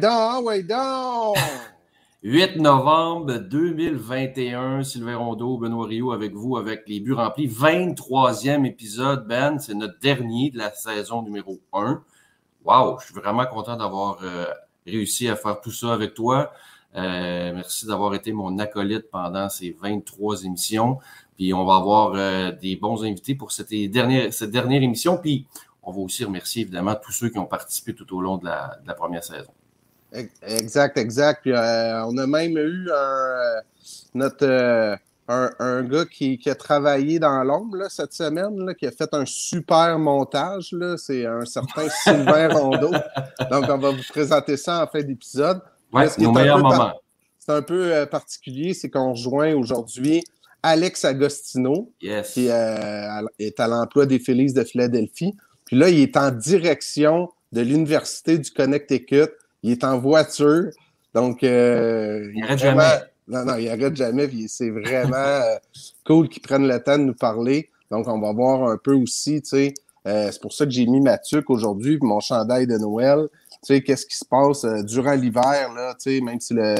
ouais 0.00 0.06
donc, 0.06 0.10
ah 0.12 0.40
ouais 0.40 0.62
donc! 0.62 1.36
8 2.22 2.56
novembre 2.56 3.38
2021, 3.38 4.82
Sylvain 4.82 5.16
Rondeau, 5.16 5.56
Benoît 5.56 5.86
Rio 5.86 6.12
avec 6.12 6.34
vous, 6.34 6.56
avec 6.56 6.82
les 6.86 7.00
buts 7.00 7.14
remplis. 7.14 7.48
23e 7.48 8.66
épisode, 8.66 9.26
Ben. 9.26 9.58
C'est 9.58 9.74
notre 9.74 9.98
dernier 10.00 10.50
de 10.50 10.58
la 10.58 10.72
saison 10.72 11.22
numéro 11.22 11.60
1. 11.72 12.02
Wow, 12.64 12.98
je 13.00 13.06
suis 13.06 13.14
vraiment 13.14 13.46
content 13.46 13.76
d'avoir 13.76 14.18
euh, 14.22 14.44
réussi 14.86 15.28
à 15.28 15.36
faire 15.36 15.60
tout 15.60 15.72
ça 15.72 15.94
avec 15.94 16.14
toi. 16.14 16.52
Euh, 16.94 17.52
merci 17.54 17.86
d'avoir 17.86 18.14
été 18.14 18.32
mon 18.32 18.58
acolyte 18.58 19.10
pendant 19.10 19.48
ces 19.48 19.76
23 19.80 20.44
émissions. 20.44 20.98
Puis 21.36 21.54
on 21.54 21.64
va 21.64 21.76
avoir 21.76 22.12
euh, 22.14 22.52
des 22.52 22.76
bons 22.76 23.02
invités 23.02 23.34
pour 23.34 23.50
cette 23.52 23.70
dernière, 23.90 24.32
cette 24.32 24.50
dernière 24.50 24.82
émission. 24.82 25.16
Puis 25.16 25.46
on 25.82 25.92
va 25.92 25.98
aussi 26.00 26.24
remercier 26.24 26.62
évidemment 26.62 26.96
tous 27.02 27.12
ceux 27.12 27.30
qui 27.30 27.38
ont 27.38 27.46
participé 27.46 27.94
tout 27.94 28.14
au 28.14 28.20
long 28.20 28.36
de 28.36 28.44
la 28.44 28.94
première 28.94 29.24
saison. 29.24 29.52
Exact, 30.12 30.96
exact. 30.98 31.42
Puis, 31.42 31.52
euh, 31.52 32.04
on 32.06 32.16
a 32.18 32.26
même 32.26 32.56
eu 32.56 32.90
un, 32.90 32.94
euh, 32.94 33.60
notre, 34.14 34.44
euh, 34.44 34.96
un, 35.28 35.82
gars 35.84 36.04
qui, 36.04 36.40
a 36.46 36.54
travaillé 36.54 37.18
dans 37.18 37.44
l'ombre 37.44 37.88
cette 37.88 38.12
semaine, 38.12 38.74
qui 38.74 38.86
a 38.86 38.90
fait 38.90 39.12
un 39.12 39.24
super 39.24 39.98
montage. 39.98 40.74
C'est 40.96 41.26
un 41.26 41.44
certain 41.44 41.88
Sylvain 42.04 42.48
Rondeau. 42.48 42.90
Donc, 43.50 43.64
on 43.68 43.78
va 43.78 43.90
vous 43.90 44.02
présenter 44.08 44.56
ça 44.56 44.82
en 44.82 44.86
fin 44.88 45.02
d'épisode. 45.02 45.60
C'est 47.38 47.52
un 47.52 47.62
peu 47.62 48.06
particulier, 48.10 48.74
c'est 48.74 48.90
qu'on 48.90 49.12
rejoint 49.12 49.54
aujourd'hui 49.54 50.22
Alex 50.62 51.04
Agostino, 51.04 51.90
qui 52.00 52.46
est 52.48 53.60
à 53.60 53.68
l'emploi 53.68 54.06
des 54.06 54.18
Félix 54.18 54.52
de 54.52 54.64
Philadelphie. 54.64 55.34
Puis 55.64 55.76
là, 55.76 55.88
il 55.88 56.00
est 56.00 56.16
en 56.16 56.32
direction 56.32 57.30
de 57.52 57.60
l'Université 57.60 58.38
du 58.38 58.50
Connecticut 58.50 59.30
il 59.62 59.72
est 59.72 59.84
en 59.84 59.98
voiture. 59.98 60.70
Donc, 61.14 61.42
euh, 61.42 62.30
il 62.34 62.42
arrête 62.44 62.58
jamais. 62.58 62.84
Non, 63.28 63.44
non, 63.44 63.56
il 63.56 63.68
arrête 63.68 63.96
jamais. 63.96 64.28
c'est 64.48 64.70
vraiment 64.70 65.16
euh, 65.16 65.56
cool 66.04 66.28
qu'il 66.28 66.42
prenne 66.42 66.66
le 66.66 66.82
temps 66.82 66.98
de 66.98 67.04
nous 67.04 67.14
parler. 67.14 67.68
Donc, 67.90 68.06
on 68.08 68.20
va 68.20 68.32
voir 68.32 68.68
un 68.68 68.76
peu 68.76 68.94
aussi, 68.94 69.42
tu 69.42 69.48
sais. 69.48 69.74
Euh, 70.06 70.30
c'est 70.32 70.40
pour 70.40 70.52
ça 70.52 70.64
que 70.64 70.70
j'ai 70.70 70.86
mis 70.86 71.00
ma 71.00 71.18
tuque 71.18 71.50
aujourd'hui, 71.50 71.98
mon 72.00 72.20
chandail 72.20 72.66
de 72.66 72.78
Noël. 72.78 73.28
Tu 73.62 73.74
sais, 73.74 73.82
qu'est-ce 73.82 74.06
qui 74.06 74.16
se 74.16 74.24
passe 74.24 74.64
durant 74.84 75.12
l'hiver, 75.12 75.72
là, 75.74 75.94
tu 75.94 76.16
sais, 76.16 76.20
même 76.22 76.40
si 76.40 76.54
le, 76.54 76.74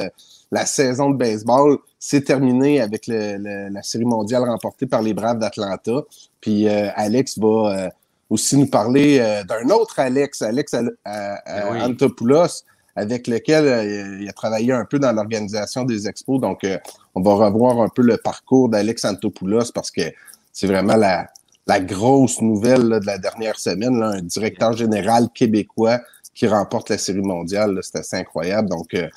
la 0.51 0.65
saison 0.65 1.11
de 1.11 1.17
baseball 1.17 1.77
s'est 1.99 2.21
terminée 2.21 2.81
avec 2.81 3.05
le, 3.05 3.69
la 3.69 3.83
série 3.83 4.05
mondiale 4.05 4.43
remportée 4.43 4.87
par 4.87 5.03
les 5.03 5.13
Braves 5.13 5.37
d'Atlanta. 5.37 6.01
Puis 6.39 6.67
Alex 6.67 7.37
va 7.37 7.91
aussi 8.31 8.57
nous 8.57 8.65
parler 8.65 9.19
d'un 9.47 9.69
autre 9.69 9.99
Alex, 9.99 10.41
Alex 10.41 10.71
ben 10.71 11.81
Antopoulos, 11.81 12.63
avec 12.95 13.27
lequel 13.27 13.65
euh, 13.65 14.17
il 14.21 14.27
a 14.27 14.33
travaillé 14.33 14.73
un 14.73 14.85
peu 14.85 14.99
dans 14.99 15.11
l'organisation 15.11 15.83
des 15.83 16.07
expos. 16.07 16.39
Donc, 16.39 16.63
euh, 16.63 16.77
on 17.15 17.21
va 17.21 17.33
revoir 17.33 17.79
un 17.81 17.89
peu 17.89 18.01
le 18.01 18.17
parcours 18.17 18.69
d'Alex 18.69 19.05
Antopoulos 19.05 19.71
parce 19.73 19.91
que 19.91 20.01
c'est 20.51 20.67
vraiment 20.67 20.95
la, 20.95 21.27
la 21.67 21.79
grosse 21.79 22.41
nouvelle 22.41 22.99
de 22.99 23.05
la 23.05 23.17
dernière 23.17 23.57
semaine. 23.59 24.01
un 24.03 24.21
directeur 24.21 24.73
général 24.73 25.29
québécois 25.33 25.99
qui 26.33 26.47
remporte 26.47 26.89
la 26.89 26.97
Série 26.97 27.21
mondiale. 27.21 27.79
C'est 27.81 27.97
assez 27.99 28.17
incroyable. 28.17 28.69
Donc, 28.69 28.93
euh, 28.93 29.07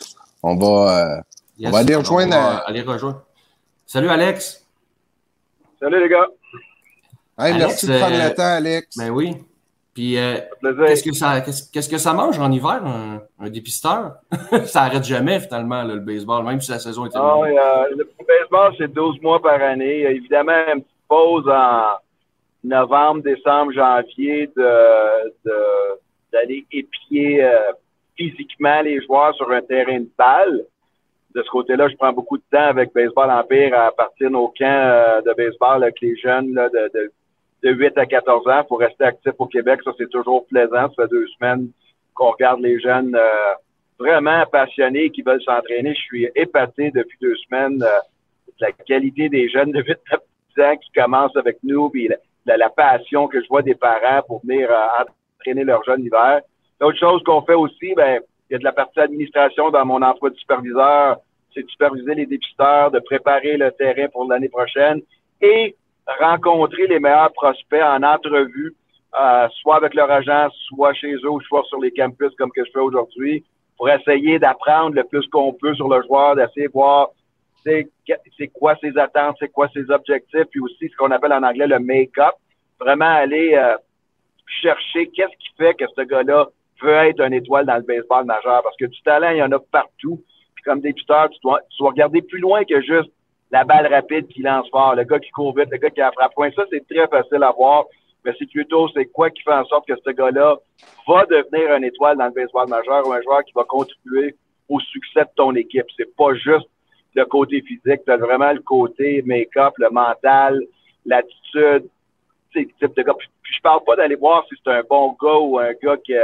on 0.42 0.56
va, 0.56 1.22
on 1.62 1.70
va 1.70 1.78
aller 1.78 1.94
rejoindre. 1.94 2.36
aller 2.66 2.82
rejoindre. 2.82 3.24
Salut, 3.86 4.08
Alex. 4.08 4.64
Salut, 5.80 6.00
les 6.00 6.08
gars. 6.08 6.26
Merci 7.38 7.86
de 7.86 7.98
prendre 7.98 8.16
le 8.16 8.34
temps, 8.34 8.42
Alex. 8.56 8.96
Ben 8.96 9.10
oui. 9.10 9.36
Puis, 9.94 10.18
euh, 10.18 10.38
qu'est-ce 10.60 11.04
que 11.04 11.12
ça, 11.12 11.40
qu'est-ce, 11.40 11.88
que 11.88 11.98
ça 11.98 12.12
mange 12.12 12.36
en 12.40 12.50
hiver, 12.50 12.82
un, 12.84 13.48
dépisteur? 13.48 14.14
ça 14.66 14.82
arrête 14.82 15.04
jamais, 15.04 15.38
finalement, 15.38 15.84
le 15.84 16.00
baseball, 16.00 16.44
même 16.44 16.60
si 16.60 16.72
la 16.72 16.80
saison 16.80 17.06
est 17.06 17.14
ah, 17.14 17.36
euh, 17.38 17.94
Le 17.96 18.08
baseball, 18.26 18.74
c'est 18.76 18.92
12 18.92 19.22
mois 19.22 19.40
par 19.40 19.62
année. 19.62 19.98
Il 19.98 20.02
y 20.02 20.06
a 20.06 20.10
évidemment 20.10 20.66
une 20.74 20.82
petite 20.82 20.96
pause 21.08 21.48
en 21.48 21.94
novembre, 22.64 23.22
décembre, 23.22 23.72
janvier 23.72 24.50
de, 24.56 25.52
d'aller 26.32 26.66
épier 26.72 27.44
euh, 27.44 27.72
physiquement 28.16 28.80
les 28.82 29.00
joueurs 29.04 29.32
sur 29.36 29.48
un 29.52 29.62
terrain 29.62 30.00
de 30.00 30.10
balle. 30.18 30.64
De 31.36 31.42
ce 31.42 31.50
côté-là, 31.50 31.88
je 31.88 31.96
prends 31.96 32.12
beaucoup 32.12 32.38
de 32.38 32.44
temps 32.50 32.66
avec 32.66 32.92
Baseball 32.92 33.30
Empire 33.30 33.78
à 33.78 33.92
partir 33.92 34.28
de 34.28 34.32
nos 34.32 34.48
camps 34.48 35.20
de 35.24 35.34
baseball 35.34 35.84
avec 35.84 36.00
les 36.00 36.16
jeunes 36.16 36.52
là, 36.54 36.68
de, 36.68 36.90
de 36.94 37.12
de 37.64 37.70
8 37.70 37.96
à 37.96 38.04
14 38.04 38.46
ans 38.46 38.64
pour 38.68 38.78
rester 38.78 39.04
actif 39.04 39.32
au 39.38 39.46
Québec. 39.46 39.80
Ça, 39.84 39.92
c'est 39.96 40.10
toujours 40.10 40.46
plaisant. 40.46 40.88
Ça 40.90 41.02
fait 41.02 41.08
deux 41.08 41.26
semaines 41.38 41.70
qu'on 42.12 42.30
regarde 42.30 42.60
les 42.60 42.78
jeunes 42.78 43.16
euh, 43.16 43.54
vraiment 43.98 44.44
passionnés 44.52 45.10
qui 45.10 45.22
veulent 45.22 45.42
s'entraîner. 45.42 45.94
Je 45.94 46.00
suis 46.00 46.28
épaté 46.36 46.90
depuis 46.90 47.16
deux 47.22 47.34
semaines 47.48 47.82
euh, 47.82 47.98
de 48.48 48.66
la 48.66 48.72
qualité 48.72 49.30
des 49.30 49.48
jeunes 49.48 49.72
de 49.72 49.82
8 49.82 49.98
à 50.12 50.16
10 50.56 50.62
ans 50.62 50.76
qui 50.76 50.90
commencent 50.92 51.36
avec 51.36 51.56
nous, 51.64 51.88
puis 51.88 52.08
la, 52.44 52.56
la, 52.56 52.68
passion 52.68 53.26
que 53.28 53.42
je 53.42 53.48
vois 53.48 53.62
des 53.62 53.74
parents 53.74 54.22
pour 54.26 54.42
venir 54.44 54.70
euh, 54.70 55.02
entraîner 55.40 55.64
leurs 55.64 55.82
jeunes 55.84 56.02
l'hiver. 56.02 56.42
L'autre 56.80 56.98
chose 56.98 57.22
qu'on 57.24 57.42
fait 57.42 57.54
aussi, 57.54 57.94
ben, 57.96 58.20
il 58.50 58.52
y 58.52 58.56
a 58.56 58.58
de 58.58 58.64
la 58.64 58.72
partie 58.72 59.00
administration 59.00 59.70
dans 59.70 59.86
mon 59.86 60.02
emploi 60.02 60.28
de 60.28 60.36
superviseur. 60.36 61.16
C'est 61.54 61.62
de 61.62 61.70
superviser 61.70 62.14
les 62.14 62.26
dépisteurs, 62.26 62.90
de 62.90 62.98
préparer 62.98 63.56
le 63.56 63.70
terrain 63.72 64.08
pour 64.12 64.28
l'année 64.28 64.48
prochaine 64.50 65.00
et 65.40 65.74
rencontrer 66.20 66.86
les 66.86 66.98
meilleurs 67.00 67.32
prospects 67.32 67.82
en 67.82 68.02
entrevue, 68.02 68.74
euh, 69.18 69.48
soit 69.60 69.76
avec 69.76 69.94
leur 69.94 70.10
agent, 70.10 70.48
soit 70.68 70.92
chez 70.94 71.14
eux, 71.14 71.40
soit 71.46 71.64
sur 71.68 71.80
les 71.80 71.92
campus 71.92 72.30
comme 72.36 72.50
que 72.50 72.64
je 72.64 72.70
fais 72.72 72.80
aujourd'hui, 72.80 73.44
pour 73.76 73.88
essayer 73.88 74.38
d'apprendre 74.38 74.94
le 74.94 75.04
plus 75.04 75.26
qu'on 75.28 75.52
peut 75.52 75.74
sur 75.74 75.88
le 75.88 76.02
joueur, 76.02 76.36
d'essayer 76.36 76.66
de 76.66 76.72
voir 76.72 77.10
c'est 77.64 78.48
quoi 78.52 78.76
ses 78.76 78.96
attentes, 78.98 79.36
c'est 79.38 79.48
quoi 79.48 79.68
ses 79.72 79.90
objectifs, 79.90 80.44
puis 80.50 80.60
aussi 80.60 80.88
ce 80.88 80.96
qu'on 80.96 81.10
appelle 81.10 81.32
en 81.32 81.42
anglais 81.42 81.66
le 81.66 81.78
make-up. 81.78 82.34
Vraiment 82.78 83.06
aller 83.06 83.54
euh, 83.54 83.76
chercher 84.60 85.08
qu'est-ce 85.08 85.36
qui 85.38 85.48
fait 85.56 85.74
que 85.74 85.84
ce 85.96 86.02
gars-là 86.02 86.48
veut 86.82 86.92
être 86.92 87.20
une 87.20 87.32
étoile 87.32 87.66
dans 87.66 87.76
le 87.76 87.82
baseball 87.82 88.24
majeur. 88.24 88.62
Parce 88.62 88.76
que 88.76 88.86
du 88.86 89.00
talent, 89.02 89.30
il 89.30 89.38
y 89.38 89.42
en 89.42 89.52
a 89.52 89.58
partout. 89.58 90.22
Puis 90.54 90.64
comme 90.64 90.80
débuteur, 90.80 91.30
tu 91.30 91.38
dois, 91.42 91.60
tu 91.70 91.78
dois 91.78 91.90
regarder 91.90 92.20
plus 92.22 92.40
loin 92.40 92.64
que 92.64 92.80
juste 92.82 93.10
la 93.54 93.62
balle 93.62 93.86
rapide 93.86 94.26
qui 94.26 94.42
lance 94.42 94.68
fort, 94.68 94.96
le 94.96 95.04
gars 95.04 95.20
qui 95.20 95.30
court 95.30 95.54
vite, 95.56 95.68
le 95.70 95.78
gars 95.78 95.90
qui 95.90 96.00
a 96.00 96.10
frappe 96.10 96.34
point. 96.34 96.50
Ça, 96.56 96.64
c'est 96.70 96.84
très 96.88 97.06
facile 97.06 97.44
à 97.44 97.52
voir. 97.52 97.84
Mais 98.24 98.32
c'est 98.36 98.50
plutôt 98.50 98.88
c'est 98.88 99.06
quoi 99.06 99.30
qui 99.30 99.42
fait 99.42 99.52
en 99.52 99.64
sorte 99.66 99.86
que 99.86 99.94
ce 100.04 100.10
gars-là 100.10 100.56
va 101.06 101.24
devenir 101.26 101.72
une 101.76 101.84
étoile 101.84 102.16
dans 102.16 102.24
le 102.24 102.32
baseball 102.32 102.68
majeur 102.68 103.06
ou 103.06 103.12
un 103.12 103.22
joueur 103.22 103.44
qui 103.44 103.52
va 103.54 103.62
contribuer 103.62 104.34
au 104.68 104.80
succès 104.80 105.20
de 105.20 105.34
ton 105.36 105.54
équipe? 105.54 105.86
C'est 105.96 106.16
pas 106.16 106.34
juste 106.34 106.68
le 107.14 107.24
côté 107.26 107.60
physique, 107.60 108.00
c'est 108.04 108.16
vraiment 108.16 108.52
le 108.52 108.60
côté 108.60 109.22
make-up, 109.24 109.74
le 109.78 109.90
mental, 109.90 110.60
l'attitude, 111.06 111.84
type 112.52 112.96
de 112.96 113.02
gars. 113.02 113.14
Puis, 113.14 113.54
je 113.56 113.60
parle 113.60 113.84
pas 113.84 113.94
d'aller 113.94 114.16
voir 114.16 114.44
si 114.48 114.56
c'est 114.64 114.72
un 114.72 114.82
bon 114.90 115.16
gars 115.22 115.38
ou 115.38 115.60
un 115.60 115.74
gars 115.80 115.96
qui, 115.98 116.14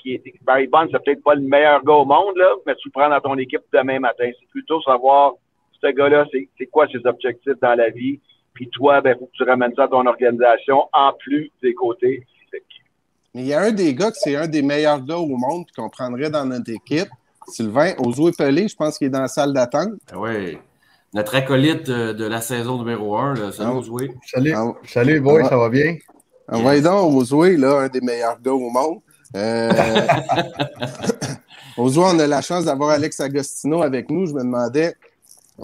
qui 0.00 0.14
est 0.14 0.42
Barry 0.42 0.66
Bonds, 0.66 0.88
c'est 0.90 1.04
peut-être 1.04 1.22
pas 1.22 1.36
le 1.36 1.42
meilleur 1.42 1.84
gars 1.84 1.94
au 1.94 2.04
monde, 2.04 2.36
là, 2.36 2.54
mais 2.66 2.74
tu 2.74 2.88
le 2.88 2.92
prends 2.92 3.08
dans 3.08 3.20
ton 3.20 3.38
équipe 3.38 3.62
demain 3.72 4.00
matin. 4.00 4.28
C'est 4.40 4.48
plutôt 4.48 4.82
savoir 4.82 5.34
ce 5.80 5.90
gars-là, 5.92 6.26
c'est 6.32 6.66
quoi 6.66 6.86
ses 6.88 7.04
objectifs 7.06 7.58
dans 7.60 7.74
la 7.74 7.90
vie? 7.90 8.20
Puis 8.54 8.68
toi, 8.68 9.00
ben, 9.00 9.16
faut 9.18 9.26
que 9.26 9.32
tu 9.32 9.44
ramènes 9.44 9.74
ça 9.74 9.84
à 9.84 9.88
ton 9.88 10.06
organisation 10.06 10.84
en 10.92 11.12
plus 11.18 11.50
des 11.62 11.74
côtés 11.74 12.26
physiques. 12.26 12.82
Mais 13.34 13.42
il 13.42 13.46
y 13.46 13.54
a 13.54 13.60
un 13.60 13.70
des 13.70 13.94
gars 13.94 14.10
que 14.10 14.16
c'est 14.16 14.36
un 14.36 14.48
des 14.48 14.62
meilleurs 14.62 15.04
gars 15.04 15.18
au 15.18 15.36
monde 15.36 15.64
qu'on 15.76 15.88
prendrait 15.88 16.30
dans 16.30 16.44
notre 16.44 16.70
équipe. 16.70 17.08
Sylvain, 17.48 17.92
Ozo 17.98 18.30
Pelé, 18.32 18.68
je 18.68 18.76
pense 18.76 18.98
qu'il 18.98 19.06
est 19.06 19.10
dans 19.10 19.22
la 19.22 19.28
salle 19.28 19.52
d'attente. 19.52 19.94
Ah 20.12 20.18
oui. 20.18 20.58
Notre 21.14 21.34
acolyte 21.34 21.90
de, 21.90 22.24
la 22.24 22.40
saison 22.40 22.78
numéro 22.78 23.16
1. 23.16 23.50
Salut, 23.50 23.50
ah, 23.60 24.16
Salut, 24.26 24.52
ah, 24.54 24.72
salut 24.84 25.20
boy, 25.20 25.44
ça 25.44 25.56
va 25.56 25.68
bien? 25.68 25.96
Envoyez 26.48 26.82
donc 26.82 27.14
Ozoué, 27.14 27.56
là, 27.56 27.80
un 27.80 27.88
des 27.88 28.00
meilleurs 28.00 28.40
gars 28.40 28.52
au 28.52 28.70
monde. 28.70 29.00
Euh... 29.36 29.70
on 31.76 32.18
a 32.18 32.26
la 32.26 32.42
chance 32.42 32.64
d'avoir 32.64 32.90
Alex 32.90 33.20
Agostino 33.20 33.82
avec 33.82 34.10
nous. 34.10 34.26
Je 34.26 34.34
me 34.34 34.40
demandais, 34.40 34.94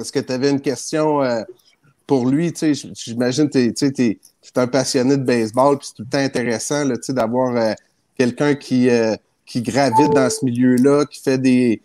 est-ce 0.01 0.13
que 0.13 0.21
tu 0.21 0.33
avais 0.33 0.51
une 0.51 0.61
question 0.61 1.23
euh, 1.23 1.43
pour 2.07 2.27
lui? 2.29 2.53
J'imagine 2.95 3.49
que 3.49 3.71
tu 3.71 4.03
es, 4.03 4.19
un 4.57 4.67
passionné 4.67 5.17
de 5.17 5.25
baseball, 5.25 5.79
puis 5.79 5.89
c'est 5.89 5.95
tout 5.95 6.03
le 6.03 6.09
temps 6.09 6.19
intéressant 6.19 6.85
d'avoir 7.09 7.57
euh, 7.57 7.73
quelqu'un 8.17 8.55
qui, 8.55 8.89
euh, 8.89 9.15
qui 9.45 9.63
gravite 9.63 10.13
dans 10.13 10.31
ce 10.31 10.45
milieu-là, 10.45 11.05
qui 11.07 11.21
fait 11.23 11.39
des, 11.39 11.83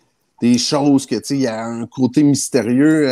choses 0.58 1.06
que 1.06 1.16
il 1.30 1.40
y 1.40 1.46
a 1.46 1.64
un 1.64 1.86
côté 1.86 2.24
mystérieux 2.24 3.06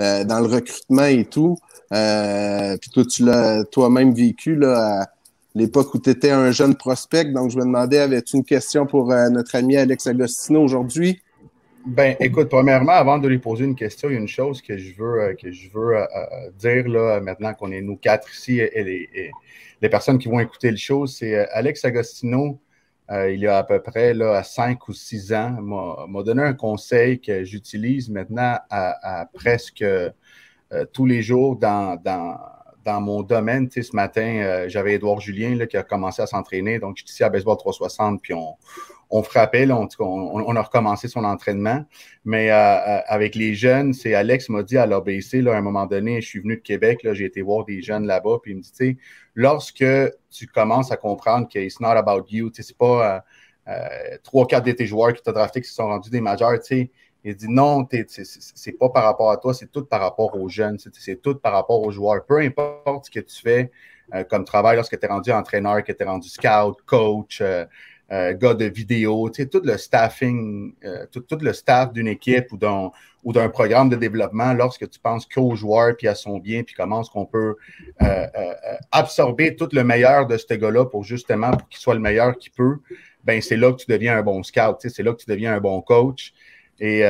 dans 0.00 0.40
le 0.40 0.46
recrutement 0.46 1.04
et 1.04 1.24
tout. 1.24 1.56
puis 1.88 2.90
toi, 2.90 3.04
tu 3.08 3.24
l'as 3.24 3.62
toi-même 3.64 4.12
vécu 4.12 4.56
là, 4.56 5.02
à 5.02 5.06
l'époque 5.54 5.94
où 5.94 6.00
tu 6.00 6.10
étais 6.10 6.32
un 6.32 6.50
jeune 6.50 6.74
prospect. 6.74 7.26
Donc, 7.26 7.52
je 7.52 7.58
me 7.58 7.62
demandais, 7.62 7.98
avais-tu 8.00 8.38
une 8.38 8.44
question 8.44 8.86
pour 8.86 9.06
notre 9.30 9.54
ami 9.54 9.76
Alex 9.76 10.08
Agostino 10.08 10.64
aujourd'hui? 10.64 11.20
Ben, 11.84 12.14
écoute, 12.20 12.48
premièrement, 12.48 12.92
avant 12.92 13.18
de 13.18 13.26
lui 13.26 13.38
poser 13.38 13.64
une 13.64 13.74
question, 13.74 14.08
il 14.08 14.12
y 14.12 14.16
a 14.16 14.20
une 14.20 14.28
chose 14.28 14.62
que 14.62 14.78
je 14.78 14.94
veux, 14.94 15.20
euh, 15.20 15.34
que 15.34 15.50
je 15.50 15.68
veux 15.68 15.96
euh, 15.96 16.04
euh, 16.04 16.50
dire 16.56 16.86
là, 16.88 17.20
maintenant 17.20 17.54
qu'on 17.54 17.72
est 17.72 17.80
nous 17.80 17.96
quatre 17.96 18.32
ici 18.32 18.60
et 18.60 18.84
les, 18.84 19.32
les, 19.80 19.88
personnes 19.88 20.18
qui 20.18 20.28
vont 20.28 20.38
écouter 20.38 20.70
le 20.70 20.76
show, 20.76 21.08
c'est 21.08 21.34
Alex 21.50 21.84
Agostino. 21.84 22.60
il 23.10 23.40
y 23.40 23.48
a 23.48 23.58
à 23.58 23.64
peu 23.64 23.82
près 23.82 24.14
là, 24.14 24.44
5 24.44 24.86
ou 24.88 24.92
6 24.92 25.32
ans, 25.32 26.06
m'a 26.08 26.22
donné 26.22 26.42
un 26.42 26.54
conseil 26.54 27.20
que 27.20 27.42
j'utilise 27.42 28.08
maintenant 28.08 28.58
à, 28.70 29.26
presque 29.34 29.84
tous 30.92 31.06
les 31.06 31.20
jours 31.20 31.56
dans, 31.56 32.00
dans, 32.00 32.38
dans 32.84 33.00
mon 33.00 33.22
domaine. 33.22 33.68
Tu 33.68 33.82
sais, 33.82 33.90
ce 33.90 33.96
matin, 33.96 34.66
j'avais 34.68 34.94
Édouard 34.94 35.20
Julien 35.20 35.56
là, 35.56 35.66
qui 35.66 35.76
a 35.76 35.82
commencé 35.82 36.22
à 36.22 36.26
s'entraîner. 36.26 36.78
Donc, 36.78 36.96
je 36.96 37.02
suis 37.02 37.12
ici 37.12 37.24
à 37.24 37.28
Baseball 37.28 37.56
360, 37.56 38.22
puis 38.22 38.34
on, 38.34 38.54
on 39.14 39.22
frappait, 39.22 39.68
on, 39.70 40.56
a 40.56 40.62
recommencé 40.62 41.06
son 41.06 41.24
entraînement. 41.24 41.84
Mais 42.24 42.50
euh, 42.50 42.54
euh, 42.56 43.00
avec 43.06 43.34
les 43.34 43.54
jeunes, 43.54 43.92
c'est 43.92 44.14
Alex 44.14 44.48
m'a 44.48 44.62
dit 44.62 44.78
à 44.78 44.86
l'ABC, 44.86 45.46
à 45.46 45.54
un 45.54 45.60
moment 45.60 45.84
donné, 45.84 46.22
je 46.22 46.28
suis 46.28 46.40
venu 46.40 46.56
de 46.56 46.62
Québec, 46.62 47.06
j'ai 47.12 47.26
été 47.26 47.42
voir 47.42 47.66
des 47.66 47.82
jeunes 47.82 48.06
là-bas, 48.06 48.38
puis 48.42 48.52
il 48.52 48.56
me 48.56 48.62
dit, 48.62 48.70
tu 48.70 48.76
sais, 48.76 48.96
lorsque 49.34 49.84
tu 50.30 50.46
commences 50.46 50.90
à 50.90 50.96
comprendre 50.96 51.46
que 51.46 51.58
it's 51.58 51.78
not 51.78 51.88
about 51.88 52.24
you, 52.30 52.48
tu 52.48 52.62
sais, 52.62 52.68
c'est 52.68 52.78
pas 52.78 53.22
euh, 53.68 54.16
trois, 54.22 54.46
quatre 54.46 54.64
de 54.64 54.72
tes 54.72 54.86
joueurs 54.86 55.12
qui 55.12 55.22
t'ont 55.22 55.32
drafté 55.32 55.60
qui 55.60 55.68
se 55.68 55.74
sont 55.74 55.88
rendus 55.88 56.08
des 56.08 56.22
majeurs, 56.22 56.58
tu 56.60 56.64
sais, 56.64 56.90
il 57.22 57.36
dit 57.36 57.50
non, 57.50 57.86
c'est 58.08 58.72
pas 58.72 58.88
par 58.88 59.04
rapport 59.04 59.30
à 59.30 59.36
toi, 59.36 59.52
c'est 59.52 59.70
tout 59.70 59.84
par 59.84 60.00
rapport 60.00 60.40
aux 60.40 60.48
jeunes, 60.48 60.78
c'est 60.78 61.20
tout 61.20 61.34
par 61.34 61.52
rapport 61.52 61.82
aux 61.82 61.90
joueurs. 61.92 62.24
Peu 62.24 62.38
importe 62.38 63.04
ce 63.04 63.10
que 63.10 63.20
tu 63.20 63.40
fais 63.40 63.70
comme 64.28 64.44
travail 64.44 64.74
lorsque 64.74 64.98
tu 64.98 65.06
es 65.06 65.08
rendu 65.08 65.30
entraîneur, 65.30 65.84
que 65.84 65.92
tu 65.92 66.02
es 66.02 66.04
rendu 66.04 66.28
scout, 66.28 66.76
coach, 66.84 67.40
gars 68.34 68.54
de 68.54 68.66
vidéo, 68.66 69.30
tout 69.30 69.62
le 69.64 69.78
staffing, 69.78 70.74
euh, 70.84 71.06
tout, 71.10 71.24
le 71.40 71.52
staff 71.52 71.92
d'une 71.92 72.08
équipe 72.08 72.52
ou 72.52 72.56
d'un, 73.32 73.48
programme 73.48 73.88
de 73.88 73.96
développement, 73.96 74.52
lorsque 74.52 74.88
tu 74.90 74.98
penses 74.98 75.26
qu'au 75.26 75.54
joueur 75.54 75.96
puis 75.96 76.08
à 76.08 76.14
son 76.14 76.38
bien, 76.38 76.62
puis 76.62 76.74
comment 76.74 77.00
est-ce 77.00 77.10
qu'on 77.10 77.24
peut 77.24 77.56
euh, 78.02 78.26
absorber 78.90 79.56
tout 79.56 79.68
le 79.72 79.82
meilleur 79.82 80.26
de 80.26 80.36
ce 80.36 80.54
gars-là 80.54 80.84
pour 80.84 81.04
justement 81.04 81.52
pour 81.52 81.68
qu'il 81.68 81.80
soit 81.80 81.94
le 81.94 82.00
meilleur 82.00 82.36
qu'il 82.36 82.52
peut, 82.52 82.78
ben 83.24 83.40
c'est 83.40 83.56
là 83.56 83.72
que 83.72 83.78
tu 83.78 83.90
deviens 83.90 84.18
un 84.18 84.22
bon 84.22 84.42
scout, 84.42 84.76
c'est 84.80 85.02
là 85.02 85.12
que 85.12 85.22
tu 85.22 85.30
deviens 85.30 85.54
un 85.54 85.60
bon 85.60 85.80
coach. 85.80 86.34
Et 86.80 87.04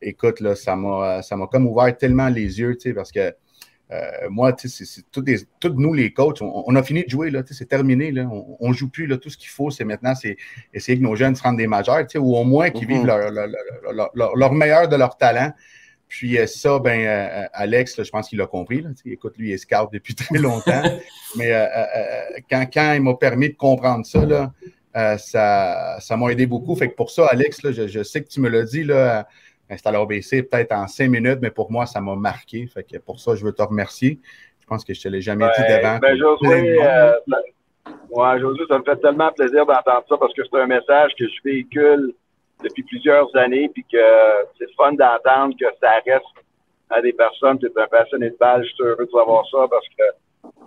écoute, 0.00 0.40
là, 0.40 0.54
ça 0.54 0.76
m'a, 0.76 1.20
ça 1.22 1.36
m'a 1.36 1.48
comme 1.48 1.66
ouvert 1.66 1.96
tellement 1.96 2.28
les 2.28 2.60
yeux, 2.60 2.78
parce 2.94 3.10
que 3.10 3.34
euh, 3.92 4.28
moi, 4.30 4.54
c'est 4.56 5.10
tous 5.12 5.68
nous, 5.68 5.94
les 5.94 6.12
coachs, 6.12 6.42
on, 6.42 6.74
a 6.74 6.82
fini 6.82 7.04
de 7.04 7.10
jouer, 7.10 7.30
c'est 7.50 7.68
terminé. 7.68 8.10
Là, 8.10 8.28
on 8.30 8.68
ne 8.68 8.74
joue 8.74 8.88
plus. 8.88 9.06
Là, 9.06 9.16
tout 9.16 9.30
ce 9.30 9.36
qu'il 9.36 9.48
faut, 9.48 9.70
c'est 9.70 9.84
maintenant, 9.84 10.14
c'est 10.14 10.36
essayer 10.74 10.98
que 10.98 11.02
nos 11.04 11.14
jeunes 11.14 11.36
se 11.36 11.42
rendent 11.42 11.56
des 11.56 11.68
majeurs, 11.68 12.04
ou 12.16 12.36
au 12.36 12.44
moins 12.44 12.70
qu'ils 12.70 12.88
vivent 12.88 13.04
mm-hmm. 13.04 14.34
leur, 14.34 14.52
meilleur 14.52 14.88
de 14.88 14.96
leur 14.96 15.16
talent. 15.16 15.52
Puis 16.08 16.38
euh, 16.38 16.46
ça, 16.46 16.78
ben, 16.78 17.00
euh, 17.00 17.46
Alex, 17.52 18.02
je 18.02 18.10
pense 18.10 18.28
qu'il 18.28 18.38
l'a 18.38 18.46
compris. 18.46 18.84
écoute, 19.04 19.38
lui, 19.38 19.50
il 19.50 19.52
est 19.52 19.58
scout 19.58 19.88
depuis 19.92 20.14
très 20.16 20.38
longtemps. 20.38 20.82
mais 21.36 21.52
quand, 22.50 22.66
quand, 22.72 22.92
il 22.94 23.02
m'a 23.02 23.14
permis 23.14 23.50
de 23.50 23.56
comprendre 23.56 24.04
ça, 24.04 24.24
là, 24.26 24.52
ça 25.18 26.16
m'a 26.16 26.32
aidé 26.32 26.46
beaucoup. 26.46 26.74
Fait 26.74 26.88
que 26.88 26.94
pour 26.94 27.10
ça, 27.10 27.26
Alex, 27.26 27.60
je, 27.62 27.86
je, 27.86 28.02
sais 28.02 28.20
que 28.22 28.28
tu 28.28 28.40
me 28.40 28.48
l'as 28.48 28.64
dit, 28.64 28.82
là, 28.82 29.28
installer 29.70 29.98
OBC 29.98 30.48
peut-être 30.48 30.72
en 30.72 30.86
cinq 30.86 31.10
minutes, 31.10 31.38
mais 31.42 31.50
pour 31.50 31.70
moi, 31.70 31.86
ça 31.86 32.00
m'a 32.00 32.14
marqué. 32.14 32.66
Fait 32.66 32.84
que 32.84 32.98
pour 32.98 33.20
ça, 33.20 33.34
je 33.34 33.44
veux 33.44 33.52
te 33.52 33.62
remercier. 33.62 34.20
Je 34.60 34.66
pense 34.66 34.84
que 34.84 34.94
je 34.94 35.00
ne 35.00 35.02
te 35.02 35.08
l'ai 35.08 35.20
jamais 35.20 35.46
dit 35.56 35.62
devant. 35.62 35.98
Ben, 35.98 36.16
Josué, 36.16 36.82
euh, 36.82 37.12
ouais, 38.10 38.40
Josué, 38.40 38.64
ça 38.68 38.78
me 38.78 38.84
fait 38.84 38.96
tellement 38.96 39.32
plaisir 39.32 39.64
d'entendre 39.66 40.04
ça 40.08 40.16
parce 40.18 40.34
que 40.34 40.42
c'est 40.44 40.60
un 40.60 40.66
message 40.66 41.12
que 41.18 41.24
je 41.26 41.34
véhicule 41.44 42.14
depuis 42.64 42.82
plusieurs 42.84 43.34
années, 43.36 43.68
puis 43.72 43.84
que 43.90 43.98
c'est 44.58 44.72
fun 44.76 44.92
d'entendre 44.92 45.54
que 45.58 45.66
ça 45.80 45.90
reste 46.04 46.24
à 46.90 47.00
des 47.00 47.12
personnes. 47.12 47.58
Tu 47.58 47.66
es 47.66 47.80
un 47.80 47.86
passionné 47.86 48.30
de 48.30 48.36
balle, 48.38 48.64
je 48.64 48.70
suis 48.70 48.82
heureux 48.82 49.04
de 49.04 49.10
savoir 49.10 49.44
ça 49.50 49.66
parce 49.68 49.86
que 49.88 50.04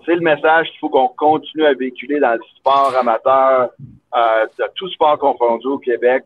c'est 0.06 0.16
le 0.16 0.22
message 0.22 0.70
qu'il 0.70 0.80
faut 0.80 0.90
qu'on 0.90 1.10
continue 1.10 1.66
à 1.66 1.74
véhiculer 1.74 2.20
dans 2.20 2.34
le 2.34 2.42
sport 2.58 2.94
amateur, 3.00 3.70
euh, 4.16 4.46
de 4.58 4.64
tout 4.76 4.90
sport 4.90 5.18
confondu 5.20 5.68
au 5.68 5.78
Québec. 5.78 6.26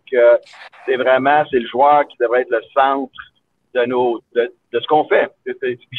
C'est 0.85 0.95
vraiment, 0.95 1.43
c'est 1.51 1.59
le 1.59 1.67
joueur 1.67 2.07
qui 2.07 2.17
devrait 2.19 2.41
être 2.41 2.51
le 2.51 2.61
centre 2.73 3.11
de 3.73 4.79
ce 4.79 4.87
qu'on 4.87 5.05
fait. 5.05 5.31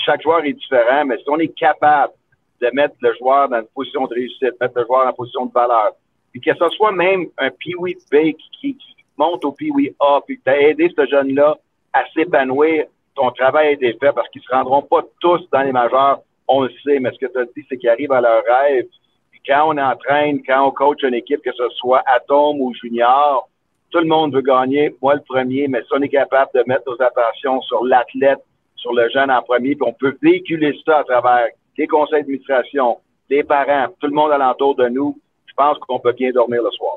chaque 0.04 0.22
joueur 0.22 0.44
est 0.44 0.52
différent, 0.52 1.04
mais 1.04 1.18
si 1.18 1.24
on 1.28 1.38
est 1.38 1.54
capable 1.58 2.12
de 2.60 2.70
mettre 2.72 2.94
le 3.00 3.14
joueur 3.14 3.48
dans 3.48 3.58
une 3.58 3.66
position 3.74 4.06
de 4.06 4.14
réussite, 4.14 4.60
mettre 4.60 4.78
le 4.78 4.86
joueur 4.86 5.06
en 5.08 5.12
position 5.12 5.46
de 5.46 5.52
valeur, 5.52 5.92
puis 6.32 6.40
que 6.40 6.54
ce 6.54 6.68
soit 6.70 6.92
même 6.92 7.26
un 7.38 7.50
Pee-Wee 7.50 7.96
B 8.10 8.34
qui, 8.60 8.76
monte 9.16 9.44
au 9.44 9.52
Pee-Wee 9.52 9.94
A, 10.00 10.20
puis 10.26 10.40
aidé 10.46 10.92
ce 10.96 11.06
jeune-là 11.06 11.56
à 11.92 12.04
s'épanouir, 12.14 12.86
ton 13.14 13.30
travail 13.30 13.68
a 13.68 13.70
été 13.70 13.92
fait 13.92 14.12
parce 14.12 14.28
qu'ils 14.30 14.42
se 14.42 14.50
rendront 14.50 14.82
pas 14.82 15.02
tous 15.20 15.48
dans 15.52 15.62
les 15.62 15.70
majeurs 15.70 16.20
on 16.48 16.62
le 16.62 16.70
sait, 16.84 16.98
mais 17.00 17.10
ce 17.12 17.26
que 17.26 17.32
tu 17.32 17.38
as 17.38 17.44
dit, 17.44 17.64
c'est 17.68 17.76
qu'ils 17.76 17.88
arrivent 17.88 18.12
à 18.12 18.20
leur 18.20 18.42
rêve. 18.44 18.86
Puis 19.30 19.40
quand 19.46 19.72
on 19.72 19.78
entraîne, 19.78 20.42
quand 20.46 20.66
on 20.66 20.70
coach 20.70 21.02
une 21.02 21.14
équipe, 21.14 21.42
que 21.42 21.52
ce 21.52 21.68
soit 21.76 22.02
Atom 22.06 22.60
ou 22.60 22.72
Junior, 22.74 23.48
tout 23.90 24.00
le 24.00 24.06
monde 24.06 24.34
veut 24.34 24.42
gagner, 24.42 24.94
moi 25.00 25.14
le 25.14 25.20
premier, 25.20 25.68
mais 25.68 25.80
si 25.82 25.88
on 25.92 26.02
est 26.02 26.08
capable 26.08 26.50
de 26.54 26.64
mettre 26.66 26.82
nos 26.86 27.00
attentions 27.00 27.60
sur 27.62 27.84
l'athlète, 27.84 28.40
sur 28.76 28.92
le 28.92 29.08
jeune 29.10 29.30
en 29.30 29.40
premier, 29.42 29.76
puis 29.76 29.86
on 29.86 29.92
peut 29.92 30.16
véhiculer 30.20 30.76
ça 30.84 30.98
à 30.98 31.04
travers 31.04 31.46
les 31.78 31.86
conseils 31.86 32.20
d'administration, 32.20 32.98
les 33.30 33.44
parents, 33.44 33.86
tout 34.00 34.08
le 34.08 34.12
monde 34.12 34.32
alentour 34.32 34.74
de 34.76 34.88
nous, 34.88 35.18
je 35.46 35.52
pense 35.56 35.78
qu'on 35.78 36.00
peut 36.00 36.12
bien 36.12 36.30
dormir 36.32 36.62
le 36.62 36.70
soir. 36.72 36.96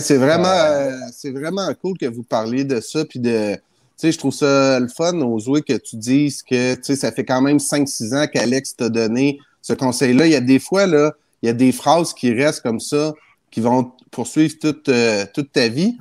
c'est 0.00 0.18
vraiment, 0.18 0.48
euh, 0.48 0.90
c'est 1.12 1.32
vraiment 1.32 1.68
cool 1.80 1.96
que 1.98 2.06
vous 2.06 2.22
parliez 2.22 2.64
de 2.64 2.80
ça, 2.80 3.04
puis 3.04 3.18
de, 3.18 3.56
sais, 4.00 4.12
je 4.12 4.18
trouve 4.18 4.34
ça 4.34 4.80
le 4.80 4.88
fun, 4.88 5.20
Ozoé, 5.20 5.62
que 5.62 5.76
tu 5.76 5.96
dises 5.96 6.42
que, 6.42 6.74
tu 6.74 6.80
sais, 6.82 6.96
ça 6.96 7.12
fait 7.12 7.24
quand 7.24 7.40
même 7.40 7.58
5-6 7.58 8.16
ans 8.16 8.26
qu'Alex 8.26 8.76
t'a 8.76 8.88
donné 8.88 9.38
ce 9.62 9.72
conseil-là. 9.74 10.26
Il 10.26 10.32
y 10.32 10.36
a 10.36 10.40
des 10.40 10.58
fois, 10.58 10.86
là, 10.86 11.12
il 11.42 11.46
y 11.46 11.50
a 11.50 11.52
des 11.52 11.72
phrases 11.72 12.14
qui 12.14 12.32
restent 12.32 12.62
comme 12.62 12.80
ça, 12.80 13.12
qui 13.50 13.60
vont 13.60 13.92
poursuivre 14.10 14.54
toute, 14.60 14.88
euh, 14.88 15.24
toute 15.34 15.52
ta 15.52 15.68
vie. 15.68 15.96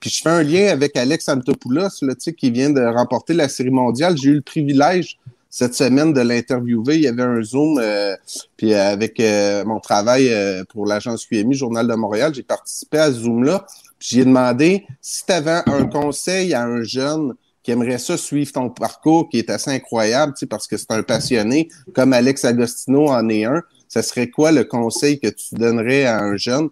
Puis 0.00 0.10
je 0.10 0.20
fais 0.22 0.30
un 0.30 0.42
lien 0.42 0.68
avec 0.68 0.96
Alex 0.96 1.28
Antopoulos, 1.28 2.02
là, 2.02 2.14
qui 2.36 2.50
vient 2.50 2.70
de 2.70 2.80
remporter 2.80 3.34
la 3.34 3.48
Série 3.48 3.70
mondiale. 3.70 4.16
J'ai 4.16 4.30
eu 4.30 4.34
le 4.36 4.42
privilège 4.42 5.18
cette 5.48 5.74
semaine 5.74 6.12
de 6.12 6.20
l'interviewer. 6.20 6.96
Il 6.96 7.02
y 7.02 7.08
avait 7.08 7.22
un 7.22 7.42
Zoom, 7.42 7.78
euh, 7.78 8.16
puis 8.56 8.74
avec 8.74 9.20
euh, 9.20 9.64
mon 9.64 9.78
travail 9.78 10.34
pour 10.70 10.86
l'agence 10.86 11.26
QMI, 11.26 11.54
Journal 11.54 11.86
de 11.86 11.94
Montréal, 11.94 12.34
j'ai 12.34 12.42
participé 12.42 12.98
à 12.98 13.08
ce 13.08 13.20
Zoom-là. 13.20 13.66
J'ai 14.00 14.24
demandé 14.24 14.86
si 15.00 15.24
tu 15.24 15.32
avais 15.32 15.60
un 15.66 15.86
conseil 15.86 16.54
à 16.54 16.64
un 16.64 16.82
jeune 16.82 17.34
qui 17.62 17.70
aimerait 17.70 17.98
ça 17.98 18.16
suivre 18.16 18.52
ton 18.52 18.70
parcours 18.70 19.28
qui 19.28 19.38
est 19.38 19.50
assez 19.50 19.70
incroyable, 19.70 20.34
parce 20.50 20.66
que 20.66 20.76
c'est 20.76 20.90
un 20.90 21.02
passionné, 21.02 21.68
comme 21.94 22.12
Alex 22.12 22.44
Agostino 22.44 23.08
en 23.08 23.28
est 23.28 23.44
un, 23.44 23.62
ce 23.88 24.02
serait 24.02 24.28
quoi 24.28 24.52
le 24.52 24.64
conseil 24.64 25.20
que 25.20 25.28
tu 25.28 25.54
donnerais 25.54 26.04
à 26.04 26.18
un 26.20 26.36
jeune? 26.36 26.70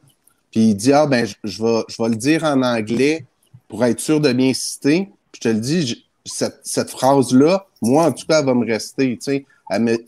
Puis 0.50 0.70
il 0.70 0.74
dit, 0.74 0.92
ah 0.92 1.06
ben, 1.06 1.26
je, 1.44 1.62
vais, 1.62 1.82
je 1.88 2.02
vais 2.02 2.08
le 2.08 2.16
dire 2.16 2.44
en 2.44 2.62
anglais 2.62 3.24
pour 3.68 3.84
être 3.84 4.00
sûr 4.00 4.20
de 4.20 4.32
bien 4.32 4.52
citer. 4.52 5.08
Puis 5.30 5.40
je 5.44 5.48
te 5.48 5.54
le 5.54 5.60
dis, 5.60 6.06
cette, 6.24 6.60
cette 6.64 6.90
phrase-là, 6.90 7.66
moi, 7.82 8.06
en 8.06 8.12
tout 8.12 8.26
cas, 8.26 8.40
elle 8.40 8.46
va 8.46 8.54
me 8.54 8.66
rester, 8.66 9.16
tu 9.16 9.24
sais. 9.24 9.46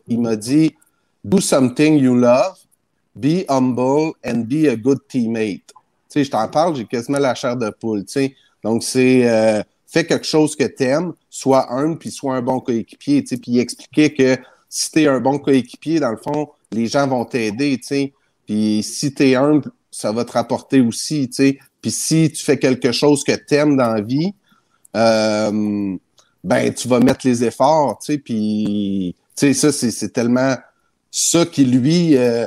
il 0.08 0.20
m'a 0.20 0.36
dit, 0.36 0.74
do 1.22 1.40
something 1.40 1.96
you 1.96 2.16
love, 2.16 2.56
be 3.14 3.44
humble 3.48 4.14
and 4.24 4.46
be 4.46 4.66
a 4.68 4.74
good 4.74 4.98
teammate. 5.08 5.62
Tu 5.66 5.74
sais, 6.08 6.24
je 6.24 6.30
t'en 6.30 6.48
parle, 6.48 6.74
j'ai 6.74 6.86
quasiment 6.86 7.18
la 7.18 7.34
chair 7.34 7.56
de 7.56 7.70
poule, 7.70 8.04
tu 8.04 8.12
sais. 8.12 8.34
Donc, 8.64 8.82
c'est... 8.82 9.28
Euh, 9.30 9.62
fais 9.92 10.06
quelque 10.06 10.26
chose 10.26 10.56
que 10.56 10.64
t'aimes, 10.64 11.12
sois 11.28 11.70
un, 11.72 11.94
puis 11.94 12.10
sois 12.10 12.36
un 12.36 12.42
bon 12.42 12.60
coéquipier, 12.60 13.22
tu 13.22 13.28
sais, 13.28 13.36
puis 13.36 13.58
expliquer 13.58 14.14
que 14.14 14.38
si 14.68 14.90
t'es 14.90 15.06
un 15.06 15.20
bon 15.20 15.38
coéquipier, 15.38 16.00
dans 16.00 16.10
le 16.10 16.16
fond, 16.16 16.48
les 16.70 16.86
gens 16.86 17.06
vont 17.06 17.26
t'aider, 17.26 17.76
tu 17.78 17.86
sais, 17.86 18.12
puis 18.46 18.82
si 18.82 19.12
t'es 19.12 19.34
humble, 19.34 19.70
ça 19.90 20.10
va 20.10 20.24
te 20.24 20.32
rapporter 20.32 20.80
aussi, 20.80 21.28
tu 21.28 21.34
sais, 21.34 21.58
puis 21.82 21.90
si 21.90 22.32
tu 22.32 22.42
fais 22.42 22.58
quelque 22.58 22.90
chose 22.92 23.22
que 23.22 23.32
t'aimes 23.32 23.76
dans 23.76 23.92
la 23.92 24.00
vie, 24.00 24.32
euh, 24.96 25.96
ben, 26.42 26.74
tu 26.74 26.88
vas 26.88 27.00
mettre 27.00 27.26
les 27.26 27.44
efforts, 27.44 27.98
tu 27.98 28.14
sais, 28.14 28.18
puis, 28.18 29.14
tu 29.36 29.54
sais, 29.54 29.72
ça, 29.72 29.72
c'est 29.72 30.08
tellement 30.08 30.56
ça 31.10 31.44
qui, 31.44 31.66
lui, 31.66 32.16
euh, 32.16 32.46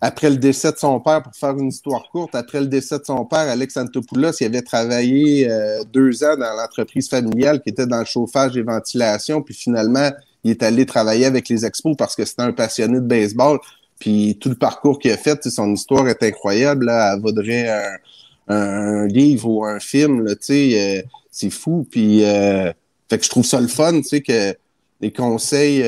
après 0.00 0.30
le 0.30 0.36
décès 0.36 0.70
de 0.70 0.76
son 0.76 1.00
père, 1.00 1.22
pour 1.22 1.34
faire 1.34 1.56
une 1.58 1.68
histoire 1.68 2.08
courte, 2.12 2.34
après 2.34 2.60
le 2.60 2.66
décès 2.66 2.98
de 2.98 3.04
son 3.04 3.24
père, 3.24 3.40
Alex 3.40 3.76
Antopoulos, 3.76 4.32
il 4.40 4.46
avait 4.46 4.62
travaillé 4.62 5.50
euh, 5.50 5.82
deux 5.92 6.22
ans 6.22 6.36
dans 6.36 6.54
l'entreprise 6.56 7.08
familiale 7.08 7.60
qui 7.60 7.70
était 7.70 7.86
dans 7.86 7.98
le 7.98 8.04
chauffage 8.04 8.56
et 8.56 8.62
ventilation, 8.62 9.42
puis 9.42 9.54
finalement, 9.54 10.10
il 10.44 10.52
est 10.52 10.62
allé 10.62 10.86
travailler 10.86 11.26
avec 11.26 11.48
les 11.48 11.66
expos 11.66 11.96
parce 11.96 12.14
que 12.14 12.24
c'était 12.24 12.42
un 12.42 12.52
passionné 12.52 13.00
de 13.00 13.06
baseball. 13.06 13.58
Puis 13.98 14.38
tout 14.40 14.48
le 14.48 14.54
parcours 14.54 15.00
qu'il 15.00 15.10
a 15.10 15.16
fait, 15.16 15.42
son 15.48 15.74
histoire 15.74 16.06
est 16.06 16.22
incroyable. 16.22 16.86
Là, 16.86 17.14
elle 17.14 17.20
vaudrait 17.20 17.98
un, 18.46 19.06
livre 19.08 19.48
ou 19.48 19.64
un 19.64 19.80
film. 19.80 20.24
Là, 20.24 20.34
euh, 20.50 21.02
c'est 21.32 21.50
fou. 21.50 21.84
Puis 21.90 22.24
euh, 22.24 22.72
fait 23.10 23.18
que 23.18 23.24
je 23.24 23.30
trouve 23.30 23.44
ça 23.44 23.60
le 23.60 23.66
fun, 23.66 24.00
tu 24.00 24.04
sais, 24.04 24.20
que 24.20 24.54
les 25.00 25.12
conseils 25.12 25.84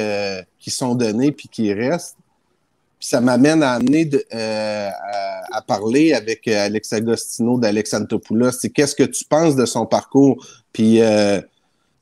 qui 0.58 0.70
sont 0.70 0.96
donnés 0.96 1.30
puis 1.30 1.48
qui 1.48 1.72
restent. 1.72 2.16
Puis 3.00 3.08
ça 3.08 3.22
m'amène 3.22 3.62
à 3.62 3.72
amener 3.72 4.10
euh, 4.34 4.90
à, 5.52 5.62
parler 5.62 6.12
avec 6.12 6.46
euh, 6.46 6.66
Alex 6.66 6.92
Agostino 6.92 7.58
d'Alex 7.58 7.94
Antopoulos. 7.94 8.52
C'est 8.52 8.68
qu'est-ce 8.68 8.94
que 8.94 9.04
tu 9.04 9.24
penses 9.24 9.56
de 9.56 9.64
son 9.64 9.86
parcours? 9.86 10.46
Puis 10.70 11.00
euh, 11.00 11.40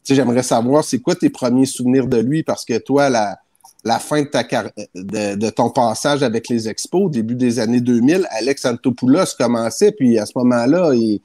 j'aimerais 0.04 0.42
savoir, 0.42 0.82
c'est 0.82 0.98
quoi 0.98 1.14
tes 1.14 1.30
premiers 1.30 1.66
souvenirs 1.66 2.08
de 2.08 2.18
lui? 2.18 2.42
Parce 2.42 2.64
que 2.64 2.76
toi, 2.78 3.10
la, 3.10 3.38
la 3.84 4.00
fin 4.00 4.22
de, 4.22 4.26
ta 4.26 4.42
de, 4.42 5.36
de, 5.36 5.50
ton 5.50 5.70
passage 5.70 6.24
avec 6.24 6.48
les 6.48 6.68
Expos, 6.68 7.08
début 7.12 7.36
des 7.36 7.60
années 7.60 7.80
2000, 7.80 8.26
Alex 8.30 8.64
Antopoulos 8.64 9.36
commençait, 9.38 9.92
puis 9.92 10.18
à 10.18 10.26
ce 10.26 10.32
moment-là, 10.34 10.94
il, 10.94 11.20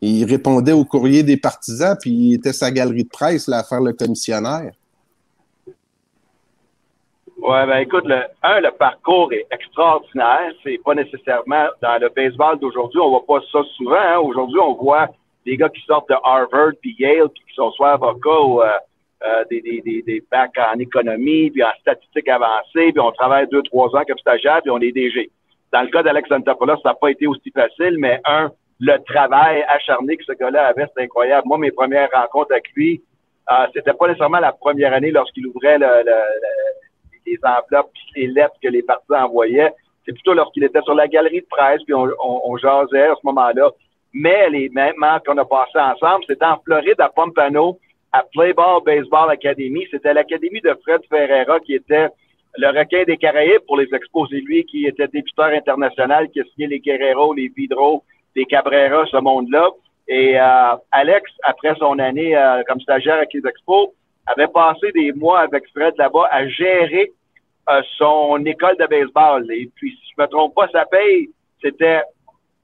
il, 0.00 0.24
répondait 0.24 0.72
au 0.72 0.86
courrier 0.86 1.22
des 1.22 1.36
partisans, 1.36 1.98
puis 2.00 2.10
il 2.10 2.34
était 2.36 2.54
sa 2.54 2.70
galerie 2.70 3.04
de 3.04 3.10
presse 3.10 3.46
là, 3.46 3.58
à 3.58 3.62
faire 3.62 3.82
le 3.82 3.92
commissionnaire. 3.92 4.72
Oui, 7.44 7.66
ben 7.66 7.78
écoute, 7.78 8.04
le, 8.06 8.22
un, 8.44 8.60
le 8.60 8.70
parcours 8.70 9.32
est 9.32 9.46
extraordinaire. 9.50 10.52
C'est 10.62 10.78
pas 10.84 10.94
nécessairement 10.94 11.66
dans 11.80 12.00
le 12.00 12.08
baseball 12.08 12.56
d'aujourd'hui, 12.60 13.00
on 13.00 13.10
voit 13.10 13.26
pas 13.26 13.44
ça 13.50 13.64
souvent. 13.76 13.96
Hein. 13.96 14.18
Aujourd'hui, 14.18 14.60
on 14.60 14.74
voit 14.74 15.08
des 15.44 15.56
gars 15.56 15.68
qui 15.68 15.80
sortent 15.82 16.08
de 16.08 16.14
Harvard 16.22 16.74
puis 16.80 16.94
Yale, 17.00 17.28
puis 17.34 17.42
qui 17.48 17.54
sont 17.56 17.72
soit 17.72 17.94
avocats 17.94 18.40
ou 18.42 18.62
euh, 18.62 18.70
euh, 19.24 19.44
des, 19.50 19.60
des, 19.60 19.80
des, 19.80 20.02
des 20.02 20.22
bacs 20.30 20.56
en 20.56 20.78
économie, 20.78 21.50
puis 21.50 21.64
en 21.64 21.72
statistique 21.80 22.28
avancée, 22.28 22.92
puis 22.92 23.00
on 23.00 23.10
travaille 23.10 23.48
deux, 23.48 23.62
trois 23.62 23.88
ans 23.88 24.04
comme 24.06 24.18
stagiaire, 24.18 24.60
puis 24.62 24.70
on 24.70 24.78
est 24.78 24.92
DG. 24.92 25.28
Dans 25.72 25.82
le 25.82 25.88
cas 25.88 26.04
d'Alex 26.04 26.30
Antopoulos, 26.30 26.76
ça 26.84 26.90
n'a 26.90 26.94
pas 26.94 27.10
été 27.10 27.26
aussi 27.26 27.50
facile, 27.50 27.96
mais 27.98 28.20
un, 28.24 28.52
le 28.78 28.98
travail 28.98 29.64
acharné 29.66 30.16
que 30.16 30.24
ce 30.24 30.32
gars-là 30.34 30.68
avait, 30.68 30.86
c'est 30.94 31.02
incroyable. 31.02 31.48
Moi, 31.48 31.58
mes 31.58 31.72
premières 31.72 32.10
rencontres 32.14 32.52
avec 32.52 32.68
lui, 32.76 33.02
euh, 33.50 33.66
c'était 33.74 33.94
pas 33.94 34.06
nécessairement 34.06 34.38
la 34.38 34.52
première 34.52 34.92
année 34.92 35.10
lorsqu'il 35.10 35.48
ouvrait 35.48 35.78
le, 35.78 36.04
le 36.06 36.12
les 37.26 37.38
enveloppes 37.42 37.90
puis 37.92 38.22
les 38.22 38.26
lettres 38.28 38.56
que 38.62 38.68
les 38.68 38.82
partisans 38.82 39.24
envoyaient. 39.24 39.72
C'est 40.04 40.12
plutôt 40.12 40.34
lorsqu'il 40.34 40.64
était 40.64 40.82
sur 40.82 40.94
la 40.94 41.06
galerie 41.06 41.40
de 41.40 41.46
presse, 41.48 41.82
puis 41.84 41.94
on, 41.94 42.08
on, 42.20 42.56
jasait 42.56 43.06
à 43.06 43.14
ce 43.14 43.24
moment-là. 43.24 43.70
Mais 44.12 44.50
les 44.50 44.68
moments 44.68 45.18
qu'on 45.24 45.38
a 45.38 45.44
passés 45.44 45.78
ensemble, 45.78 46.24
c'était 46.28 46.44
en 46.44 46.58
Floride, 46.64 47.00
à 47.00 47.08
Pompano, 47.08 47.78
à 48.12 48.24
Playball 48.32 48.82
Baseball 48.84 49.30
Academy. 49.30 49.86
C'était 49.90 50.12
l'académie 50.12 50.60
de 50.60 50.76
Fred 50.82 51.00
Ferreira 51.08 51.60
qui 51.60 51.74
était 51.74 52.08
le 52.58 52.68
requin 52.68 53.04
des 53.04 53.16
Caraïbes 53.16 53.64
pour 53.66 53.78
les 53.78 53.88
exposer. 53.94 54.40
Lui 54.40 54.64
qui 54.64 54.86
était 54.86 55.08
députeur 55.08 55.46
international, 55.46 56.28
qui 56.30 56.40
a 56.40 56.44
signé 56.52 56.66
les 56.66 56.80
Guerrero, 56.80 57.32
les 57.32 57.50
Vidro, 57.56 58.04
les 58.34 58.44
Cabrera, 58.44 59.06
ce 59.06 59.18
monde-là. 59.18 59.70
Et 60.08 60.38
euh, 60.38 60.76
Alex, 60.90 61.30
après 61.42 61.74
son 61.78 61.98
année 61.98 62.36
euh, 62.36 62.62
comme 62.66 62.80
stagiaire 62.80 63.16
avec 63.16 63.32
les 63.32 63.46
expos, 63.48 63.88
avait 64.26 64.48
passé 64.48 64.92
des 64.92 65.12
mois 65.12 65.40
avec 65.40 65.64
Fred 65.74 65.94
là-bas 65.96 66.28
à 66.30 66.46
gérer 66.46 67.12
euh, 67.70 67.82
son 67.96 68.44
école 68.44 68.76
de 68.76 68.86
baseball. 68.86 69.46
Et 69.52 69.68
puis, 69.74 69.90
si 69.90 70.12
je 70.16 70.22
me 70.22 70.26
trompe 70.28 70.54
pas, 70.54 70.68
sa 70.68 70.84
paye, 70.86 71.28
c'était 71.60 72.02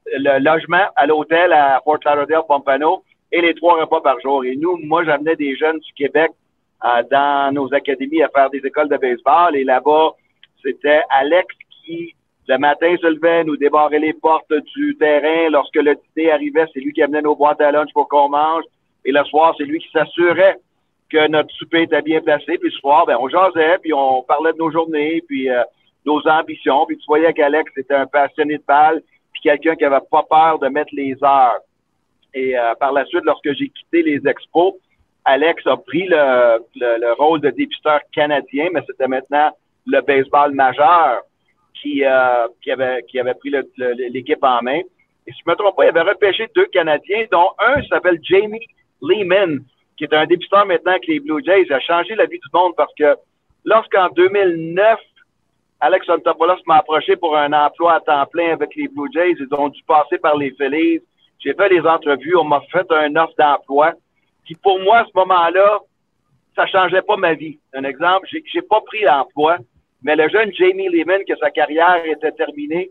le 0.06 0.38
logement 0.38 0.86
à 0.96 1.06
l'hôtel 1.06 1.52
à 1.52 1.80
Fort 1.84 1.98
Lauderdale, 2.04 2.42
Pompano, 2.48 3.04
et 3.30 3.40
les 3.40 3.54
trois 3.54 3.80
repas 3.80 4.00
par 4.00 4.18
jour. 4.20 4.44
Et 4.44 4.56
nous, 4.56 4.76
moi, 4.84 5.04
j'amenais 5.04 5.36
des 5.36 5.56
jeunes 5.56 5.78
du 5.78 5.92
Québec 5.92 6.30
euh, 6.84 7.02
dans 7.10 7.54
nos 7.54 7.72
académies 7.74 8.22
à 8.22 8.28
faire 8.28 8.50
des 8.50 8.58
écoles 8.64 8.88
de 8.88 8.96
baseball. 8.96 9.56
Et 9.56 9.64
là-bas, 9.64 10.12
c'était 10.62 11.02
Alex 11.10 11.46
qui, 11.84 12.14
le 12.48 12.58
matin, 12.58 12.94
se 13.00 13.06
levait, 13.06 13.44
nous 13.44 13.56
débarrait 13.56 13.98
les 13.98 14.14
portes 14.14 14.52
du 14.74 14.96
terrain. 14.96 15.50
Lorsque 15.50 15.76
le 15.76 15.94
dîner 15.94 16.32
arrivait, 16.32 16.66
c'est 16.72 16.80
lui 16.80 16.92
qui 16.92 17.02
amenait 17.02 17.22
nos 17.22 17.36
boîtes 17.36 17.60
à 17.60 17.70
lunch 17.70 17.92
pour 17.92 18.08
qu'on 18.08 18.28
mange. 18.28 18.64
Et 19.04 19.12
le 19.12 19.22
soir, 19.24 19.54
c'est 19.58 19.64
lui 19.64 19.78
qui 19.78 19.90
s'assurait 19.90 20.56
que 21.10 21.28
notre 21.28 21.52
souper 21.54 21.82
était 21.82 22.02
bien 22.02 22.20
placé. 22.20 22.58
Puis 22.58 22.70
ce 22.70 22.78
soir, 22.78 23.06
ben, 23.06 23.16
on 23.20 23.28
jasait, 23.28 23.78
puis 23.78 23.92
on 23.92 24.22
parlait 24.22 24.52
de 24.52 24.58
nos 24.58 24.70
journées, 24.70 25.22
puis 25.26 25.50
euh, 25.50 25.62
nos 26.04 26.20
ambitions. 26.26 26.86
Puis 26.86 26.98
tu 26.98 27.04
voyais 27.06 27.32
qu'Alex 27.32 27.70
était 27.76 27.94
un 27.94 28.06
passionné 28.06 28.58
de 28.58 28.62
balle, 28.66 29.02
puis 29.32 29.42
quelqu'un 29.42 29.74
qui 29.76 29.84
avait 29.84 30.04
pas 30.10 30.24
peur 30.28 30.58
de 30.58 30.68
mettre 30.68 30.90
les 30.92 31.16
heures. 31.22 31.60
Et 32.34 32.58
euh, 32.58 32.74
par 32.74 32.92
la 32.92 33.04
suite, 33.06 33.24
lorsque 33.24 33.52
j'ai 33.54 33.68
quitté 33.68 34.02
les 34.02 34.26
expos, 34.28 34.74
Alex 35.24 35.66
a 35.66 35.76
pris 35.76 36.06
le, 36.08 36.58
le, 36.76 37.12
rôle 37.14 37.40
de 37.40 37.50
dépisteur 37.50 38.00
canadien, 38.12 38.68
mais 38.72 38.80
c'était 38.86 39.08
maintenant 39.08 39.50
le 39.86 40.00
baseball 40.00 40.52
majeur 40.54 41.22
qui, 41.74 42.04
euh, 42.04 42.48
qui, 42.62 42.70
avait, 42.70 43.02
qui 43.08 43.18
avait 43.18 43.34
pris 43.34 43.52
l'équipe 44.10 44.42
en 44.42 44.62
main. 44.62 44.80
Et 45.26 45.32
si 45.32 45.38
je 45.44 45.50
me 45.50 45.54
trompe 45.56 45.76
pas, 45.76 45.84
il 45.84 45.88
avait 45.88 46.10
repêché 46.10 46.48
deux 46.54 46.66
Canadiens, 46.66 47.26
dont 47.30 47.50
un 47.58 47.82
s'appelle 47.84 48.18
Jamie 48.22 48.66
Lehman, 49.02 49.60
qui 49.98 50.04
est 50.04 50.14
un 50.14 50.26
député 50.26 50.56
maintenant 50.64 50.92
avec 50.92 51.08
les 51.08 51.18
Blue 51.18 51.42
Jays, 51.44 51.70
a 51.72 51.80
changé 51.80 52.14
la 52.14 52.26
vie 52.26 52.38
du 52.38 52.48
monde 52.54 52.72
parce 52.76 52.94
que 52.94 53.16
lorsqu'en 53.64 54.08
2009, 54.10 54.98
Alex 55.80 56.08
Antopoulos 56.08 56.62
m'a 56.66 56.76
approché 56.76 57.16
pour 57.16 57.36
un 57.36 57.52
emploi 57.52 57.94
à 57.94 58.00
temps 58.00 58.26
plein 58.26 58.52
avec 58.52 58.74
les 58.76 58.86
Blue 58.86 59.10
Jays, 59.12 59.34
ils 59.38 59.54
ont 59.54 59.68
dû 59.68 59.82
passer 59.82 60.18
par 60.18 60.36
les 60.36 60.52
Phillies. 60.52 61.00
J'ai 61.40 61.52
fait 61.52 61.68
les 61.68 61.80
entrevues, 61.80 62.36
on 62.36 62.44
m'a 62.44 62.60
fait 62.72 62.86
un 62.92 63.14
offre 63.16 63.34
d'emploi. 63.38 63.92
Qui 64.46 64.54
pour 64.54 64.80
moi, 64.80 64.98
à 64.98 65.04
ce 65.04 65.10
moment-là, 65.14 65.80
ça 66.54 66.66
changeait 66.66 67.02
pas 67.02 67.16
ma 67.16 67.34
vie. 67.34 67.58
Un 67.74 67.84
exemple, 67.84 68.26
j'ai, 68.30 68.62
pas 68.62 68.80
pris 68.82 69.02
l'emploi, 69.02 69.58
mais 70.02 70.16
le 70.16 70.28
jeune 70.28 70.52
Jamie 70.54 70.88
Lehman, 70.88 71.22
que 71.28 71.36
sa 71.36 71.50
carrière 71.50 72.04
était 72.04 72.32
terminée, 72.32 72.90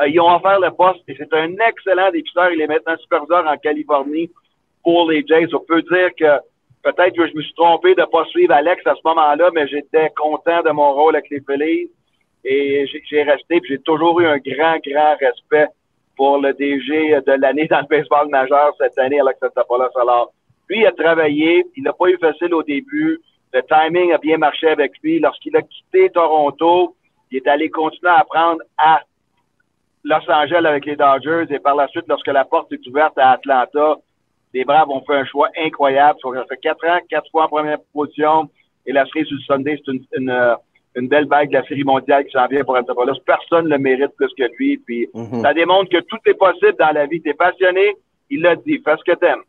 euh, 0.00 0.08
ils 0.08 0.20
ont 0.20 0.34
offert 0.34 0.58
le 0.60 0.70
poste 0.70 1.02
et 1.08 1.16
c'est 1.16 1.32
un 1.32 1.54
excellent 1.68 2.10
député. 2.10 2.40
Il 2.52 2.60
est 2.60 2.66
maintenant 2.66 2.96
superviseur 2.98 3.46
en 3.46 3.56
Californie 3.56 4.30
pour 4.86 5.10
les 5.10 5.26
Jays. 5.26 5.52
On 5.52 5.58
peut 5.58 5.82
dire 5.82 6.10
que 6.16 6.38
peut-être 6.84 7.16
que 7.16 7.26
je 7.26 7.34
me 7.34 7.42
suis 7.42 7.54
trompé 7.54 7.96
de 7.96 8.02
ne 8.02 8.06
pas 8.06 8.24
suivre 8.26 8.54
Alex 8.54 8.86
à 8.86 8.94
ce 8.94 9.00
moment-là, 9.04 9.50
mais 9.52 9.66
j'étais 9.66 10.10
content 10.16 10.62
de 10.62 10.70
mon 10.70 10.94
rôle 10.94 11.16
avec 11.16 11.28
les 11.28 11.40
Phillies 11.40 11.90
et 12.44 12.86
j'ai 13.10 13.24
resté. 13.24 13.60
J'ai 13.68 13.80
toujours 13.80 14.20
eu 14.20 14.26
un 14.26 14.38
grand, 14.38 14.78
grand 14.86 15.16
respect 15.16 15.66
pour 16.16 16.38
le 16.38 16.54
DG 16.54 17.20
de 17.26 17.32
l'année 17.32 17.66
dans 17.66 17.80
le 17.80 17.86
baseball 17.88 18.28
majeur 18.28 18.74
cette 18.78 18.96
année, 18.96 19.18
Alex 19.18 19.40
Antopoulos. 19.42 19.98
Alors, 20.00 20.32
lui, 20.68 20.82
il 20.82 20.86
a 20.86 20.92
travaillé. 20.92 21.66
Il 21.76 21.82
n'a 21.82 21.92
pas 21.92 22.06
eu 22.08 22.18
facile 22.18 22.54
au 22.54 22.62
début. 22.62 23.18
Le 23.52 23.62
timing 23.62 24.12
a 24.12 24.18
bien 24.18 24.38
marché 24.38 24.68
avec 24.68 24.92
lui. 25.02 25.18
Lorsqu'il 25.18 25.56
a 25.56 25.62
quitté 25.62 26.10
Toronto, 26.10 26.94
il 27.32 27.38
est 27.38 27.48
allé 27.48 27.70
continuer 27.70 28.12
à 28.12 28.20
apprendre 28.20 28.62
à 28.78 29.00
Los 30.04 30.30
Angeles 30.30 30.64
avec 30.64 30.86
les 30.86 30.94
Dodgers 30.94 31.46
et 31.50 31.58
par 31.58 31.74
la 31.74 31.88
suite, 31.88 32.04
lorsque 32.08 32.28
la 32.28 32.44
porte 32.44 32.72
est 32.72 32.86
ouverte 32.86 33.18
à 33.18 33.32
Atlanta, 33.32 33.96
les 34.56 34.64
Braves 34.64 34.88
ont 34.88 35.02
fait 35.02 35.14
un 35.14 35.24
choix 35.26 35.50
incroyable. 35.54 36.18
Ça 36.22 36.44
fait 36.48 36.56
quatre 36.56 36.88
ans, 36.88 36.98
quatre 37.10 37.30
fois 37.30 37.44
en 37.44 37.48
première 37.48 37.78
position. 37.92 38.48
Et 38.86 38.92
la 38.92 39.04
série 39.06 39.26
sur 39.26 39.36
le 39.36 39.42
Sunday, 39.42 39.78
c'est 39.84 39.92
une, 40.16 40.30
euh, 40.30 40.54
une, 40.94 41.08
belle 41.08 41.26
bague 41.26 41.50
de 41.50 41.54
la 41.54 41.66
série 41.66 41.84
mondiale 41.84 42.24
qui 42.24 42.32
s'en 42.32 42.46
vient 42.46 42.64
pour 42.64 42.74
Antopoulos. 42.74 43.20
Personne 43.26 43.66
ne 43.66 43.70
le 43.70 43.78
mérite 43.78 44.12
plus 44.16 44.32
que 44.38 44.44
lui. 44.58 44.78
Puis 44.78 45.08
mhm. 45.12 45.42
ça 45.42 45.52
démontre 45.52 45.90
que 45.90 46.00
tout 46.00 46.16
est 46.24 46.38
possible 46.38 46.74
dans 46.78 46.90
la 46.90 47.04
vie. 47.04 47.20
T'es 47.20 47.34
passionné, 47.34 47.96
il 48.30 48.40
l'a 48.40 48.56
dit. 48.56 48.80
Fais 48.82 48.96
ce 48.96 49.12
que 49.12 49.16
t'aimes. 49.18 49.42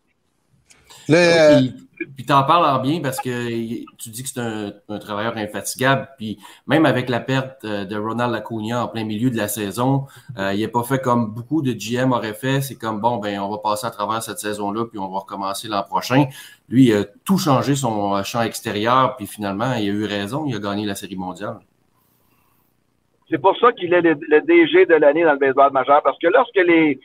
Le, 1.10 1.70
puis 2.16 2.26
t'en 2.26 2.44
parles 2.44 2.82
bien 2.82 3.02
parce 3.02 3.20
que 3.20 3.50
tu 3.98 4.10
dis 4.10 4.24
que 4.24 4.30
c'est 4.30 4.40
un, 4.40 5.00
travailleur 5.00 5.36
infatigable. 5.38 6.08
Puis 6.18 6.38
même 6.68 6.86
avec 6.86 7.10
la 7.10 7.20
perte 7.20 7.64
euh, 7.66 7.86
de 7.86 7.98
Ronald 7.98 8.34
Acuna 8.36 8.84
en 8.84 8.88
plein 8.88 9.04
milieu 9.04 9.30
de 9.30 9.38
la 9.38 9.48
saison, 9.48 10.06
euh, 10.38 10.54
il 10.54 10.60
n'est 10.60 10.68
pas 10.68 10.84
fait 10.84 11.00
comme 11.00 11.34
beaucoup 11.34 11.62
de 11.62 11.72
GM 11.74 12.12
auraient 12.12 12.34
fait. 12.34 12.62
C'est 12.62 12.76
comme 12.76 13.02
bon, 13.02 13.18
ben 13.18 13.40
on 13.40 13.50
va 13.50 13.58
passer 13.58 13.88
à 13.88 13.92
travers 13.92 14.22
cette 14.22 14.40
saison-là, 14.40 14.86
puis 14.86 15.00
on 15.00 15.10
va 15.10 15.20
recommencer 15.20 15.68
l'an 15.68 15.84
prochain. 15.84 16.26
Lui, 16.70 16.88
il 16.88 16.94
a 16.94 17.04
tout 17.26 17.38
changé 17.38 17.76
son 17.76 18.16
euh, 18.16 18.24
champ 18.24 18.42
extérieur, 18.42 19.16
puis 19.16 19.26
finalement, 19.26 19.74
il 19.74 19.90
a 19.90 19.94
eu 19.94 20.06
raison, 20.06 20.46
il 20.46 20.56
a 20.56 20.60
gagné 20.60 20.86
la 20.86 20.96
Série 20.96 21.16
mondiale. 21.16 21.58
C'est 23.30 23.42
pour 23.42 23.58
ça 23.58 23.72
qu'il 23.74 23.94
est 23.94 24.02
le, 24.02 24.16
DG 24.16 24.86
de 24.86 24.96
l'année 24.96 25.24
dans 25.24 25.34
le 25.34 25.40
baseball 25.40 25.72
majeur, 25.74 26.02
parce 26.04 26.18
que 26.20 26.28
lorsque 26.28 26.56
les, 26.56 27.00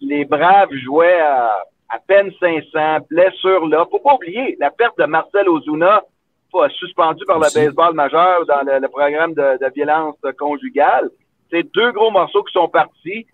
les 0.00 0.24
Braves 0.24 0.72
jouaient 0.72 1.20
à 1.20 1.62
à 1.88 1.98
peine 1.98 2.30
500, 2.38 3.06
blessure 3.10 3.66
là. 3.66 3.86
Faut 3.90 3.98
pas 3.98 4.14
oublier 4.14 4.56
la 4.60 4.70
perte 4.70 4.98
de 4.98 5.04
Marcel 5.04 5.48
Ozuna, 5.48 6.02
suspendu 6.78 7.24
par 7.26 7.38
le 7.38 7.54
baseball 7.54 7.94
majeur 7.94 8.44
dans 8.46 8.62
le, 8.62 8.88
programme 8.88 9.34
de, 9.34 9.72
violence 9.74 10.16
conjugale. 10.38 11.10
C'est 11.50 11.62
deux 11.74 11.92
gros 11.92 12.10
morceaux 12.10 12.42
qui 12.42 12.52
sont 12.52 12.68
partis. 12.68 13.26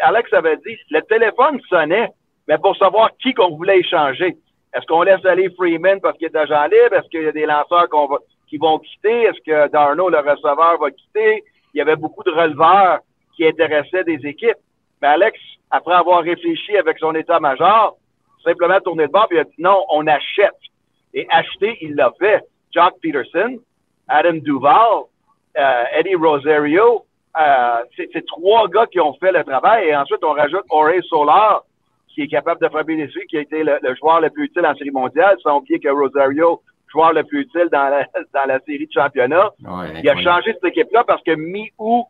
Alex 0.00 0.32
avait 0.32 0.56
dit, 0.58 0.76
le 0.90 1.00
téléphone 1.02 1.60
sonnait, 1.68 2.10
mais 2.48 2.58
pour 2.58 2.76
savoir 2.76 3.10
qui 3.18 3.34
qu'on 3.34 3.56
voulait 3.56 3.80
échanger. 3.80 4.36
Est-ce 4.74 4.86
qu'on 4.86 5.02
laisse 5.02 5.24
aller 5.24 5.48
Freeman 5.56 6.00
parce 6.00 6.16
qu'il 6.18 6.26
est 6.26 6.36
agent 6.36 6.64
libre? 6.64 6.96
Est-ce 6.96 7.08
qu'il 7.08 7.22
y 7.22 7.28
a 7.28 7.32
des 7.32 7.46
lanceurs 7.46 7.88
qu'on 7.88 8.06
va, 8.06 8.18
qui 8.48 8.58
vont 8.58 8.78
quitter? 8.78 9.22
Est-ce 9.22 9.40
que 9.44 9.68
Darno, 9.70 10.08
le 10.10 10.18
receveur, 10.18 10.78
va 10.78 10.90
quitter? 10.90 11.44
Il 11.72 11.78
y 11.78 11.80
avait 11.80 11.96
beaucoup 11.96 12.22
de 12.24 12.30
releveurs 12.30 13.00
qui 13.34 13.46
intéressaient 13.46 14.04
des 14.04 14.20
équipes. 14.24 14.58
Mais 15.02 15.08
Alex 15.08 15.38
après 15.70 15.94
avoir 15.94 16.22
réfléchi 16.22 16.76
avec 16.76 16.98
son 16.98 17.14
état-major, 17.14 17.96
simplement 18.44 18.80
tourné 18.80 19.06
de 19.06 19.12
bord 19.12 19.26
et 19.30 19.40
a 19.40 19.44
dit 19.44 19.54
non, 19.58 19.84
on 19.90 20.06
achète. 20.06 20.54
Et 21.14 21.26
acheter, 21.30 21.78
il 21.80 21.94
l'a 21.94 22.12
fait. 22.18 22.42
Jock 22.72 22.94
Peterson, 23.02 23.58
Adam 24.08 24.34
Duval, 24.34 25.04
euh, 25.58 25.84
Eddie 25.98 26.14
Rosario, 26.14 27.06
euh, 27.40 27.82
c'est 27.96 28.26
trois 28.26 28.68
gars 28.68 28.86
qui 28.86 29.00
ont 29.00 29.14
fait 29.14 29.32
le 29.32 29.44
travail. 29.44 29.88
Et 29.88 29.96
ensuite, 29.96 30.22
on 30.22 30.32
rajoute 30.32 30.64
Ore 30.70 30.90
Solar, 31.08 31.64
qui 32.08 32.22
est 32.22 32.28
capable 32.28 32.60
de 32.60 32.68
frapper 32.68 32.96
des 32.96 33.08
qui 33.28 33.36
a 33.36 33.40
été 33.40 33.62
le, 33.62 33.78
joueur 33.98 34.20
le 34.20 34.30
plus 34.30 34.44
utile 34.44 34.66
en 34.66 34.74
série 34.74 34.90
mondiale, 34.90 35.36
sans 35.42 35.58
oublier 35.58 35.78
que 35.78 35.88
Rosario, 35.88 36.62
joueur 36.88 37.12
le 37.12 37.24
plus 37.24 37.42
utile 37.42 37.68
dans 37.72 37.88
la, 37.88 38.06
dans 38.34 38.46
la 38.46 38.58
série 38.60 38.86
de 38.86 38.92
championnat. 38.92 39.50
il 40.02 40.08
a 40.08 40.22
changé 40.22 40.52
cette 40.54 40.64
équipe-là 40.64 41.04
parce 41.04 41.22
que 41.22 41.34
mi-août, 41.34 42.06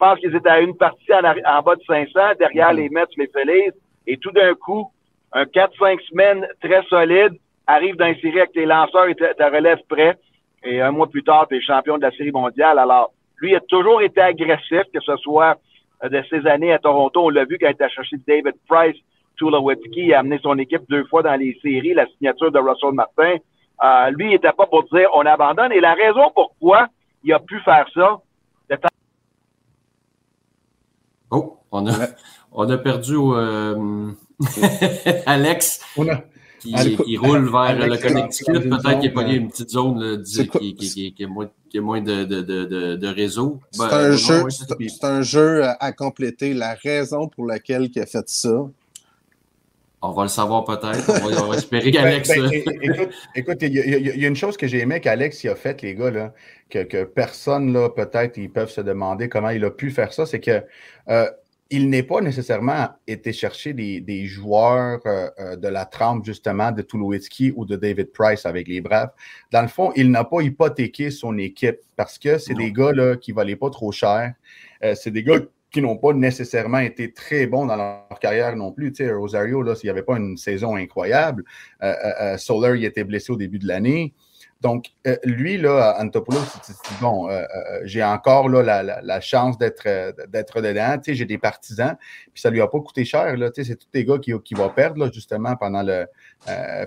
pense 0.00 0.18
qu'ils 0.18 0.34
étaient 0.34 0.48
à 0.48 0.60
une 0.60 0.76
partie 0.76 1.12
en, 1.12 1.62
bas 1.62 1.76
de 1.76 1.82
500, 1.86 2.20
derrière 2.38 2.72
les 2.72 2.88
Mets, 2.88 3.04
les 3.16 3.28
Phillies. 3.28 3.70
Et 4.06 4.16
tout 4.16 4.32
d'un 4.32 4.54
coup, 4.54 4.90
un 5.32 5.44
4-5 5.44 6.00
semaines 6.08 6.46
très 6.60 6.82
solide 6.84 7.34
arrive 7.66 7.96
dans 7.96 8.06
une 8.06 8.18
série 8.20 8.40
avec 8.40 8.52
tes 8.52 8.66
lanceurs 8.66 9.08
et 9.08 9.14
ta 9.14 9.48
relève 9.48 9.78
prêt. 9.88 10.16
et 10.64 10.80
un 10.80 10.90
mois 10.90 11.06
plus 11.06 11.22
tard, 11.22 11.46
tu 11.48 11.56
es 11.56 11.60
champion 11.60 11.98
de 11.98 12.02
la 12.02 12.10
Série 12.12 12.32
mondiale. 12.32 12.78
Alors, 12.78 13.12
lui 13.38 13.54
a 13.54 13.60
toujours 13.60 14.02
été 14.02 14.20
agressif, 14.20 14.82
que 14.92 15.00
ce 15.00 15.16
soit 15.16 15.56
euh, 16.02 16.08
de 16.08 16.22
ses 16.30 16.46
années 16.46 16.72
à 16.72 16.78
Toronto. 16.78 17.26
On 17.26 17.28
l'a 17.28 17.44
vu 17.44 17.58
quand 17.60 17.70
il 17.78 17.82
a 17.82 17.88
cherché 17.88 18.16
David 18.26 18.54
Price, 18.68 18.96
Tulowitzki, 19.36 20.12
a 20.12 20.20
amené 20.20 20.38
son 20.42 20.58
équipe 20.58 20.82
deux 20.88 21.04
fois 21.04 21.22
dans 21.22 21.36
les 21.36 21.58
séries, 21.62 21.94
la 21.94 22.06
signature 22.06 22.50
de 22.50 22.58
Russell 22.58 22.92
Martin. 22.92 23.36
Euh, 23.84 24.10
lui, 24.10 24.26
il 24.26 24.30
n'était 24.30 24.52
pas 24.52 24.66
pour 24.66 24.84
dire 24.84 25.08
on 25.14 25.24
abandonne. 25.24 25.72
Et 25.72 25.80
la 25.80 25.94
raison 25.94 26.30
pourquoi 26.34 26.88
il 27.22 27.32
a 27.32 27.38
pu 27.38 27.60
faire 27.60 27.86
ça, 27.94 28.18
Oh, 31.30 31.58
on 31.70 31.86
a, 31.86 32.08
on 32.52 32.68
a 32.68 32.78
perdu 32.78 33.14
euh, 33.16 34.10
Alex. 35.26 35.80
Qui, 36.60 37.16
roule 37.16 37.50
vers 37.50 37.74
le 37.74 37.96
Connecticut. 37.96 38.52
Peut-être 38.52 39.00
qu'il 39.00 39.00
n'y 39.00 39.08
a 39.08 39.10
pas 39.12 39.22
une 39.22 39.48
petite 39.48 39.70
zone 39.70 40.22
qui, 40.22 40.74
qui, 40.74 41.14
qui, 41.14 41.24
a 41.24 41.26
moins, 41.26 41.48
moins 41.76 42.02
de, 42.02 42.24
de, 42.24 42.42
de, 42.42 42.96
de 42.96 43.08
réseau. 43.08 43.60
C'est 43.70 43.78
ben, 43.78 43.88
un, 43.90 44.12
jeu, 44.12 44.44
c'est 44.50 45.04
un 45.04 45.22
jeu 45.22 45.62
à 45.64 45.92
compléter. 45.92 46.52
La 46.52 46.74
raison 46.74 47.28
pour 47.28 47.46
laquelle 47.46 47.88
il 47.94 47.98
a 47.98 48.04
fait 48.04 48.28
ça, 48.28 48.68
on 50.02 50.12
va 50.12 50.22
le 50.22 50.28
savoir 50.28 50.64
peut-être. 50.64 51.10
On, 51.22 51.48
va, 51.48 51.56
espérer 51.56 51.90
qu'Alex. 51.90 52.28
Ben, 52.28 52.50
écoute, 53.34 53.58
il 53.60 53.74
y, 53.74 54.24
a 54.24 54.28
une 54.28 54.36
chose 54.36 54.56
que 54.56 54.66
j'ai 54.66 54.78
aimé 54.78 55.00
qu'Alex 55.00 55.44
a 55.44 55.54
fait, 55.54 55.82
les 55.82 55.94
gars, 55.94 56.10
là, 56.10 56.32
que, 56.70 56.84
que 56.84 57.04
personne, 57.04 57.72
là, 57.72 57.90
peut-être, 57.90 58.38
ils 58.38 58.50
peuvent 58.50 58.70
se 58.70 58.80
demander 58.80 59.28
comment 59.28 59.50
il 59.50 59.64
a 59.64 59.70
pu 59.70 59.90
faire 59.90 60.12
ça, 60.12 60.24
c'est 60.24 60.40
que 60.40 60.62
euh, 61.08 61.30
il 61.68 61.90
n'est 61.90 62.02
pas 62.02 62.22
nécessairement 62.22 62.88
été 63.06 63.32
chercher 63.32 63.74
des, 63.74 64.00
des 64.00 64.24
joueurs 64.24 65.00
euh, 65.04 65.28
euh, 65.38 65.56
de 65.56 65.68
la 65.68 65.84
trempe, 65.84 66.24
justement, 66.24 66.72
de 66.72 66.80
Tulowitzki 66.80 67.52
ou 67.54 67.66
de 67.66 67.76
David 67.76 68.10
Price 68.10 68.46
avec 68.46 68.68
les 68.68 68.80
Braves. 68.80 69.10
Dans 69.52 69.62
le 69.62 69.68
fond, 69.68 69.92
il 69.96 70.10
n'a 70.10 70.24
pas 70.24 70.40
hypothéqué 70.40 71.10
son 71.10 71.36
équipe 71.36 71.78
parce 71.96 72.18
que 72.18 72.38
c'est 72.38 72.54
des 72.54 72.72
gars 72.72 72.92
là, 72.92 73.16
qui 73.16 73.32
ne 73.32 73.36
valaient 73.36 73.54
pas 73.54 73.70
trop 73.70 73.92
cher. 73.92 74.32
c'est 74.94 75.10
des 75.10 75.22
gars 75.22 75.40
qui 75.70 75.80
n'ont 75.80 75.96
pas 75.96 76.12
nécessairement 76.12 76.78
été 76.78 77.12
très 77.12 77.46
bons 77.46 77.66
dans 77.66 77.76
leur 77.76 78.18
carrière 78.20 78.56
non 78.56 78.72
plus. 78.72 78.92
Tu 78.92 79.04
sais, 79.04 79.12
Rosario, 79.12 79.62
là, 79.62 79.74
s'il 79.74 79.86
n'y 79.86 79.90
avait 79.90 80.02
pas 80.02 80.16
une 80.16 80.36
saison 80.36 80.76
incroyable, 80.76 81.44
euh, 81.82 81.92
euh, 81.92 82.12
euh, 82.20 82.36
Solar, 82.38 82.74
il 82.74 82.84
était 82.84 83.04
blessé 83.04 83.32
au 83.32 83.36
début 83.36 83.58
de 83.58 83.66
l'année. 83.66 84.14
Donc, 84.60 84.88
lui, 85.24 85.56
là, 85.56 85.96
Antopoulos, 85.98 86.44
bon, 87.00 87.30
j'ai 87.84 88.04
encore 88.04 88.50
là, 88.50 88.82
la, 88.82 89.20
chance 89.22 89.56
d'être 89.56 89.86
dedans. 90.60 90.98
Tu 90.98 91.04
sais, 91.04 91.14
j'ai 91.14 91.24
des 91.24 91.38
partisans, 91.38 91.96
puis 92.34 92.42
ça 92.42 92.50
lui 92.50 92.60
a 92.60 92.66
pas 92.66 92.78
coûté 92.78 93.06
cher. 93.06 93.38
Là, 93.38 93.50
tu 93.50 93.64
sais, 93.64 93.70
c'est 93.70 93.76
tous 93.76 93.88
les 93.94 94.04
gars 94.04 94.18
qui, 94.18 94.34
qui 94.44 94.52
vont 94.52 94.68
perdre, 94.68 94.98
là, 94.98 95.10
justement, 95.10 95.56
pendant 95.56 95.82
le, 95.82 96.04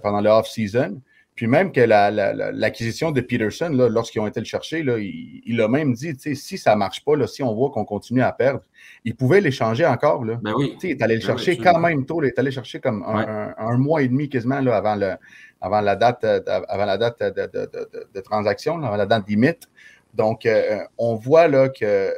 pendant 0.03 0.21
le 0.21 0.29
off-season. 0.29 1.01
Puis 1.35 1.47
même 1.47 1.71
que 1.71 1.81
l'acquisition 1.81 3.11
de 3.11 3.19
Peterson, 3.19 3.69
lorsqu'ils 3.69 4.19
ont 4.19 4.27
été 4.27 4.39
le 4.39 4.45
chercher, 4.45 4.83
là, 4.83 4.97
il, 4.99 5.61
a 5.61 5.67
même 5.67 5.93
dit, 5.93 6.15
si 6.35 6.57
ça 6.57 6.73
ne 6.73 6.77
marche 6.77 7.03
pas, 7.03 7.15
là, 7.15 7.25
si 7.25 7.41
on 7.41 7.53
voit 7.55 7.71
qu'on 7.71 7.85
continue 7.85 8.21
à 8.21 8.31
perdre, 8.31 8.61
il 9.03 9.15
pouvait 9.15 9.41
l'échanger 9.41 9.85
encore. 9.85 10.25
Là. 10.25 10.39
Ben 10.43 10.53
oui. 10.55 10.77
Il 10.83 10.91
est 10.91 11.01
allé 11.01 11.15
le 11.15 11.21
ben 11.21 11.25
chercher 11.25 11.57
quand 11.57 11.79
même 11.79 12.05
tôt. 12.05 12.21
il 12.21 12.27
est 12.27 12.37
allé 12.37 12.49
le 12.49 12.53
chercher 12.53 12.79
comme 12.79 13.03
un, 13.03 13.77
mois 13.77 14.03
et 14.03 14.07
demi 14.07 14.29
quasiment 14.29 14.59
là, 14.59 14.77
avant, 14.77 14.95
le, 14.95 15.13
avant 15.59 15.81
la 15.81 15.95
date, 15.95 16.23
avant 16.23 16.85
la 16.85 16.97
date 16.97 17.19
de, 17.19 18.21
transaction, 18.21 18.83
avant 18.83 18.95
la 18.95 19.07
date 19.07 19.27
limite. 19.27 19.69
Donc, 20.13 20.45
euh, 20.45 20.83
on 20.99 21.15
voit 21.15 21.47
là, 21.47 21.69
que 21.69 22.13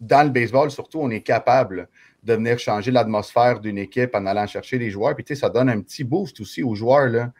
dans 0.00 0.22
le 0.22 0.30
baseball, 0.30 0.70
surtout, 0.70 1.00
on 1.00 1.10
est 1.10 1.22
capable 1.22 1.88
de 2.22 2.34
venir 2.34 2.56
changer 2.60 2.92
l'atmosphère 2.92 3.58
d'une 3.58 3.78
équipe 3.78 4.14
en 4.14 4.26
allant 4.26 4.46
chercher 4.46 4.78
les 4.78 4.90
joueurs. 4.90 5.16
Puis, 5.16 5.36
ça 5.36 5.48
donne 5.48 5.68
un 5.68 5.80
petit 5.80 6.04
boost 6.04 6.40
aussi 6.40 6.62
aux 6.62 6.76
joueurs. 6.76 7.08
Là. 7.08 7.32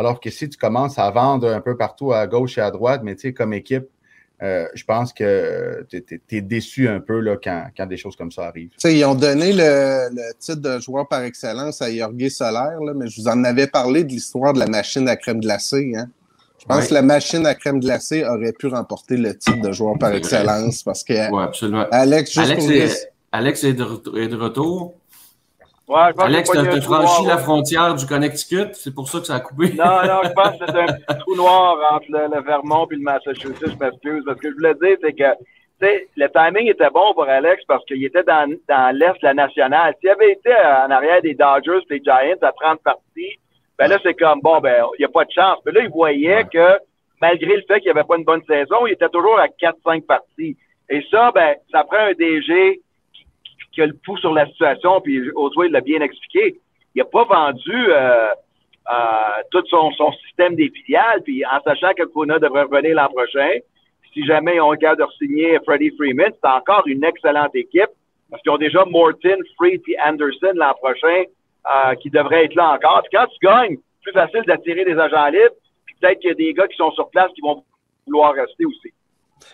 Alors 0.00 0.18
que 0.18 0.30
si 0.30 0.48
tu 0.48 0.56
commences 0.56 0.98
à 0.98 1.10
vendre 1.10 1.46
un 1.52 1.60
peu 1.60 1.76
partout 1.76 2.14
à 2.14 2.26
gauche 2.26 2.56
et 2.56 2.62
à 2.62 2.70
droite, 2.70 3.02
mais 3.04 3.16
tu 3.16 3.20
sais, 3.20 3.32
comme 3.34 3.52
équipe, 3.52 3.84
euh, 4.42 4.64
je 4.72 4.82
pense 4.84 5.12
que 5.12 5.86
tu 5.90 6.20
es, 6.30 6.40
déçu 6.40 6.88
un 6.88 7.00
peu 7.00 7.20
là, 7.20 7.36
quand, 7.36 7.86
des 7.86 7.98
choses 7.98 8.16
comme 8.16 8.32
ça 8.32 8.46
arrivent. 8.46 8.70
sais, 8.78 8.96
ils 8.96 9.04
ont 9.04 9.14
donné 9.14 9.52
le, 9.52 10.08
titre 10.38 10.62
de 10.62 10.80
joueur 10.80 11.06
par 11.06 11.22
excellence 11.24 11.82
à 11.82 11.94
Jorge 11.94 12.30
Solaire, 12.30 12.78
mais 12.96 13.08
je 13.08 13.20
vous 13.20 13.28
en 13.28 13.44
avais 13.44 13.66
parlé 13.66 14.02
de 14.02 14.08
l'histoire 14.08 14.54
de 14.54 14.60
la 14.60 14.68
machine 14.68 15.06
à 15.06 15.16
crème 15.16 15.40
glacée. 15.40 15.92
Hein? 15.94 16.08
Je 16.58 16.64
pense 16.64 16.88
que 16.88 16.94
la 16.94 17.02
machine 17.02 17.44
à 17.44 17.54
crème 17.54 17.80
glacée 17.80 18.24
aurait 18.24 18.54
pu 18.54 18.68
remporter 18.68 19.18
le 19.18 19.36
titre 19.36 19.60
de 19.60 19.70
joueur 19.70 19.98
par 19.98 20.14
excellence 20.14 20.82
parce 20.82 21.04
que 21.04 21.12
Alex, 21.92 22.32
juste 22.32 22.50
Alex, 23.32 23.64
est, 23.64 23.74
de, 23.74 23.82
retour. 24.34 24.94
Ouais, 25.90 26.12
Alex, 26.18 26.48
tu 26.52 26.56
as 26.56 26.80
franchi 26.82 27.26
la 27.26 27.38
frontière 27.38 27.96
du 27.96 28.06
Connecticut, 28.06 28.74
c'est 28.74 28.94
pour 28.94 29.08
ça 29.08 29.18
que 29.18 29.26
ça 29.26 29.34
a 29.34 29.40
coupé. 29.40 29.72
non, 29.76 30.02
non, 30.06 30.20
je 30.22 30.30
pense 30.30 30.56
que 30.56 30.64
c'est 30.64 30.78
un 30.78 30.86
petit 30.86 31.18
trou 31.18 31.34
noir 31.34 31.78
entre 31.90 32.06
le, 32.10 32.42
Vermont 32.42 32.86
et 32.92 32.94
le 32.94 33.02
Massachusetts, 33.02 33.56
je 33.60 33.76
m'excuse. 33.76 34.22
Ce 34.24 34.34
que 34.34 34.50
je 34.50 34.54
voulais 34.54 34.74
dire, 34.74 34.96
c'est 35.02 35.12
que 35.12 35.34
le 36.16 36.28
timing 36.28 36.70
était 36.70 36.90
bon 36.90 37.12
pour 37.14 37.24
Alex 37.24 37.64
parce 37.66 37.84
qu'il 37.86 38.04
était 38.04 38.22
dans, 38.22 38.48
dans 38.68 38.96
l'Est 38.96 39.14
de 39.14 39.24
la 39.24 39.34
nationale. 39.34 39.94
S'il 39.98 40.10
avait 40.10 40.30
été 40.30 40.52
en 40.54 40.92
arrière 40.92 41.22
des 41.22 41.34
Dodgers 41.34 41.80
et 41.90 41.98
des 41.98 42.04
Giants 42.04 42.38
à 42.40 42.52
30 42.52 42.80
parties, 42.84 43.40
ben 43.76 43.88
là, 43.88 43.98
c'est 44.04 44.14
comme, 44.14 44.40
bon, 44.42 44.60
ben, 44.60 44.84
il 44.96 45.00
n'y 45.00 45.06
a 45.06 45.08
pas 45.08 45.24
de 45.24 45.32
chance. 45.32 45.58
Mais 45.66 45.72
là, 45.72 45.80
il 45.82 45.90
voyait 45.90 46.44
que, 46.44 46.78
malgré 47.20 47.56
le 47.56 47.62
fait 47.66 47.80
qu'il 47.80 47.92
n'y 47.92 47.98
avait 47.98 48.06
pas 48.06 48.16
une 48.16 48.24
bonne 48.24 48.44
saison, 48.46 48.86
il 48.86 48.92
était 48.92 49.08
toujours 49.08 49.40
à 49.40 49.48
4-5 49.48 50.02
parties. 50.06 50.56
Et 50.88 51.02
ça, 51.10 51.32
ben, 51.34 51.56
ça 51.72 51.82
prend 51.82 51.96
un 51.96 52.12
DG 52.12 52.80
le 53.82 53.94
pouls 54.04 54.18
sur 54.18 54.32
la 54.32 54.46
situation, 54.46 55.00
puis 55.00 55.16
il 55.16 55.72
l'a 55.72 55.80
bien 55.80 56.00
expliqué. 56.00 56.60
Il 56.94 56.98
n'a 56.98 57.04
pas 57.04 57.24
vendu 57.24 57.72
euh, 57.74 58.28
euh, 58.90 59.42
tout 59.50 59.62
son, 59.68 59.90
système 60.26 60.54
des 60.56 60.70
filiales, 60.70 61.22
puis 61.22 61.44
en 61.44 61.60
sachant 61.62 61.92
que 61.96 62.04
Kuna 62.04 62.38
devrait 62.38 62.62
revenir 62.62 62.96
l'an 62.96 63.08
prochain, 63.08 63.50
si 64.12 64.24
jamais 64.26 64.60
on 64.60 64.68
regarde 64.68 64.98
de 64.98 65.04
signer 65.18 65.58
Freddie 65.64 65.92
Freeman, 65.96 66.32
c'est 66.32 66.50
encore 66.50 66.82
une 66.86 67.04
excellente 67.04 67.54
équipe, 67.54 67.90
parce 68.30 68.42
qu'ils 68.42 68.52
ont 68.52 68.58
déjà 68.58 68.84
Morton, 68.84 69.38
Freed 69.56 69.82
et 69.88 69.96
Anderson 70.00 70.52
l'an 70.54 70.74
prochain 70.74 71.24
euh, 71.70 71.94
qui 71.96 72.10
devraient 72.10 72.46
être 72.46 72.54
là 72.54 72.74
encore. 72.74 73.02
Puis 73.02 73.16
quand 73.16 73.26
tu 73.26 73.46
gagnes, 73.46 73.76
plus 74.02 74.12
facile 74.12 74.42
d'attirer 74.46 74.84
des 74.84 74.98
agents 74.98 75.28
libres, 75.28 75.54
puis 75.86 75.94
peut-être 76.00 76.20
qu'il 76.20 76.30
y 76.30 76.32
a 76.32 76.34
des 76.34 76.54
gars 76.54 76.66
qui 76.66 76.76
sont 76.76 76.90
sur 76.92 77.10
place 77.10 77.30
qui 77.34 77.42
vont 77.42 77.62
vouloir 78.06 78.34
rester 78.34 78.64
aussi. 78.64 78.92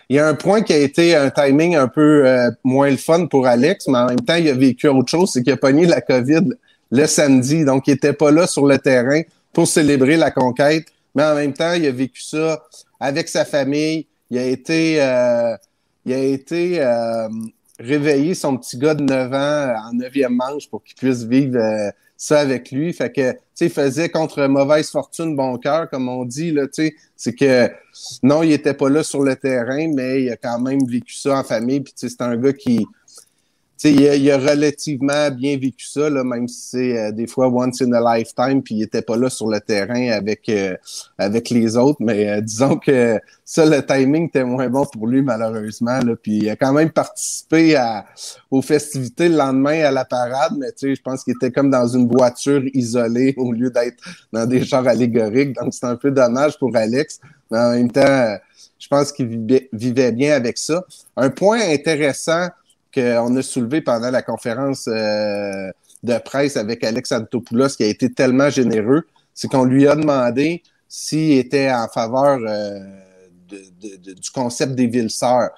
Il 0.09 0.15
y 0.15 0.19
a 0.19 0.27
un 0.27 0.35
point 0.35 0.61
qui 0.61 0.73
a 0.73 0.77
été 0.77 1.15
un 1.15 1.29
timing 1.29 1.75
un 1.75 1.87
peu 1.87 2.27
euh, 2.27 2.49
moins 2.63 2.89
le 2.89 2.97
fun 2.97 3.27
pour 3.27 3.47
Alex, 3.47 3.87
mais 3.87 3.97
en 3.97 4.05
même 4.07 4.21
temps, 4.21 4.35
il 4.35 4.49
a 4.49 4.53
vécu 4.53 4.87
autre 4.87 5.09
chose, 5.09 5.31
c'est 5.33 5.43
qu'il 5.43 5.53
a 5.53 5.57
pogné 5.57 5.85
la 5.85 6.01
COVID 6.01 6.49
le 6.91 7.05
samedi, 7.05 7.65
donc 7.65 7.87
il 7.87 7.93
n'était 7.93 8.13
pas 8.13 8.31
là 8.31 8.47
sur 8.47 8.65
le 8.65 8.77
terrain 8.77 9.21
pour 9.51 9.67
célébrer 9.67 10.15
la 10.15 10.31
conquête, 10.31 10.87
mais 11.15 11.23
en 11.23 11.35
même 11.35 11.53
temps, 11.53 11.73
il 11.73 11.85
a 11.85 11.91
vécu 11.91 12.21
ça 12.21 12.63
avec 12.99 13.27
sa 13.27 13.43
famille. 13.43 14.07
Il 14.29 14.37
a 14.37 14.45
été, 14.45 15.01
euh, 15.01 15.55
il 16.05 16.13
a 16.13 16.19
été 16.19 16.79
euh, 16.79 17.27
réveiller 17.79 18.33
son 18.35 18.57
petit 18.57 18.77
gars 18.77 18.93
de 18.93 19.03
9 19.03 19.33
ans 19.33 19.89
en 19.89 19.93
neuvième 19.93 20.35
manche 20.35 20.69
pour 20.69 20.83
qu'il 20.83 20.95
puisse 20.95 21.23
vivre 21.23 21.57
ça 22.17 22.39
avec 22.39 22.71
lui. 22.71 22.91
Fait 22.91 23.11
que, 23.11 23.31
tu 23.31 23.37
sais, 23.53 23.65
il 23.65 23.71
faisait 23.71 24.09
contre 24.09 24.45
mauvaise 24.47 24.89
fortune 24.89 25.35
bon 25.35 25.57
cœur, 25.57 25.89
comme 25.89 26.09
on 26.09 26.25
dit, 26.25 26.51
là, 26.51 26.67
tu 26.67 26.87
sais. 26.87 26.95
C'est 27.15 27.33
que, 27.33 27.69
non, 28.23 28.43
il 28.43 28.51
était 28.51 28.73
pas 28.73 28.89
là 28.89 29.03
sur 29.03 29.23
le 29.23 29.35
terrain, 29.35 29.87
mais 29.93 30.23
il 30.23 30.31
a 30.31 30.35
quand 30.35 30.59
même 30.59 30.79
vécu 30.87 31.13
ça 31.15 31.37
en 31.37 31.43
famille. 31.43 31.81
Puis, 31.81 31.93
tu 31.93 32.07
sais, 32.07 32.15
c'est 32.17 32.23
un 32.23 32.35
gars 32.35 32.53
qui, 32.53 32.85
il 33.83 34.07
a, 34.07 34.15
il 34.15 34.31
a, 34.31 34.37
relativement 34.37 35.29
bien 35.29 35.57
vécu 35.57 35.85
ça, 35.85 36.09
là, 36.09 36.23
même 36.23 36.47
si 36.47 36.69
c'est 36.69 36.97
euh, 36.97 37.11
des 37.11 37.27
fois 37.27 37.47
once 37.47 37.81
in 37.81 37.91
a 37.93 38.17
lifetime, 38.17 38.63
puis 38.63 38.75
il 38.75 38.83
était 38.83 39.01
pas 39.01 39.17
là 39.17 39.29
sur 39.29 39.47
le 39.47 39.59
terrain 39.59 40.09
avec, 40.11 40.49
euh, 40.49 40.75
avec 41.17 41.49
les 41.49 41.77
autres. 41.77 41.97
Mais 41.99 42.29
euh, 42.29 42.41
disons 42.41 42.77
que 42.77 43.19
ça, 43.45 43.65
le 43.65 43.85
timing 43.85 44.27
était 44.27 44.43
moins 44.43 44.67
bon 44.69 44.85
pour 44.85 45.07
lui, 45.07 45.21
malheureusement. 45.21 45.99
Là, 45.99 46.15
puis 46.15 46.37
il 46.37 46.49
a 46.49 46.55
quand 46.55 46.73
même 46.73 46.89
participé 46.89 47.75
à, 47.75 48.05
aux 48.49 48.61
festivités 48.61 49.29
le 49.29 49.37
lendemain 49.37 49.83
à 49.83 49.91
la 49.91 50.05
parade, 50.05 50.53
mais 50.57 50.69
je 50.81 51.01
pense 51.01 51.23
qu'il 51.23 51.33
était 51.33 51.51
comme 51.51 51.69
dans 51.69 51.87
une 51.87 52.07
voiture 52.07 52.63
isolée 52.73 53.33
au 53.37 53.51
lieu 53.51 53.69
d'être 53.69 54.03
dans 54.33 54.45
des 54.45 54.65
chars 54.65 54.87
allégoriques. 54.87 55.53
Donc 55.53 55.73
c'est 55.73 55.85
un 55.85 55.95
peu 55.95 56.11
dommage 56.11 56.57
pour 56.57 56.75
Alex. 56.75 57.19
Mais 57.51 57.59
en 57.59 57.71
même 57.71 57.91
temps, 57.91 58.37
je 58.79 58.87
pense 58.87 59.11
qu'il 59.11 59.67
vivait 59.71 60.11
bien 60.11 60.35
avec 60.35 60.57
ça. 60.57 60.83
Un 61.15 61.29
point 61.29 61.59
intéressant 61.59 62.47
qu'on 62.97 63.35
a 63.35 63.41
soulevé 63.43 63.81
pendant 63.81 64.09
la 64.09 64.21
conférence 64.21 64.87
euh, 64.87 65.71
de 66.03 66.17
presse 66.19 66.57
avec 66.57 66.83
Alex 66.83 67.11
Antopoulos, 67.11 67.69
qui 67.69 67.83
a 67.83 67.87
été 67.87 68.11
tellement 68.11 68.49
généreux, 68.49 69.05
c'est 69.33 69.49
qu'on 69.49 69.65
lui 69.65 69.87
a 69.87 69.95
demandé 69.95 70.63
s'il 70.87 71.37
était 71.37 71.71
en 71.71 71.87
faveur 71.87 72.39
euh, 72.47 72.79
du 73.49 74.31
concept 74.33 74.73
des 74.73 74.87
villes 74.87 75.11
sœurs, 75.11 75.51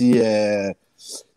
euh, 0.00 0.72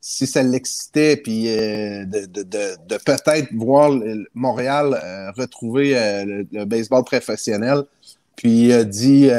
si 0.01 0.27
ça 0.27 0.43
l'excitait, 0.43 1.17
puis 1.17 1.43
de, 1.43 2.97
peut-être 2.97 3.53
voir 3.53 3.91
Montréal 4.33 5.33
retrouver 5.35 5.93
le, 6.25 6.47
le, 6.51 6.65
baseball 6.65 7.03
professionnel. 7.03 7.83
Puis 8.35 8.67
il 8.67 8.71
a 8.71 8.83
dit 8.85 9.29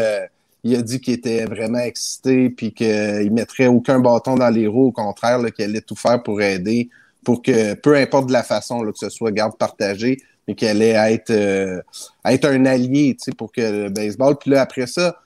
il 0.65 0.77
a 0.77 0.83
dit 0.83 1.01
qu'il 1.01 1.15
était 1.15 1.45
vraiment 1.45 1.79
excité 1.79 2.51
puis 2.51 2.73
qu'il 2.73 3.33
mettrait 3.33 3.67
aucun 3.67 3.99
bâton 3.99 4.35
dans 4.37 4.51
les 4.51 4.67
roues, 4.67 4.89
au 4.89 4.93
contraire, 4.93 5.41
qu'il 5.55 5.65
allait 5.65 5.81
tout 5.81 5.97
faire 5.97 6.23
pour 6.23 6.41
aider, 6.43 6.91
pour 7.25 7.43
que, 7.43 7.75
peu 7.75 7.97
importe 7.97 8.29
de 8.29 8.33
la 8.33 8.43
façon, 8.43 8.83
là, 8.83 8.93
que 8.93 8.99
ce 8.99 9.09
soit 9.09 9.33
garde 9.33 9.57
partagée, 9.57 10.19
mais 10.47 10.55
qu'il 10.55 10.69
allait 10.69 10.91
être, 11.15 11.31
euh, 11.31 11.81
être 12.25 12.47
un 12.47 12.67
allié 12.67 13.17
pour 13.37 13.53
que 13.53 13.61
le 13.61 13.89
baseball. 13.89 14.37
Puis 14.37 14.51
là, 14.51 14.63
après 14.63 14.87
ça, 14.87 15.17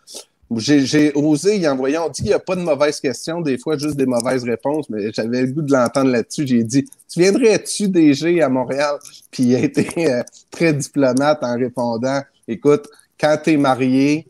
j'ai 0.57 1.13
osé 1.15 1.59
y 1.59 1.69
envoyer. 1.69 1.99
On 1.99 2.09
dit 2.09 2.23
qu'il 2.23 2.31
n'y 2.31 2.35
a 2.35 2.39
pas 2.39 2.57
de 2.57 2.63
mauvaises 2.63 3.01
questions, 3.01 3.41
des 3.41 3.59
fois 3.59 3.77
juste 3.77 3.97
des 3.97 4.07
mauvaises 4.07 4.45
réponses, 4.45 4.89
mais 4.91 5.13
j'avais 5.13 5.43
le 5.43 5.53
goût 5.53 5.63
de 5.63 5.73
l'entendre 5.73 6.11
là-dessus. 6.11 6.47
J'ai 6.47 6.63
dit 6.63 6.85
Tu 7.09 7.21
viendrais-tu 7.21 7.89
DG 7.89 8.43
à 8.43 8.49
Montréal? 8.49 8.97
Puis 9.31 9.45
il 9.45 9.57
a 9.57 9.61
été 9.61 10.13
euh, 10.13 10.23
très 10.51 10.73
diplomate 10.73 11.43
en 11.43 11.57
répondant 11.57 12.21
Écoute, 12.47 12.89
quand 13.19 13.39
tu 13.43 13.53
es 13.53 13.57
marié, 13.57 14.27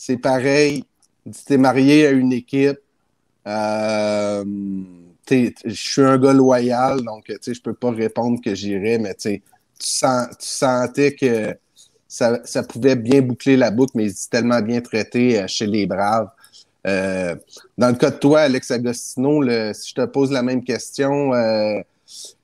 c'est 0.00 0.16
pareil. 0.16 0.84
Tu 1.24 1.52
es 1.52 1.58
marié 1.58 2.06
à 2.06 2.10
une 2.10 2.32
équipe. 2.32 2.78
Euh, 3.46 4.44
je 5.30 5.52
suis 5.74 6.02
un 6.02 6.18
gars 6.18 6.32
loyal, 6.32 7.02
donc 7.02 7.24
je 7.28 7.60
peux 7.60 7.74
pas 7.74 7.90
répondre 7.90 8.40
que 8.42 8.54
j'irai, 8.54 8.98
mais 8.98 9.14
tu, 9.14 9.42
sens, 9.78 10.28
tu 10.38 10.46
sentais 10.46 11.14
que 11.14 11.54
ça, 12.08 12.40
pouvait 12.66 12.96
bien 12.96 13.20
boucler 13.20 13.58
la 13.58 13.70
boucle, 13.70 13.92
mais 13.94 14.04
il 14.04 14.10
est 14.10 14.30
tellement 14.30 14.62
bien 14.62 14.80
traité 14.80 15.38
euh, 15.38 15.46
chez 15.46 15.66
les 15.66 15.86
Braves. 15.86 16.30
Euh, 16.86 17.36
dans 17.76 17.88
le 17.88 17.96
cas 17.96 18.10
de 18.10 18.16
toi, 18.16 18.40
Alex 18.40 18.70
Agostino, 18.70 19.42
si 19.74 19.90
je 19.90 19.94
te 19.94 20.06
pose 20.06 20.32
la 20.32 20.42
même 20.42 20.64
question, 20.64 21.34
euh, 21.34 21.78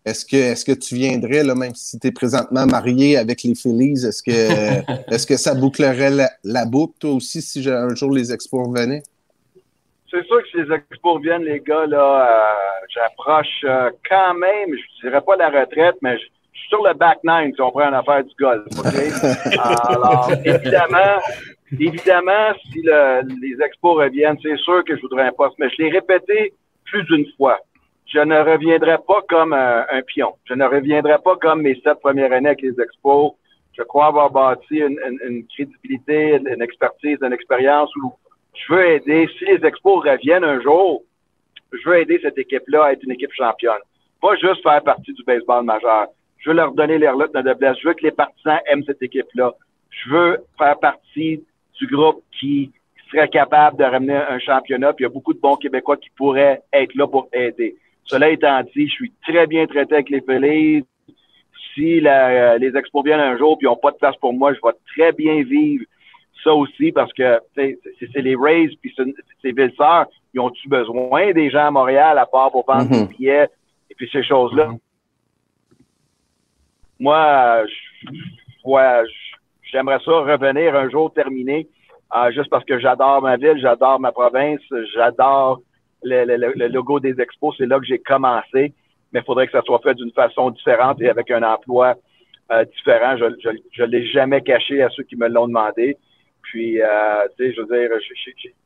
est-ce 0.06 0.24
que, 0.24 0.36
est 0.36 0.66
que 0.66 0.72
tu 0.72 0.94
viendrais, 0.94 1.42
là, 1.42 1.54
même 1.54 1.74
si 1.74 1.98
tu 1.98 2.06
es 2.06 2.12
présentement 2.12 2.64
marié 2.64 3.18
avec 3.18 3.42
les 3.42 3.54
Phillies, 3.54 4.06
est-ce 4.06 4.22
que, 4.22 4.30
est 5.14 5.28
que 5.28 5.36
ça 5.36 5.54
bouclerait 5.54 6.10
la, 6.44 6.64
boucle, 6.64 6.94
toi 7.00 7.10
aussi, 7.10 7.42
si 7.42 7.68
un 7.68 7.94
jour 7.94 8.12
les 8.12 8.32
Expos 8.32 8.66
revenaient? 8.66 9.02
C'est 10.08 10.24
sûr 10.24 10.40
que 10.40 10.48
si 10.48 10.56
les 10.58 10.74
Expos 10.74 11.14
reviennent, 11.16 11.42
les 11.42 11.60
gars, 11.60 11.86
là, 11.86 12.56
j'approche 12.94 13.64
quand 14.08 14.34
même, 14.34 14.68
je 14.68 15.06
ne 15.06 15.10
dirais 15.10 15.20
pas 15.20 15.36
la 15.36 15.48
retraite, 15.48 15.96
mais 16.00 16.16
je, 16.16 16.24
sur 16.68 16.82
le 16.84 16.94
back 16.94 17.18
nine 17.24 17.52
si 17.54 17.60
on 17.60 17.70
prend 17.70 17.88
une 17.88 17.94
affaire 17.94 18.24
du 18.24 18.34
golf. 18.38 18.64
Alors, 19.88 20.30
évidemment, 20.44 21.20
évidemment, 21.72 22.54
si 22.62 22.82
les 22.82 23.64
expos 23.64 23.96
reviennent, 23.96 24.38
c'est 24.42 24.56
sûr 24.58 24.84
que 24.84 24.96
je 24.96 25.00
voudrais 25.02 25.24
un 25.24 25.32
poste, 25.32 25.56
mais 25.58 25.68
je 25.70 25.82
l'ai 25.82 25.90
répété 25.90 26.52
plus 26.84 27.02
d'une 27.04 27.26
fois. 27.36 27.58
Je 28.16 28.22
ne 28.22 28.40
reviendrai 28.40 28.96
pas 29.06 29.20
comme 29.28 29.52
un, 29.52 30.02
pion. 30.06 30.36
Je 30.46 30.54
ne 30.54 30.64
reviendrai 30.64 31.18
pas 31.22 31.36
comme 31.36 31.60
mes 31.60 31.78
sept 31.84 32.00
premières 32.00 32.32
années 32.32 32.48
avec 32.48 32.62
les 32.62 32.80
expos. 32.80 33.32
Je 33.76 33.82
crois 33.82 34.06
avoir 34.06 34.30
bâti 34.30 34.78
une, 34.78 35.46
crédibilité, 35.54 36.38
une 36.38 36.62
expertise, 36.62 37.18
une 37.20 37.34
expérience 37.34 37.94
où 37.96 38.14
je 38.54 38.72
veux 38.72 38.86
aider. 38.86 39.28
Si 39.38 39.44
les 39.44 39.62
expos 39.66 40.02
reviennent 40.02 40.44
un 40.44 40.62
jour, 40.62 41.02
je 41.70 41.86
veux 41.86 41.98
aider 41.98 42.18
cette 42.22 42.38
équipe-là 42.38 42.84
à 42.84 42.92
être 42.92 43.02
une 43.02 43.10
équipe 43.10 43.34
championne. 43.34 43.82
Pas 44.22 44.34
juste 44.36 44.62
faire 44.62 44.82
partie 44.82 45.12
du 45.12 45.22
baseball 45.24 45.66
majeur. 45.66 46.06
Je 46.38 46.48
veux 46.48 46.56
leur 46.56 46.72
donner 46.72 46.96
les 46.96 47.10
relottes 47.10 47.34
de 47.34 47.42
noblesse. 47.42 47.76
Je 47.82 47.88
veux 47.88 47.94
que 47.94 48.04
les 48.04 48.12
partisans 48.12 48.60
aiment 48.64 48.84
cette 48.84 49.02
équipe-là. 49.02 49.52
Je 49.90 50.08
veux 50.08 50.38
faire 50.56 50.78
partie 50.78 51.44
du 51.78 51.86
groupe 51.86 52.22
qui 52.40 52.72
serait 53.10 53.28
capable 53.28 53.76
de 53.76 53.84
ramener 53.84 54.16
un 54.16 54.38
championnat. 54.38 54.94
Puis 54.94 55.02
il 55.02 55.06
y 55.08 55.10
a 55.10 55.12
beaucoup 55.12 55.34
de 55.34 55.38
bons 55.38 55.56
Québécois 55.56 55.98
qui 55.98 56.08
pourraient 56.16 56.62
être 56.72 56.94
là 56.94 57.06
pour 57.06 57.28
aider. 57.34 57.76
Cela 58.06 58.30
étant 58.30 58.62
dit, 58.74 58.88
je 58.88 58.92
suis 58.92 59.12
très 59.26 59.46
bien 59.46 59.66
traité 59.66 59.94
avec 59.94 60.10
les 60.10 60.20
Phillies. 60.20 60.84
Si 61.74 62.00
la, 62.00 62.56
les 62.58 62.76
Expos 62.76 63.04
viennent 63.04 63.20
un 63.20 63.36
jour 63.36 63.58
puis 63.58 63.66
n'ont 63.66 63.76
pas 63.76 63.90
de 63.90 63.96
place 63.96 64.16
pour 64.16 64.32
moi, 64.32 64.54
je 64.54 64.60
vais 64.62 64.74
très 64.94 65.12
bien 65.12 65.42
vivre 65.42 65.84
ça 66.42 66.54
aussi 66.54 66.92
parce 66.92 67.12
que 67.12 67.40
c'est 67.54 67.76
les 68.14 68.36
Rays 68.36 68.70
puis 68.80 68.94
c'est 69.42 69.52
Vilsar. 69.52 70.06
Ils 70.32 70.40
ont-tu 70.40 70.68
besoin 70.68 71.32
des 71.32 71.50
gens 71.50 71.66
à 71.66 71.70
Montréal 71.70 72.18
à 72.18 72.26
part 72.26 72.50
pour 72.50 72.64
vendre 72.66 72.88
des 72.88 72.96
mm-hmm. 72.96 73.16
billets 73.16 73.48
et 73.90 73.94
puis 73.94 74.08
ces 74.10 74.22
choses-là? 74.22 74.68
Mm-hmm 74.68 74.78
moi, 76.98 77.62
ouais, 78.64 79.02
j'aimerais 79.62 79.98
ça 80.04 80.12
revenir 80.12 80.74
un 80.74 80.88
jour 80.88 81.12
terminé, 81.12 81.68
euh, 82.14 82.30
juste 82.32 82.50
parce 82.50 82.64
que 82.64 82.78
j'adore 82.78 83.22
ma 83.22 83.36
ville, 83.36 83.58
j'adore 83.60 84.00
ma 84.00 84.12
province, 84.12 84.60
j'adore 84.94 85.60
le, 86.02 86.24
le, 86.24 86.68
logo 86.68 87.00
des 87.00 87.20
expos. 87.20 87.54
C'est 87.58 87.66
là 87.66 87.78
que 87.78 87.86
j'ai 87.86 87.98
commencé, 87.98 88.72
mais 89.12 89.20
il 89.20 89.24
faudrait 89.24 89.46
que 89.46 89.52
ça 89.52 89.62
soit 89.62 89.80
fait 89.80 89.94
d'une 89.94 90.12
façon 90.12 90.50
différente 90.50 91.00
et 91.00 91.08
avec 91.08 91.30
un 91.30 91.42
emploi 91.42 91.94
euh, 92.52 92.64
différent. 92.64 93.16
Je 93.16 93.54
je, 93.72 93.82
l'ai 93.82 94.06
jamais 94.06 94.40
caché 94.40 94.82
à 94.82 94.88
ceux 94.90 95.02
qui 95.02 95.16
me 95.16 95.28
l'ont 95.28 95.48
demandé. 95.48 95.96
Puis, 96.42 96.80
euh, 96.80 96.86
tu 97.36 97.44
sais, 97.44 97.54
je 97.54 97.60
veux 97.60 97.66
dire, 97.66 97.90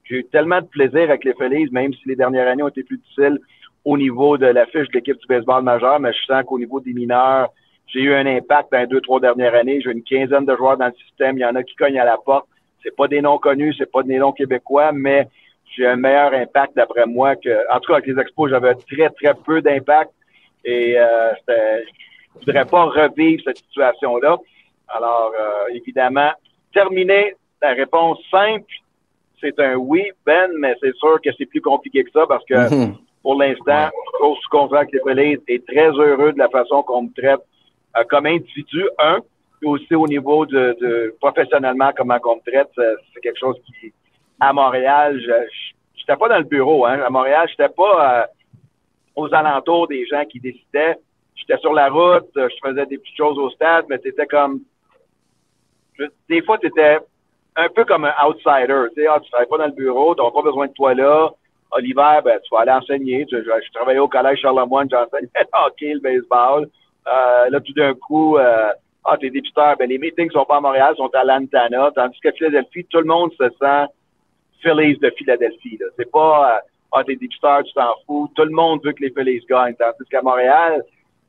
j'ai 0.04 0.16
eu 0.16 0.24
tellement 0.24 0.60
de 0.60 0.66
plaisir 0.66 1.02
avec 1.02 1.24
les 1.24 1.32
Feliz, 1.34 1.70
même 1.72 1.94
si 1.94 2.02
les 2.06 2.16
dernières 2.16 2.46
années 2.46 2.62
ont 2.62 2.68
été 2.68 2.82
plus 2.82 2.98
difficiles 2.98 3.38
au 3.84 3.96
niveau 3.96 4.36
de 4.36 4.46
la 4.46 4.66
fiche 4.66 4.88
de 4.88 4.94
l'équipe 4.94 5.16
du 5.16 5.26
baseball 5.26 5.62
majeur, 5.62 5.98
mais 6.00 6.12
je 6.12 6.22
sens 6.26 6.44
qu'au 6.44 6.58
niveau 6.58 6.80
des 6.80 6.92
mineurs, 6.92 7.48
j'ai 7.86 8.00
eu 8.00 8.12
un 8.12 8.26
impact 8.26 8.70
dans 8.70 8.80
les 8.80 8.86
deux, 8.86 9.00
trois 9.00 9.20
dernières 9.20 9.54
années. 9.54 9.80
J'ai 9.80 9.90
une 9.90 10.02
quinzaine 10.02 10.44
de 10.44 10.54
joueurs 10.56 10.76
dans 10.76 10.86
le 10.86 10.94
système. 11.06 11.38
Il 11.38 11.40
y 11.40 11.44
en 11.44 11.54
a 11.54 11.62
qui 11.62 11.74
cognent 11.74 11.98
à 11.98 12.04
la 12.04 12.18
porte. 12.18 12.46
C'est 12.82 12.94
pas 12.94 13.08
des 13.08 13.20
noms 13.20 13.38
connus, 13.38 13.74
c'est 13.78 13.90
pas 13.90 14.02
des 14.02 14.18
noms 14.18 14.32
québécois, 14.32 14.92
mais 14.92 15.28
j'ai 15.76 15.86
un 15.86 15.96
meilleur 15.96 16.32
impact 16.32 16.74
d'après 16.76 17.06
moi 17.06 17.36
que, 17.36 17.72
en 17.72 17.80
tout 17.80 17.92
cas, 17.92 17.98
avec 17.98 18.06
les 18.06 18.20
expos, 18.20 18.50
j'avais 18.50 18.74
très, 18.74 19.08
très 19.10 19.34
peu 19.34 19.62
d'impact 19.62 20.10
et 20.64 20.98
euh, 20.98 21.32
je 21.48 22.46
voudrais 22.46 22.64
pas 22.64 22.84
revivre 22.84 23.42
cette 23.44 23.58
situation-là. 23.58 24.36
Alors, 24.88 25.32
euh, 25.38 25.74
évidemment, 25.74 26.30
terminer 26.72 27.34
la 27.62 27.70
réponse 27.70 28.18
simple, 28.30 28.72
c'est 29.40 29.58
un 29.60 29.76
oui, 29.76 30.10
Ben, 30.26 30.50
mais 30.58 30.74
c'est 30.80 30.94
sûr 30.96 31.20
que 31.22 31.30
c'est 31.38 31.46
plus 31.46 31.60
compliqué 31.60 32.04
que 32.04 32.10
ça 32.10 32.26
parce 32.26 32.44
que 32.44 32.54
mm-hmm. 32.54 32.94
pour 33.22 33.40
l'instant, 33.40 33.90
ouais. 34.20 34.34
sous 34.42 34.50
contrat 34.50 34.80
avec 34.80 34.92
les 34.92 35.40
est 35.48 35.66
très 35.66 35.90
heureux 35.90 36.32
de 36.32 36.38
la 36.38 36.48
façon 36.48 36.82
qu'on 36.82 37.02
me 37.02 37.12
traite 37.12 37.40
euh, 37.96 38.04
comme 38.08 38.26
individu, 38.26 38.88
un, 38.98 39.18
et 39.62 39.66
aussi 39.66 39.94
au 39.94 40.06
niveau 40.06 40.46
de, 40.46 40.76
de 40.80 41.14
professionnellement, 41.20 41.90
comment 41.96 42.18
on 42.24 42.36
me 42.36 42.50
traite, 42.50 42.70
c'est 42.76 43.20
quelque 43.20 43.38
chose 43.38 43.56
qui, 43.66 43.92
à 44.40 44.52
Montréal, 44.52 45.20
je 45.20 45.32
n'étais 46.00 46.18
pas 46.18 46.28
dans 46.28 46.38
le 46.38 46.44
bureau. 46.44 46.86
Hein. 46.86 47.00
À 47.04 47.10
Montréal, 47.10 47.46
j'étais 47.50 47.68
pas 47.68 48.22
euh, 48.22 48.26
aux 49.16 49.32
alentours 49.34 49.86
des 49.86 50.06
gens 50.06 50.24
qui 50.24 50.40
décidaient. 50.40 50.96
J'étais 51.36 51.58
sur 51.58 51.72
la 51.72 51.88
route, 51.88 52.30
je 52.34 52.54
faisais 52.62 52.86
des 52.86 52.98
petites 52.98 53.16
choses 53.16 53.38
au 53.38 53.50
stade, 53.50 53.86
mais 53.88 53.98
c'était 54.02 54.26
comme... 54.26 54.60
des 56.28 56.42
fois, 56.42 56.58
tu 56.58 56.66
étais 56.66 56.98
un 57.56 57.68
peu 57.68 57.84
comme 57.84 58.04
un 58.04 58.14
outsider. 58.26 58.86
Tu 58.94 59.02
sais, 59.02 59.06
ah, 59.06 59.20
tu 59.20 59.30
travailles 59.30 59.48
pas 59.48 59.58
dans 59.58 59.66
le 59.66 59.72
bureau, 59.72 60.14
tu 60.14 60.22
n'as 60.22 60.30
pas 60.30 60.42
besoin 60.42 60.66
de 60.66 60.72
toi 60.72 60.94
là. 60.94 61.30
À 61.72 61.80
l'hiver, 61.80 62.20
ben, 62.24 62.38
tu 62.42 62.54
vas 62.54 62.62
aller 62.62 62.72
enseigner. 62.72 63.26
Je, 63.30 63.36
je, 63.42 63.72
travaillais 63.72 64.00
au 64.00 64.08
collège 64.08 64.40
Charlemagne, 64.40 64.88
j'enseignais 64.90 65.28
le 65.34 65.46
hockey, 65.66 65.94
le 65.94 66.00
baseball. 66.00 66.68
Euh, 67.06 67.48
là, 67.48 67.60
tout 67.60 67.72
d'un 67.72 67.94
coup, 67.94 68.36
euh, 68.36 68.70
ah, 69.04 69.16
t'es 69.18 69.30
députeur, 69.30 69.76
ben 69.78 69.88
les 69.88 69.98
meetings 69.98 70.30
sont 70.30 70.44
pas 70.44 70.56
à 70.56 70.60
Montréal, 70.60 70.94
sont 70.96 71.10
à 71.14 71.24
Lantana, 71.24 71.90
tandis 71.94 72.18
qu'à 72.20 72.32
Philadelphie, 72.32 72.84
tout 72.90 72.98
le 72.98 73.04
monde 73.04 73.32
se 73.32 73.48
sent 73.60 73.86
Phillies 74.62 74.98
de 74.98 75.10
Philadelphie. 75.16 75.78
C'est 75.96 76.10
pas 76.10 76.56
euh, 76.56 76.60
Ah, 76.92 77.04
t'es 77.04 77.16
députeur, 77.16 77.62
tu 77.64 77.72
t'en 77.74 77.94
fous. 78.06 78.30
Tout 78.34 78.44
le 78.44 78.50
monde 78.50 78.80
veut 78.84 78.92
que 78.92 79.02
les 79.02 79.10
Phillies 79.10 79.44
gagnent. 79.48 79.74
Tandis 79.74 80.08
qu'à 80.10 80.22
Montréal, 80.22 80.82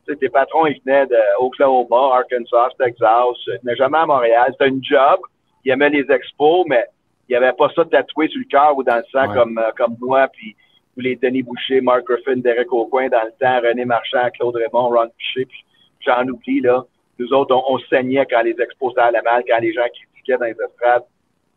tes 0.05 0.29
patrons, 0.29 0.65
ils 0.65 0.81
venaient 0.85 1.07
d'Oklahoma, 1.07 2.17
Arkansas, 2.17 2.69
Texas. 2.77 3.37
Ils 3.47 3.59
venaient 3.63 3.75
jamais 3.75 3.99
à 3.99 4.05
Montréal. 4.05 4.47
C'était 4.51 4.69
une 4.69 4.83
job. 4.83 5.19
Ils 5.63 5.71
aimaient 5.71 5.89
les 5.89 6.09
expos, 6.09 6.65
mais 6.67 6.85
il 7.29 7.31
n'y 7.31 7.37
avait 7.37 7.53
pas 7.53 7.69
ça 7.75 7.85
tatoué 7.85 8.27
sur 8.27 8.39
le 8.39 8.45
cœur 8.45 8.77
ou 8.77 8.83
dans 8.83 8.97
le 8.97 9.03
sang 9.11 9.31
comme, 9.33 9.57
euh, 9.57 9.71
comme 9.77 9.95
moi, 9.99 10.27
puis 10.33 10.55
ou 10.97 11.01
les 11.01 11.15
Denis 11.15 11.43
Boucher, 11.43 11.81
Mark 11.81 12.03
Griffin, 12.05 12.37
Derek 12.37 12.71
Aucoin 12.71 13.07
dans 13.07 13.23
le 13.23 13.31
temps, 13.39 13.61
René 13.65 13.85
Marchand, 13.85 14.29
Claude 14.33 14.55
Raymond, 14.55 14.89
Ron 14.89 15.09
Piché, 15.17 15.45
puis 15.45 15.63
j'en 16.01 16.27
oublie, 16.27 16.61
là. 16.61 16.83
Nous 17.17 17.31
autres, 17.33 17.55
on, 17.55 17.77
saignait 17.89 18.25
quand 18.25 18.41
les 18.41 18.59
expos 18.59 18.97
allaient 18.97 19.21
mal, 19.21 19.43
quand 19.47 19.59
les 19.59 19.73
gens 19.73 19.85
critiquaient 19.93 20.37
dans 20.37 20.45
les 20.45 20.51
estrades. 20.51 21.03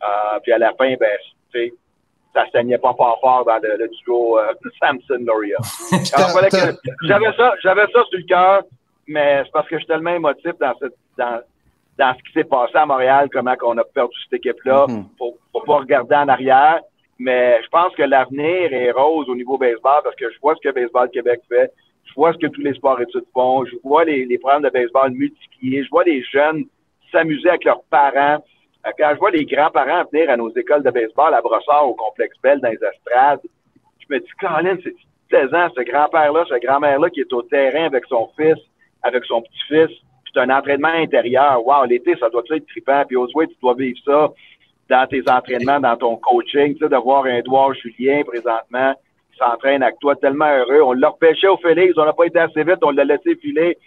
Euh, 0.02 0.38
puis 0.42 0.52
à 0.52 0.58
la 0.58 0.72
fin, 0.74 0.94
ben, 1.00 1.10
sais, 1.54 1.72
ça 2.34 2.44
saignait 2.52 2.78
pas 2.78 2.94
fort 2.94 3.18
fort 3.20 3.44
dans 3.44 3.60
le, 3.62 3.88
duo 3.88 4.38
euh, 4.38 4.52
Samson-Loria. 4.80 5.56
j'avais 7.02 7.32
ça, 7.36 7.54
j'avais 7.62 7.86
ça 7.86 8.04
sur 8.04 8.18
le 8.18 8.24
cœur, 8.24 8.62
mais 9.06 9.42
c'est 9.44 9.52
parce 9.52 9.68
que 9.68 9.76
je 9.76 9.80
suis 9.80 9.86
tellement 9.86 10.14
émotif 10.14 10.52
dans, 10.60 10.74
cette, 10.80 10.94
dans, 11.16 11.40
dans 11.98 12.14
ce 12.14 12.22
qui 12.24 12.32
s'est 12.32 12.44
passé 12.44 12.76
à 12.76 12.86
Montréal, 12.86 13.28
comment 13.32 13.54
on 13.64 13.78
a 13.78 13.84
perdu 13.84 14.16
cette 14.24 14.40
équipe-là. 14.40 14.86
Mm 14.88 15.04
faut, 15.18 15.38
faut 15.52 15.60
pas 15.60 15.78
regarder 15.78 16.16
en 16.16 16.28
arrière. 16.28 16.80
Mais 17.16 17.62
je 17.62 17.68
pense 17.68 17.94
que 17.94 18.02
l'avenir 18.02 18.72
est 18.72 18.90
rose 18.90 19.28
au 19.28 19.36
niveau 19.36 19.56
baseball 19.56 20.00
parce 20.02 20.16
que 20.16 20.28
je 20.32 20.38
vois 20.40 20.56
ce 20.56 20.68
que 20.68 20.74
Baseball 20.74 21.08
Québec 21.10 21.42
fait 21.48 21.70
je 22.04 22.14
vois 22.14 22.32
ce 22.32 22.38
que 22.38 22.46
tous 22.46 22.60
les 22.60 22.74
sports 22.74 23.00
études 23.00 23.24
font, 23.32 23.64
je 23.64 23.74
vois 23.82 24.04
les, 24.04 24.24
les 24.24 24.38
programmes 24.38 24.62
de 24.62 24.70
baseball 24.70 25.10
multipliés, 25.10 25.84
je 25.84 25.90
vois 25.90 26.04
les 26.04 26.22
jeunes 26.22 26.64
s'amuser 27.10 27.48
avec 27.48 27.64
leurs 27.64 27.82
parents. 27.84 28.44
Quand 28.98 29.10
je 29.14 29.18
vois 29.18 29.30
les 29.30 29.46
grands-parents 29.46 30.04
venir 30.12 30.30
à 30.30 30.36
nos 30.36 30.50
écoles 30.50 30.82
de 30.82 30.90
baseball 30.90 31.32
à 31.34 31.40
Brossard, 31.40 31.88
au 31.88 31.94
complexe 31.94 32.36
Bell, 32.42 32.60
dans 32.60 32.68
les 32.68 32.74
estrades, 32.74 33.40
je 34.00 34.14
me 34.14 34.20
dis, 34.20 34.30
Colin, 34.38 34.76
c'est 34.82 34.94
plaisant, 35.28 35.68
ce 35.74 35.82
grand-père-là, 35.82 36.44
ce 36.48 36.58
grand-mère-là 36.64 37.08
qui 37.10 37.20
est 37.20 37.32
au 37.32 37.42
terrain 37.42 37.86
avec 37.86 38.04
son 38.06 38.28
fils, 38.36 38.58
avec 39.02 39.24
son 39.24 39.42
petit-fils, 39.42 39.90
c'est 40.32 40.40
un 40.40 40.50
entraînement 40.50 40.88
intérieur. 40.88 41.66
Wow, 41.66 41.84
l'été, 41.84 42.14
ça 42.18 42.28
doit 42.28 42.42
être 42.50 42.66
trippant. 42.66 43.04
Puis 43.06 43.16
Oswald, 43.16 43.50
tu 43.50 43.56
dois 43.62 43.74
vivre 43.74 43.98
ça 44.04 44.30
dans 44.90 45.06
tes 45.06 45.22
entraînements, 45.30 45.80
dans 45.80 45.96
ton 45.96 46.16
coaching, 46.16 46.74
tu 46.74 46.80
sais, 46.80 46.88
d'avoir 46.88 47.24
un 47.24 47.40
doigt 47.40 47.72
Julien 47.74 48.22
présentement 48.22 48.94
s'entraîne 49.38 49.82
avec 49.82 49.98
toi, 49.98 50.14
tellement 50.16 50.50
heureux. 50.50 50.82
On 50.82 50.92
l'a 50.92 51.08
repêché 51.08 51.48
au 51.48 51.56
Félix, 51.56 51.94
on 51.96 52.04
n'a 52.04 52.12
pas 52.12 52.26
été 52.26 52.38
assez 52.38 52.62
vite, 52.62 52.78
on 52.82 52.90
l'a 52.90 53.04
laissé 53.04 53.34
filer 53.36 53.78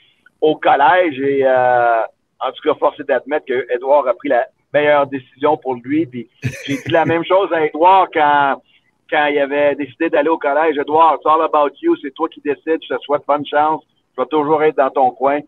au 0.41 0.55
collège 0.55 1.19
et 1.19 1.45
euh, 1.45 2.01
en 2.39 2.51
tout 2.51 2.61
cas, 2.63 2.75
force 2.75 2.99
d'admettre 3.01 3.45
que 3.45 3.65
Edouard 3.73 4.07
a 4.07 4.13
pris 4.13 4.29
la 4.29 4.45
meilleure 4.77 5.07
décision 5.07 5.57
pour 5.57 5.75
lui. 5.75 6.05
Puis 6.05 6.27
j'ai 6.65 6.77
dit 6.77 6.91
la 6.91 7.05
même 7.05 7.23
chose 7.23 7.51
à 7.51 7.65
Edouard 7.65 8.07
quand, 8.13 8.61
quand 9.09 9.25
il 9.27 9.39
avait 9.39 9.75
décidé 9.75 10.09
d'aller 10.09 10.29
au 10.29 10.37
collège. 10.37 10.77
Edouard, 10.77 11.15
it's 11.15 11.25
all 11.25 11.41
about 11.41 11.75
you, 11.81 11.95
c'est 12.01 12.13
toi 12.13 12.29
qui 12.29 12.41
décides, 12.41 12.81
je 12.83 12.95
te 12.95 13.01
souhaite 13.01 13.23
bonne 13.27 13.45
chance, 13.45 13.83
je 14.15 14.21
vais 14.21 14.27
toujours 14.27 14.63
être 14.63 14.77
dans 14.77 14.89
ton 14.89 15.11
coin. 15.11 15.39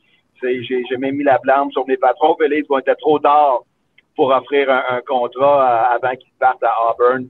J'ai 0.41 0.97
même 0.97 1.15
mis 1.15 1.23
la 1.23 1.37
blâme 1.37 1.69
sur 1.71 1.85
mes 1.85 1.97
patrons. 1.97 2.35
Félix, 2.39 2.67
vont 2.69 2.79
être 2.79 2.93
trop 2.99 3.19
tard 3.19 3.63
pour 4.15 4.29
offrir 4.29 4.71
un, 4.71 5.01
contrat 5.01 5.57
euh, 5.61 5.95
avant 5.95 6.15
qu'il 6.15 6.31
parte 6.39 6.63
à 6.63 6.71
Auburn. 6.89 7.27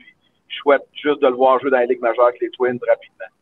Je 0.48 0.56
souhaite 0.58 0.86
juste 0.94 1.22
de 1.22 1.28
le 1.28 1.34
voir 1.34 1.60
jouer 1.60 1.72
dans 1.72 1.78
la 1.78 1.86
Ligue 1.86 2.02
majeure 2.02 2.26
avec 2.26 2.40
les 2.42 2.50
Twins 2.52 2.80
rapidement. 2.88 3.39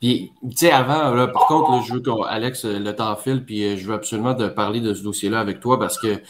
Puis, 0.00 0.32
tu 0.42 0.56
sais, 0.56 0.70
avant, 0.70 1.12
là, 1.12 1.26
par 1.26 1.46
contre, 1.46 1.84
je 1.84 1.94
veux 1.94 2.00
qu'Alex, 2.00 2.64
euh, 2.64 2.78
le 2.78 2.94
temps 2.94 3.16
file, 3.16 3.44
puis 3.44 3.64
euh, 3.64 3.76
je 3.76 3.84
veux 3.86 3.94
absolument 3.94 4.32
de 4.32 4.46
parler 4.46 4.80
de 4.80 4.94
ce 4.94 5.02
dossier-là 5.02 5.40
avec 5.40 5.58
toi 5.58 5.76
parce 5.76 5.98
que, 5.98 6.20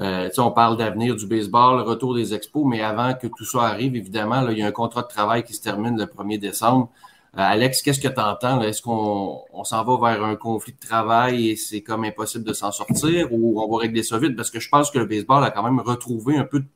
euh, 0.00 0.28
tu 0.28 0.34
sais, 0.34 0.40
on 0.40 0.50
parle 0.50 0.76
d'avenir 0.76 1.14
du 1.14 1.26
baseball, 1.26 1.76
le 1.76 1.82
retour 1.82 2.16
des 2.16 2.34
expos, 2.34 2.64
mais 2.66 2.82
avant 2.82 3.14
que 3.14 3.28
tout 3.28 3.44
ça 3.44 3.62
arrive, 3.62 3.94
évidemment, 3.94 4.40
là, 4.40 4.50
il 4.50 4.58
y 4.58 4.62
a 4.62 4.66
un 4.66 4.72
contrat 4.72 5.02
de 5.02 5.08
travail 5.08 5.44
qui 5.44 5.54
se 5.54 5.62
termine 5.62 5.96
le 5.96 6.06
1er 6.06 6.38
décembre. 6.38 6.90
Alex, 7.34 7.80
qu'est-ce 7.80 8.00
que 8.00 8.08
tu 8.08 8.20
entends? 8.20 8.60
Est-ce 8.60 8.82
qu'on 8.82 9.40
on, 9.52 9.64
s'en 9.64 9.84
va 9.84 10.12
vers 10.12 10.24
un 10.24 10.36
conflit 10.36 10.72
de 10.74 10.86
travail 10.86 11.48
et 11.48 11.56
c'est 11.56 11.80
comme 11.80 12.04
impossible 12.04 12.44
de 12.44 12.52
s'en 12.52 12.72
sortir 12.72 13.32
ou 13.32 13.58
on 13.62 13.72
va 13.72 13.78
régler 13.78 14.02
ça 14.02 14.18
vite? 14.18 14.36
Parce 14.36 14.50
que 14.50 14.60
je 14.60 14.68
pense 14.68 14.90
que 14.90 14.98
le 14.98 15.06
baseball 15.06 15.42
a 15.42 15.50
quand 15.50 15.62
même 15.62 15.80
retrouvé 15.80 16.36
un 16.36 16.44
peu 16.44 16.60
de 16.60 16.66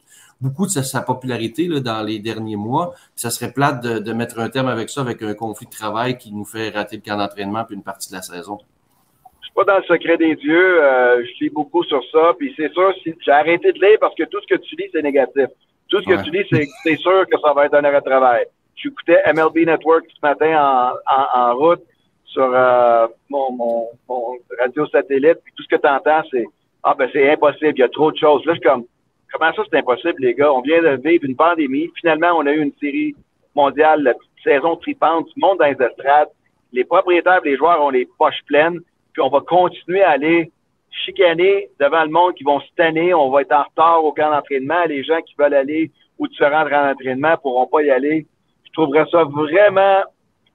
beaucoup 0.41 0.67
de 0.67 0.71
sa, 0.71 1.01
popularité 1.01 1.67
là, 1.67 1.81
dans 1.81 2.03
les 2.03 2.19
derniers 2.19 2.57
mois. 2.57 2.95
Ça 3.15 3.31
serait 3.31 3.53
plate 3.53 3.83
de, 3.83 3.99
de, 3.99 4.13
mettre 4.13 4.39
un 4.39 4.49
terme 4.49 4.69
avec 4.69 4.91
ça, 4.91 5.01
avec 5.01 5.23
un 5.23 5.35
conflit 5.35 5.67
de 5.67 5.71
travail 5.71 6.19
qui 6.19 6.33
nous 6.33 6.45
fait 6.45 6.71
rater 6.71 6.97
le 6.97 7.03
camp 7.03 7.17
d'entraînement 7.17 7.65
puis 7.65 7.75
une 7.75 7.83
partie 7.83 8.11
de 8.11 8.17
la 8.17 8.23
saison. 8.23 8.59
Je 9.41 9.47
suis 9.47 9.55
pas 9.55 9.65
dans 9.65 9.79
le 9.79 9.85
secret 9.85 10.17
des 10.19 10.37
dieux. 10.37 10.83
Euh, 10.83 11.25
je 11.25 11.45
lis 11.45 11.51
beaucoup 11.51 11.83
sur 11.85 12.03
ça. 12.13 12.35
Puis 12.39 12.53
c'est 12.57 12.73
sûr, 12.73 12.93
si, 13.03 13.15
j'ai 13.25 13.31
arrêté 13.31 13.73
de 13.73 13.81
lire 13.81 13.99
parce 14.01 14.15
que 14.15 14.25
tout 14.25 14.39
ce 14.41 14.55
que 14.55 14.61
tu 14.61 14.77
lis, 14.77 14.89
c'est 14.93 15.03
négatif. 15.03 15.47
Tout 15.89 16.03
ce 16.03 16.07
que 16.07 16.23
tu 16.25 16.31
lis, 16.31 16.47
c'est, 16.51 16.97
sûr 16.97 17.27
que 17.31 17.39
ça 17.41 17.53
va 17.53 17.67
être 17.67 17.75
un 17.75 17.85
arrêt 17.85 18.01
de 18.01 18.05
travail. 18.05 18.45
J'écoutais 18.75 19.23
MLB 19.33 19.67
Network 19.67 20.05
ce 20.09 20.19
matin 20.21 20.93
en, 21.07 21.41
en, 21.41 21.55
route 21.55 21.83
sur 22.27 22.51
euh, 22.53 23.07
mon, 23.31 23.53
mon, 23.53 23.89
mon, 24.09 24.37
radio 24.59 24.87
satellite. 24.89 25.39
Puis 25.45 25.53
tout 25.57 25.63
ce 25.63 25.69
que 25.69 25.81
tu 25.81 25.89
entends, 25.89 26.23
c'est 26.31 26.45
Ah 26.83 26.95
ben 26.99 27.09
c'est 27.13 27.31
impossible, 27.31 27.73
il 27.77 27.81
y 27.81 27.85
a 27.85 27.89
trop 27.89 28.11
de 28.11 28.19
choses. 28.19 28.45
Là, 28.45 28.55
je 28.55 28.61
suis 28.61 28.69
comme 28.69 28.85
Comment 29.33 29.53
ça, 29.53 29.63
c'est 29.71 29.79
impossible, 29.79 30.17
les 30.19 30.35
gars? 30.35 30.53
On 30.53 30.61
vient 30.61 30.83
de 30.83 31.01
vivre 31.03 31.25
une 31.25 31.37
pandémie. 31.37 31.91
Finalement, 32.01 32.33
on 32.39 32.47
a 32.47 32.53
eu 32.53 32.63
une 32.63 32.73
série 32.81 33.15
mondiale, 33.55 34.03
la 34.03 34.15
saison 34.45 34.77
tripante, 34.77 35.27
du 35.35 35.41
monde 35.41 35.59
dans 35.59 35.67
les 35.67 35.73
estrades. 35.73 36.29
Les 36.73 36.85
propriétaires 36.85 37.41
les 37.45 37.57
joueurs 37.57 37.83
ont 37.83 37.91
les 37.91 38.07
poches 38.19 38.43
pleines. 38.47 38.81
Puis 39.13 39.23
on 39.23 39.29
va 39.29 39.41
continuer 39.41 40.03
à 40.03 40.11
aller 40.11 40.51
chicaner 40.91 41.69
devant 41.81 42.05
le 42.05 42.11
monde 42.11 42.35
qui 42.35 42.45
vont 42.45 42.61
se 42.61 42.69
tanner. 42.77 43.15
On 43.15 43.31
va 43.31 43.43
être 43.43 43.53
en 43.53 43.65
retard 43.65 44.05
au 44.05 44.13
camp 44.13 44.31
d'entraînement. 44.31 44.85
Les 44.87 45.03
gens 45.05 45.21
qui 45.23 45.35
veulent 45.39 45.55
aller 45.55 45.91
ou 46.19 46.27
rendre 46.41 46.73
en 46.73 46.91
entraînement 46.91 47.33
ne 47.33 47.37
pourront 47.37 47.67
pas 47.67 47.83
y 47.83 47.91
aller. 47.91 48.27
Je 48.65 48.73
trouverais 48.73 49.07
ça 49.11 49.25
vraiment, 49.25 50.03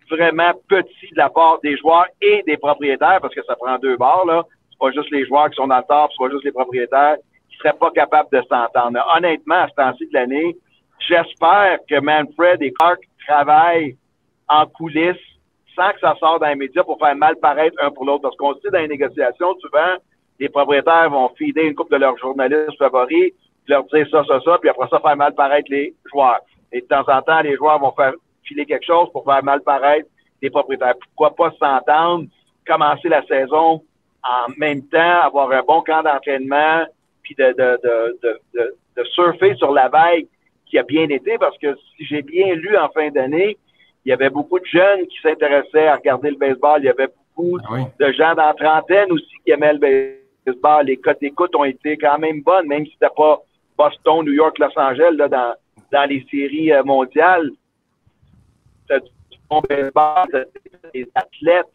vraiment 0.09 0.53
petit 0.67 1.11
de 1.11 1.17
la 1.17 1.29
part 1.29 1.59
des 1.61 1.77
joueurs 1.77 2.07
et 2.21 2.43
des 2.45 2.57
propriétaires 2.57 3.19
parce 3.21 3.33
que 3.33 3.43
ça 3.43 3.55
prend 3.55 3.77
deux 3.77 3.97
barres, 3.97 4.25
là. 4.25 4.45
C'est 4.69 4.79
pas 4.79 4.91
juste 4.91 5.11
les 5.11 5.25
joueurs 5.25 5.49
qui 5.49 5.55
sont 5.55 5.67
dans 5.67 5.77
le 5.77 5.83
c'est 5.87 6.23
pas 6.23 6.29
juste 6.31 6.43
les 6.43 6.51
propriétaires 6.51 7.17
serait 7.61 7.77
pas 7.77 7.91
capable 7.91 8.29
de 8.31 8.41
s'entendre. 8.49 8.99
Honnêtement, 9.15 9.55
à 9.55 9.67
ce 9.69 9.75
temps-ci 9.75 10.07
de 10.07 10.13
l'année, 10.13 10.55
j'espère 10.99 11.79
que 11.89 11.99
Manfred 11.99 12.61
et 12.61 12.71
Clark 12.73 12.99
travaillent 13.27 13.97
en 14.47 14.65
coulisses 14.65 15.15
sans 15.75 15.91
que 15.91 15.99
ça 15.99 16.15
sorte 16.19 16.41
dans 16.41 16.47
les 16.47 16.55
médias 16.55 16.83
pour 16.83 16.99
faire 16.99 17.15
mal 17.15 17.35
paraître 17.37 17.75
un 17.81 17.91
pour 17.91 18.05
l'autre. 18.05 18.23
Parce 18.23 18.35
qu'on 18.35 18.53
sait 18.55 18.69
dans 18.71 18.79
les 18.79 18.87
négociations, 18.87 19.55
souvent, 19.59 19.95
les 20.39 20.49
propriétaires 20.49 21.09
vont 21.09 21.29
fider 21.37 21.63
une 21.63 21.75
couple 21.75 21.93
de 21.93 21.99
leurs 21.99 22.17
journalistes 22.17 22.77
favoris, 22.77 23.33
leur 23.67 23.83
dire 23.85 24.07
ça, 24.11 24.23
ça, 24.25 24.39
ça, 24.43 24.57
puis 24.59 24.69
après 24.69 24.87
ça, 24.89 24.99
faire 24.99 25.15
mal 25.15 25.33
paraître 25.33 25.69
les 25.69 25.93
joueurs. 26.11 26.39
Et 26.71 26.81
de 26.81 26.85
temps 26.87 27.05
en 27.07 27.21
temps, 27.21 27.41
les 27.41 27.55
joueurs 27.55 27.79
vont 27.79 27.91
faire 27.91 28.13
filer 28.43 28.65
quelque 28.65 28.85
chose 28.85 29.11
pour 29.11 29.23
faire 29.23 29.43
mal 29.43 29.61
paraître 29.61 30.07
les 30.41 30.49
propriétaires. 30.49 30.95
Pourquoi 31.15 31.35
pas 31.35 31.51
s'entendre, 31.57 32.25
commencer 32.65 33.07
la 33.07 33.23
saison 33.25 33.83
en 34.23 34.51
même 34.57 34.87
temps, 34.87 35.21
avoir 35.21 35.51
un 35.51 35.61
bon 35.61 35.81
camp 35.81 36.03
d'entraînement, 36.03 36.85
puis 37.23 37.35
de, 37.35 37.53
de, 37.53 38.19
de, 38.23 38.75
de, 38.97 39.03
surfer 39.03 39.55
sur 39.55 39.71
la 39.71 39.89
vague 39.89 40.27
qui 40.65 40.77
a 40.77 40.83
bien 40.83 41.09
été, 41.09 41.37
parce 41.37 41.57
que 41.57 41.75
si 41.95 42.05
j'ai 42.05 42.21
bien 42.21 42.53
lu 42.55 42.77
en 42.77 42.89
fin 42.89 43.09
d'année, 43.09 43.57
il 44.05 44.09
y 44.09 44.13
avait 44.13 44.29
beaucoup 44.29 44.59
de 44.59 44.65
jeunes 44.65 45.05
qui 45.07 45.19
s'intéressaient 45.21 45.87
à 45.87 45.95
regarder 45.95 46.31
le 46.31 46.37
baseball. 46.37 46.81
Il 46.81 46.85
y 46.85 46.89
avait 46.89 47.09
beaucoup 47.35 47.57
ah 47.69 47.77
de 47.99 48.11
gens 48.13 48.33
dans 48.35 48.47
la 48.47 48.53
trentaine 48.53 49.11
aussi 49.11 49.35
qui 49.45 49.51
aimaient 49.51 49.73
le 49.73 49.79
baseball. 50.45 50.85
Les 50.85 50.97
cotes 50.97 51.21
d'écoute 51.21 51.55
ont 51.55 51.65
été 51.65 51.97
quand 51.97 52.17
même 52.17 52.41
bonnes, 52.41 52.67
même 52.67 52.85
si 52.85 52.93
c'était 52.93 53.13
pas 53.15 53.41
Boston, 53.77 54.25
New 54.25 54.33
York, 54.33 54.57
Los 54.59 54.77
Angeles, 54.77 55.15
là, 55.17 55.27
dans, 55.27 55.55
dans 55.91 56.09
les 56.09 56.25
séries 56.31 56.71
euh, 56.71 56.83
mondiales. 56.83 57.51
T'as 58.87 58.99
du 58.99 59.09
bon 59.49 59.61
baseball, 59.69 60.47
des 60.93 61.07
athlètes 61.15 61.65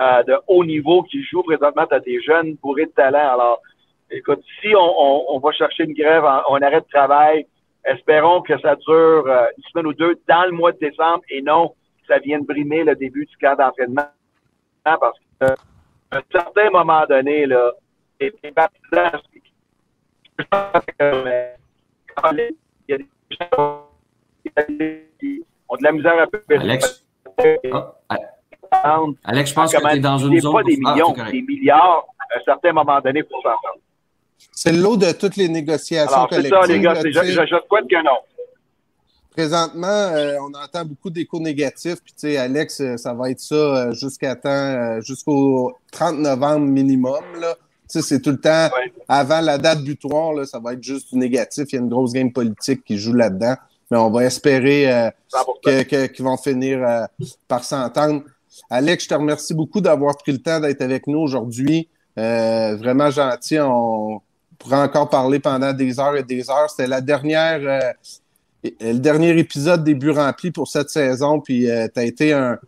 euh, 0.00 0.22
de 0.24 0.34
haut 0.46 0.64
niveau 0.64 1.02
qui 1.02 1.22
jouent 1.24 1.42
présentement. 1.42 1.86
Tu 1.86 1.94
as 1.94 2.00
des 2.00 2.20
jeunes 2.22 2.54
bourrés 2.62 2.86
de 2.86 2.90
talent. 2.90 3.34
Alors, 3.34 3.60
écoute, 4.10 4.42
si 4.60 4.74
on, 4.76 5.38
va 5.38 5.52
chercher 5.52 5.84
une 5.84 5.94
grève, 5.94 6.24
on 6.48 6.56
arrête 6.56 6.84
de 6.84 6.90
travail, 6.90 7.46
espérons 7.84 8.42
que 8.42 8.58
ça 8.60 8.76
dure 8.76 9.24
euh, 9.26 9.46
une 9.56 9.64
semaine 9.64 9.86
ou 9.86 9.94
deux 9.94 10.20
dans 10.28 10.44
le 10.44 10.52
mois 10.52 10.72
de 10.72 10.78
décembre 10.78 11.22
et 11.30 11.42
non 11.42 11.68
que 11.68 12.06
ça 12.08 12.18
vienne 12.18 12.44
brimer 12.44 12.84
le 12.84 12.94
début 12.94 13.26
du 13.26 13.36
camp 13.38 13.56
d'entraînement. 13.56 14.08
Parce 14.84 15.18
qu'à 15.40 15.54
un 16.12 16.20
certain 16.32 16.70
moment 16.70 17.04
donné, 17.08 17.46
là, 17.46 17.72
les 18.20 18.30
partisans, 18.54 19.20
il 20.38 20.44
y 22.88 22.94
a 22.94 22.98
des 22.98 23.06
gens 23.30 23.84
qui 25.20 25.44
ont 25.68 25.76
de 25.76 25.82
la 25.82 25.92
misère 25.92 26.20
un 26.20 26.26
peu. 26.26 26.42
Alex, 26.50 27.04
Alex 29.24 29.50
je 29.50 29.54
pense 29.54 29.74
que 29.74 29.80
tu 29.80 29.96
es 29.96 30.00
dans 30.00 30.18
une 30.18 30.40
zone. 30.40 30.52
pas 30.52 30.62
des 30.62 30.78
ah, 30.84 30.92
millions, 30.92 31.12
des 31.12 31.42
milliards 31.42 32.06
à 32.18 32.38
un 32.38 32.42
certain 32.44 32.72
moment 32.72 33.00
donné 33.00 33.22
pour 33.22 33.42
s'entendre. 33.42 33.80
C'est 34.52 34.72
l'eau 34.72 34.96
de 34.96 35.12
toutes 35.12 35.36
les 35.36 35.48
négociations 35.48 36.26
collectives. 36.26 36.52
C'est 36.62 36.66
ça, 36.66 36.72
les 36.72 36.80
gars. 36.80 36.94
je, 36.94 37.10
je, 37.10 37.56
souhaite 37.68 37.88
que 37.88 38.04
non. 38.04 38.18
Présentement, 39.38 39.86
euh, 39.86 40.36
on 40.40 40.52
entend 40.52 40.84
beaucoup 40.84 41.10
d'échos 41.10 41.38
négatifs. 41.38 42.02
Puis, 42.04 42.12
tu 42.12 42.22
sais, 42.22 42.36
Alex, 42.38 42.80
euh, 42.80 42.96
ça 42.96 43.14
va 43.14 43.30
être 43.30 43.38
ça 43.38 43.54
euh, 43.54 43.92
jusqu'à 43.92 44.34
temps, 44.34 45.00
jusqu'au 45.00 45.74
30 45.92 46.18
novembre 46.18 46.66
minimum. 46.66 47.22
Là. 47.38 47.54
Tu 47.88 48.00
sais, 48.00 48.02
c'est 48.02 48.20
tout 48.20 48.32
le 48.32 48.40
temps 48.40 48.68
avant 49.06 49.40
la 49.40 49.56
date 49.58 49.84
butoir. 49.84 50.32
Là, 50.32 50.44
ça 50.44 50.58
va 50.58 50.72
être 50.72 50.82
juste 50.82 51.12
du 51.12 51.18
négatif. 51.20 51.66
Il 51.68 51.76
y 51.76 51.78
a 51.78 51.82
une 51.82 51.88
grosse 51.88 52.12
game 52.12 52.32
politique 52.32 52.82
qui 52.82 52.98
joue 52.98 53.12
là-dedans. 53.12 53.54
Mais 53.92 53.98
on 53.98 54.10
va 54.10 54.24
espérer 54.24 55.12
qu'ils 55.62 56.24
vont 56.24 56.36
finir 56.36 57.06
par 57.46 57.62
s'entendre. 57.62 58.24
Alex, 58.70 59.04
je 59.04 59.08
te 59.08 59.14
remercie 59.14 59.54
beaucoup 59.54 59.80
d'avoir 59.80 60.16
pris 60.16 60.32
le 60.32 60.38
temps 60.38 60.58
d'être 60.58 60.82
avec 60.82 61.06
nous 61.06 61.20
aujourd'hui. 61.20 61.88
vraiment 62.16 63.10
gentil. 63.12 63.60
On, 63.60 64.20
pourrait 64.58 64.80
encore 64.80 65.08
parler 65.08 65.38
pendant 65.38 65.72
des 65.72 66.00
heures 66.00 66.16
et 66.16 66.22
des 66.22 66.50
heures. 66.50 66.68
C'était 66.68 66.88
la 66.88 67.00
dernière, 67.00 67.60
euh, 67.62 68.70
le 68.80 68.98
dernier 68.98 69.38
épisode 69.38 69.84
des 69.84 69.94
buts 69.94 70.10
remplis 70.10 70.50
pour 70.50 70.68
cette 70.68 70.90
saison. 70.90 71.40
Puis 71.40 71.70
euh, 71.70 71.86
tu 71.92 72.00
as 72.00 72.04
été 72.04 72.32
un, 72.32 72.58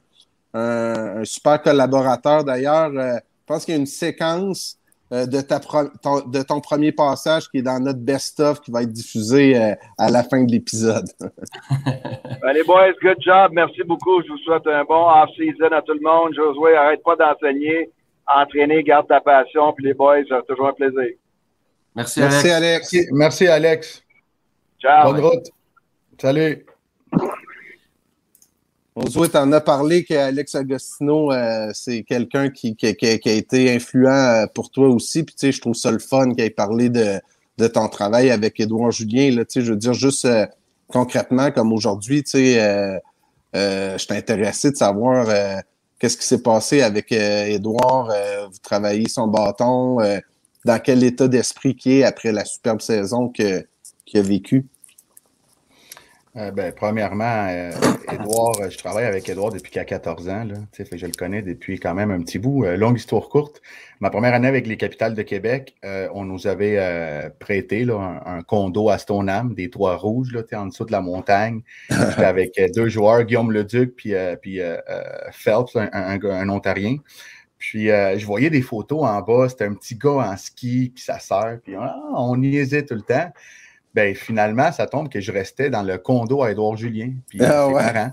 super 1.24 1.62
collaborateur. 1.62 2.44
D'ailleurs, 2.44 2.90
euh, 2.94 3.14
je 3.16 3.46
pense 3.46 3.64
qu'il 3.64 3.74
y 3.74 3.76
a 3.76 3.81
une 3.81 3.87
séquence 3.87 4.76
de, 5.11 5.40
ta 5.40 5.59
ton, 5.59 6.20
de 6.20 6.42
ton 6.42 6.61
premier 6.61 6.92
passage 6.92 7.48
qui 7.50 7.59
est 7.59 7.62
dans 7.62 7.81
notre 7.81 7.98
best-of 7.98 8.61
qui 8.61 8.70
va 8.70 8.83
être 8.83 8.92
diffusé 8.92 9.57
à 9.98 10.09
la 10.09 10.22
fin 10.22 10.44
de 10.44 10.53
l'épisode. 10.53 11.07
Allez, 12.44 12.62
boys, 12.62 12.92
good 13.03 13.16
job. 13.18 13.50
Merci 13.53 13.83
beaucoup. 13.83 14.22
Je 14.22 14.29
vous 14.29 14.38
souhaite 14.38 14.64
un 14.68 14.85
bon 14.85 15.05
off-season 15.09 15.72
à 15.72 15.83
tout 15.83 15.94
le 15.94 16.00
monde. 16.00 16.33
Josué, 16.33 16.76
arrête 16.76 17.03
pas 17.03 17.16
d'enseigner. 17.16 17.90
Entraîner, 18.24 18.85
garde 18.85 19.09
ta 19.09 19.20
passion. 19.20 19.72
Puis 19.72 19.87
les 19.87 19.94
boys, 19.94 20.22
c'est 20.29 20.46
toujours 20.46 20.68
un 20.68 20.72
plaisir. 20.72 21.16
Merci, 21.94 22.20
Alex. 22.22 22.94
Merci, 23.12 23.46
Alex. 23.46 24.03
Ciao. 24.81 25.12
Bonne 25.12 25.24
route. 25.24 25.50
Salut. 26.20 26.66
Josué, 28.96 29.29
tu 29.29 29.37
en 29.37 29.53
as 29.53 29.61
parlé 29.61 30.05
qu'Alex 30.05 30.55
Agostino, 30.55 31.33
euh, 31.33 31.70
c'est 31.72 32.03
quelqu'un 32.03 32.50
qui, 32.50 32.74
qui, 32.76 32.87
a 32.87 33.33
été 33.33 33.74
influent 33.74 34.11
euh, 34.11 34.46
pour 34.53 34.70
toi 34.70 34.88
aussi. 34.88 35.22
Puis, 35.22 35.35
tu 35.35 35.46
sais, 35.46 35.53
je 35.53 35.61
trouve 35.61 35.74
ça 35.74 35.90
le 35.90 35.98
fun 35.98 36.31
qu'il 36.31 36.40
ait 36.40 36.50
parlé 36.50 36.88
de, 36.88 37.20
de 37.59 37.66
ton 37.66 37.88
travail 37.88 38.31
avec 38.31 38.59
Édouard 38.61 38.90
Julien. 38.90 39.31
Là, 39.31 39.44
tu 39.44 39.61
sais, 39.61 39.66
je 39.66 39.72
veux 39.72 39.79
dire, 39.79 39.94
juste 39.94 40.24
euh, 40.24 40.46
concrètement, 40.88 41.50
comme 41.50 41.72
aujourd'hui, 41.72 42.22
tu 42.24 42.31
sais, 42.31 43.00
je 43.55 43.98
suis 43.98 44.14
intéressé 44.14 44.70
de 44.70 44.76
savoir 44.76 45.26
qu'est-ce 45.98 46.16
qui 46.16 46.26
s'est 46.26 46.42
passé 46.42 46.83
avec 46.83 47.12
Édouard. 47.12 48.12
vous 48.50 48.59
travaillez 48.62 49.09
son 49.09 49.29
bâton 49.29 49.98
dans 50.64 50.78
quel 50.78 51.02
état 51.04 51.28
d'esprit 51.28 51.74
qui 51.76 52.00
est 52.00 52.04
après 52.04 52.32
la 52.32 52.44
superbe 52.44 52.80
saison 52.80 53.28
qu'il 53.28 53.64
a 54.14 54.22
vécue? 54.22 54.66
Euh, 56.36 56.52
ben, 56.52 56.72
premièrement, 56.72 57.48
euh, 57.48 57.72
Edouard, 58.12 58.70
je 58.70 58.78
travaille 58.78 59.04
avec 59.04 59.28
Edouard 59.28 59.50
depuis 59.50 59.72
qu'il 59.72 59.80
a 59.80 59.84
14 59.84 60.28
ans. 60.28 60.44
Là, 60.44 60.54
je 60.78 61.06
le 61.06 61.12
connais 61.12 61.42
depuis 61.42 61.80
quand 61.80 61.92
même 61.92 62.12
un 62.12 62.20
petit 62.22 62.38
bout. 62.38 62.64
Euh, 62.64 62.76
longue 62.76 62.98
histoire 62.98 63.28
courte. 63.28 63.60
Ma 63.98 64.10
première 64.10 64.32
année 64.32 64.46
avec 64.46 64.68
les 64.68 64.76
capitales 64.76 65.14
de 65.14 65.22
Québec, 65.22 65.74
on 66.14 66.24
nous 66.24 66.46
avait 66.46 67.30
prêté 67.38 67.84
là, 67.84 68.22
un, 68.24 68.42
condo 68.42 68.88
à 68.88 68.96
Stoneham, 68.96 69.52
des 69.52 69.68
Trois 69.68 69.96
Rouges, 69.96 70.32
là, 70.32 70.42
en 70.58 70.66
dessous 70.66 70.86
de 70.86 70.92
la 70.92 71.02
montagne. 71.02 71.60
Avec 72.16 72.58
deux 72.74 72.88
joueurs, 72.88 73.24
Guillaume 73.24 73.52
Leduc 73.52 73.94
puis, 73.96 74.14
puis 74.40 74.58
Phelps, 75.32 75.76
un, 75.76 76.48
Ontarien. 76.48 76.96
Puis 77.60 77.86
je 77.86 78.26
voyais 78.26 78.50
des 78.50 78.62
photos 78.62 79.04
en 79.04 79.20
bas, 79.20 79.48
c'était 79.48 79.66
un 79.66 79.74
petit 79.74 79.94
gars 79.94 80.32
en 80.32 80.36
ski, 80.36 80.90
puis 80.92 81.04
sa 81.04 81.20
sœur, 81.20 81.58
puis 81.62 81.76
ah, 81.78 81.94
on 82.16 82.42
y 82.42 82.56
hésite 82.56 82.88
tout 82.88 82.94
le 82.94 83.02
temps 83.02 83.30
ben 83.94 84.14
finalement, 84.14 84.70
ça 84.72 84.86
tombe 84.86 85.08
que 85.08 85.20
je 85.20 85.32
restais 85.32 85.70
dans 85.70 85.82
le 85.82 85.98
condo 85.98 86.42
à 86.42 86.52
Édouard 86.52 86.76
Julien. 86.76 87.12
Puis 87.28 87.42
ah, 87.42 87.68
ouais. 87.68 88.10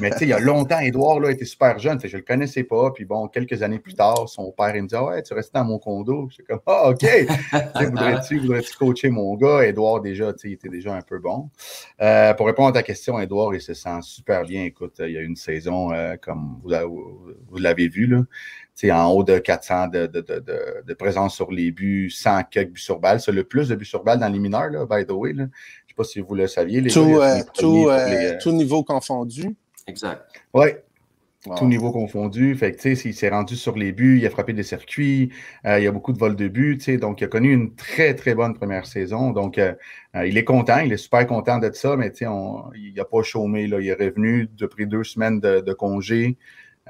Mais 0.00 0.10
tu 0.10 0.18
sais, 0.18 0.24
il 0.24 0.28
y 0.28 0.32
a 0.32 0.38
longtemps, 0.38 0.78
Édouard 0.78 1.20
là, 1.20 1.30
était 1.30 1.44
super 1.44 1.78
jeune. 1.78 2.00
Je 2.00 2.06
ne 2.06 2.12
le 2.12 2.22
connaissais 2.22 2.64
pas. 2.64 2.90
Puis 2.92 3.04
bon, 3.04 3.28
quelques 3.28 3.62
années 3.62 3.78
plus 3.78 3.92
tard, 3.92 4.26
son 4.26 4.50
père, 4.50 4.74
il 4.74 4.84
me 4.84 4.88
dit 4.88 4.94
ah 4.94 5.04
Ouais, 5.04 5.22
tu 5.22 5.34
restes 5.34 5.54
dans 5.54 5.64
mon 5.64 5.78
condo. 5.78 6.28
Je 6.30 6.36
suis 6.36 6.44
comme 6.44 6.60
Ah, 6.66 6.88
OK. 6.88 7.04
voudrais-tu 7.74 8.38
voudrais 8.38 8.62
coacher 8.78 9.10
mon 9.10 9.36
gars? 9.36 9.66
Édouard, 9.66 10.00
déjà, 10.00 10.32
il 10.44 10.52
était 10.52 10.70
déjà 10.70 10.94
un 10.94 11.02
peu 11.02 11.18
bon. 11.18 11.50
Euh, 12.00 12.32
pour 12.32 12.46
répondre 12.46 12.70
à 12.70 12.72
ta 12.72 12.82
question, 12.82 13.20
Édouard, 13.20 13.54
il 13.54 13.60
se 13.60 13.74
sent 13.74 13.98
super 14.00 14.44
bien. 14.44 14.64
Écoute, 14.64 14.94
il 15.00 15.12
y 15.12 15.18
a 15.18 15.20
une 15.20 15.36
saison, 15.36 15.92
euh, 15.92 16.16
comme 16.18 16.58
vous, 16.62 17.58
l'avez 17.58 17.88
vu, 17.88 18.06
là, 18.06 18.22
en 18.90 19.10
haut 19.10 19.22
de 19.22 19.38
400 19.38 19.88
de, 19.88 20.06
de, 20.06 20.20
de, 20.20 20.42
de, 20.86 20.94
présence 20.94 21.34
sur 21.34 21.50
les 21.52 21.70
buts, 21.70 22.10
100 22.10 22.44
quelques 22.50 22.72
buts 22.72 22.80
sur 22.80 22.98
balle. 22.98 23.20
C'est 23.20 23.32
le 23.32 23.44
plus 23.44 23.68
de 23.68 23.74
buts 23.74 23.84
sur 23.84 24.02
balle 24.02 24.18
dans 24.18 24.28
les 24.28 24.38
mineurs, 24.38 24.70
là, 24.70 24.86
by 24.86 25.06
the 25.06 25.12
way. 25.12 25.32
Là. 25.32 25.44
Je 25.44 25.44
ne 25.44 25.88
sais 25.88 25.94
pas 25.96 26.04
si 26.04 26.20
vous 26.20 26.34
le 26.34 26.46
saviez. 26.46 26.80
Les 26.80 26.90
tout, 26.90 27.18
euh, 27.20 27.40
tout, 27.54 27.88
euh, 27.88 28.38
tout, 28.42 28.52
niveau 28.52 28.82
confondu. 28.82 29.54
Exact. 29.86 30.22
Oui. 30.54 30.68
Tout 31.56 31.66
niveau 31.66 31.90
confondu. 31.90 32.54
Fait 32.54 32.72
que, 32.72 32.88
il 32.88 33.14
s'est 33.14 33.28
rendu 33.28 33.56
sur 33.56 33.76
les 33.76 33.90
buts, 33.90 34.18
il 34.20 34.26
a 34.26 34.30
frappé 34.30 34.52
des 34.52 34.62
circuits, 34.62 35.32
euh, 35.66 35.80
il 35.80 35.84
y 35.84 35.88
a 35.88 35.92
beaucoup 35.92 36.12
de 36.12 36.18
vols 36.18 36.36
de 36.36 36.46
buts, 36.46 36.78
donc 37.00 37.20
il 37.20 37.24
a 37.24 37.26
connu 37.26 37.52
une 37.52 37.74
très, 37.74 38.14
très 38.14 38.36
bonne 38.36 38.54
première 38.54 38.86
saison. 38.86 39.32
Donc, 39.32 39.60
il 40.14 40.38
est 40.38 40.44
content, 40.44 40.78
il 40.78 40.92
est 40.92 40.98
super 40.98 41.26
content 41.26 41.58
de 41.58 41.70
ça, 41.72 41.96
mais 41.96 42.12
on, 42.26 42.70
il 42.76 42.94
n'a 42.94 43.04
pas 43.04 43.22
chômé. 43.22 43.66
Là. 43.66 43.80
Il 43.80 43.88
est 43.88 43.94
revenu 43.94 44.48
depuis 44.56 44.86
deux 44.86 45.02
semaines 45.02 45.40
de, 45.40 45.60
de 45.60 45.72
congé. 45.72 46.38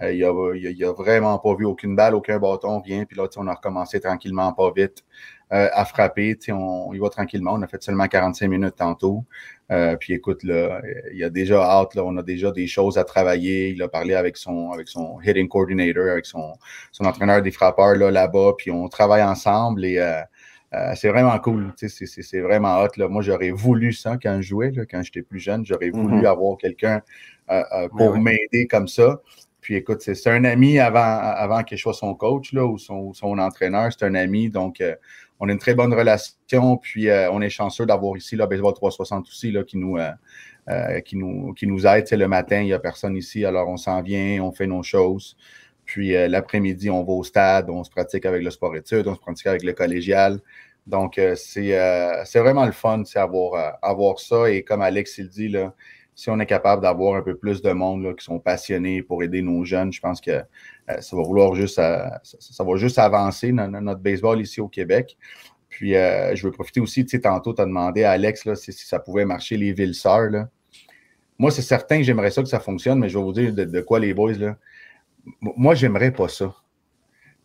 Euh, 0.01 0.13
il 0.13 0.79
n'a 0.79 0.93
vraiment 0.93 1.39
pas 1.39 1.55
vu 1.55 1.67
aucune 1.67 1.95
balle, 1.95 2.15
aucun 2.15 2.39
bâton, 2.39 2.81
rien. 2.81 3.05
Puis 3.05 3.17
là, 3.17 3.27
on 3.37 3.47
a 3.47 3.55
recommencé 3.55 4.01
tranquillement, 4.01 4.53
pas 4.53 4.73
vite, 4.75 5.05
euh, 5.53 5.69
à 5.73 5.85
frapper. 5.85 6.39
On, 6.49 6.93
il 6.95 7.01
va 7.01 7.11
tranquillement. 7.11 7.53
On 7.55 7.63
a 7.63 7.67
fait 7.67 7.83
seulement 7.83 8.07
45 8.07 8.49
minutes 8.49 8.77
tantôt. 8.77 9.25
Euh, 9.71 9.97
puis 9.97 10.15
écoute, 10.15 10.45
là, 10.45 10.81
il 11.13 11.23
a 11.23 11.31
déjà 11.31 11.63
hâte, 11.63 11.95
là, 11.95 12.05
on 12.05 12.17
a 12.17 12.23
déjà 12.23 12.51
des 12.53 12.67
choses 12.67 12.97
à 12.97 13.05
travailler. 13.05 13.71
Il 13.71 13.83
a 13.83 13.89
parlé 13.89 14.15
avec 14.15 14.39
son, 14.39 14.71
avec 14.71 14.89
son 14.89 15.21
hitting 15.21 15.49
coordinator, 15.49 16.11
avec 16.11 16.25
son, 16.25 16.55
son 16.91 17.05
entraîneur 17.05 17.43
des 17.43 17.51
frappeurs 17.51 17.95
là, 17.97 18.11
là-bas. 18.11 18.53
Puis 18.57 18.71
on 18.71 18.89
travaille 18.89 19.23
ensemble 19.23 19.85
et 19.85 20.01
c'est 20.95 21.09
vraiment 21.11 21.39
cool. 21.39 21.75
C'est 21.77 22.41
vraiment 22.41 22.81
hot. 22.81 22.89
Là. 22.97 23.09
Moi, 23.09 23.21
j'aurais 23.21 23.51
voulu 23.51 23.93
ça 23.93 24.17
quand 24.23 24.37
je 24.41 24.49
jouais, 24.49 24.71
là, 24.71 24.85
quand 24.91 25.03
j'étais 25.03 25.23
plus 25.23 25.39
jeune. 25.39 25.67
J'aurais 25.67 25.91
voulu 25.91 26.23
mm-hmm. 26.23 26.27
avoir 26.27 26.57
quelqu'un 26.57 27.03
pour 27.95 28.17
m'aider 28.17 28.67
comme 28.67 28.89
ça. 28.89 29.21
Puis 29.63 29.77
écoute, 29.77 30.03
c'est 30.03 30.27
un 30.27 30.45
ami 30.45 30.81
avant, 30.81 30.99
avant 30.99 31.63
qu'il 31.63 31.79
soit 31.79 31.95
son 31.95 32.15
coach 32.17 32.53
là, 32.53 32.67
ou 32.67 32.79
son, 32.79 33.39
entraîneur, 33.39 33.91
c'est 33.93 34.05
un 34.05 34.17
ami. 34.17 34.51
Donc, 34.51 34.81
euh, 34.81 34.97
on 35.39 35.49
a 35.49 35.53
une 35.53 35.59
très 35.59 35.75
bonne 35.75 35.95
relation. 35.95 36.77
Puis 36.79 37.09
euh, 37.09 37.31
on 37.31 37.41
est 37.41 37.49
chanceux 37.49 37.87
d'avoir 37.87 38.17
ici 38.17 38.35
le 38.35 38.45
Baseball 38.45 38.75
360 38.75 39.29
aussi 39.29 39.53
là, 39.53 39.63
qui, 39.63 39.79
nous, 39.79 39.99
euh, 39.99 41.01
qui, 41.03 41.17
nous, 41.17 41.55
qui 41.55 41.69
nous 41.69 41.87
aide. 41.87 42.11
le 42.11 42.27
matin, 42.27 42.61
il 42.61 42.67
n'y 42.67 42.73
a 42.73 42.81
personne 42.81 43.17
ici, 43.17 43.45
alors 43.45 43.69
on 43.69 43.77
s'en 43.77 44.03
vient, 44.03 44.43
on 44.43 44.51
fait 44.51 44.67
nos 44.67 44.83
choses. 44.83 45.37
Puis 45.85 46.11
l'après-midi, 46.29 46.91
on 46.91 47.05
va 47.05 47.13
au 47.13 47.23
stade, 47.23 47.71
on 47.71 47.85
se 47.85 47.91
pratique 47.91 48.27
avec 48.27 48.43
le 48.43 48.51
sport 48.51 48.75
études, 48.75 49.07
on 49.07 49.15
se 49.15 49.21
pratique 49.21 49.47
avec 49.47 49.63
le 49.63 49.75
collégial. 49.75 50.41
Donc, 50.89 51.21
c'est 51.37 52.39
vraiment 52.39 52.67
le 52.67 52.73
fun, 52.73 53.03
avoir, 53.15 53.79
avoir 53.83 54.19
ça. 54.19 54.51
Et 54.51 54.63
comme 54.63 54.83
Alex 54.83 55.19
il 55.19 55.29
dit, 55.29 55.49
là, 55.49 55.75
si 56.15 56.31
on 56.31 56.39
est 56.41 56.47
capable 56.47 56.83
d'avoir 56.83 57.17
un 57.17 57.23
peu 57.23 57.37
plus 57.37 57.63
de 57.63 57.73
monde 57.73 58.15
qui 58.17 58.25
sont 58.25 58.39
passionnés 58.39 59.03
pour 59.03 59.23
aider 59.23 59.43
nos 59.43 59.65
jeunes, 59.65 59.93
je 59.93 60.01
pense 60.01 60.21
que 60.21 60.31
euh, 60.31 61.01
ça 61.01 61.17
va 61.17 61.23
vouloir 61.23 61.55
juste, 61.55 61.79
euh, 61.79 62.09
ça, 62.23 62.65
va 62.65 62.77
juste 62.77 62.99
avancer 62.99 63.53
notre 63.53 64.01
baseball 64.01 64.41
ici 64.41 64.61
au 64.61 64.69
Québec. 64.69 65.17
Puis 65.69 65.97
euh, 65.97 66.35
je 66.35 66.47
veux 66.47 66.53
profiter 66.53 66.81
aussi, 66.81 67.05
tu 67.05 67.17
sais, 67.17 67.21
tantôt, 67.23 67.55
tu 67.55 67.63
as 67.63 67.65
demandé 67.65 68.05
à 68.05 68.13
Alex 68.13 68.45
là, 68.45 68.55
si, 68.55 68.73
ça 68.73 68.99
pouvait 68.99 69.25
marcher 69.25 69.57
les 69.57 69.73
villes 69.73 69.95
sœurs. 69.95 70.31
Moi, 71.39 71.51
c'est 71.51 71.63
certain 71.63 71.97
que 71.97 72.03
j'aimerais 72.03 72.31
ça 72.31 72.43
que 72.43 72.49
ça 72.49 72.61
fonctionne, 72.61 72.99
mais 72.99 73.09
je 73.09 73.17
vais 73.17 73.25
vous 73.25 73.33
dire 73.33 73.53
de, 73.55 73.81
quoi 73.81 73.99
les 73.99 74.13
boys. 74.13 74.35
Là. 74.35 74.57
Moi, 75.41 75.75
j'aimerais 75.75 76.13
pas 76.13 76.29
ça. 76.29 76.55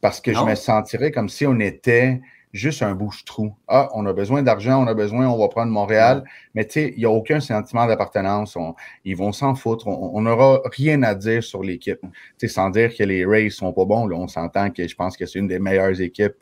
Parce 0.02 0.22
que 0.22 0.34
je 0.34 0.44
me 0.44 0.56
sentirais 0.56 1.12
comme 1.12 1.30
si 1.30 1.48
on 1.48 1.60
était 1.60 2.22
juste 2.58 2.82
un 2.82 2.94
bouche-trou. 2.96 3.56
Ah, 3.68 3.90
on 3.94 4.06
a 4.06 4.14
besoin 4.14 4.44
d'argent, 4.44 4.84
on 4.84 4.88
a 4.88 4.94
besoin, 4.94 5.28
on 5.28 5.38
va 5.38 5.48
prendre 5.48 5.72
Montréal. 5.72 6.24
Mais 6.54 6.66
tu 6.66 6.74
sais, 6.74 6.94
il 6.96 7.00
n'y 7.00 7.06
a 7.06 7.10
aucun 7.10 7.40
sentiment 7.40 7.86
d'appartenance. 7.86 8.58
Ils 9.06 9.16
vont 9.16 9.32
s'en 9.32 9.56
foutre. 9.56 9.88
On 9.88 10.22
n'aura 10.22 10.62
rien 10.66 11.04
à 11.04 11.16
dire 11.16 11.44
sur 11.44 11.64
l'équipe. 11.64 12.02
Tu 12.02 12.10
sais, 12.38 12.48
sans 12.48 12.70
dire 12.70 12.96
que 12.96 13.04
les 13.04 13.26
Rays 13.26 13.50
sont 13.50 13.72
pas 13.72 13.86
bons. 13.86 14.08
Là, 14.08 14.18
on 14.18 14.28
s'entend 14.28 14.70
que 14.72 14.88
je 14.88 14.96
pense 14.96 15.16
que 15.16 15.26
c'est 15.26 15.40
une 15.40 15.48
des 15.48 15.60
meilleures 15.60 16.02
équipes 16.02 16.36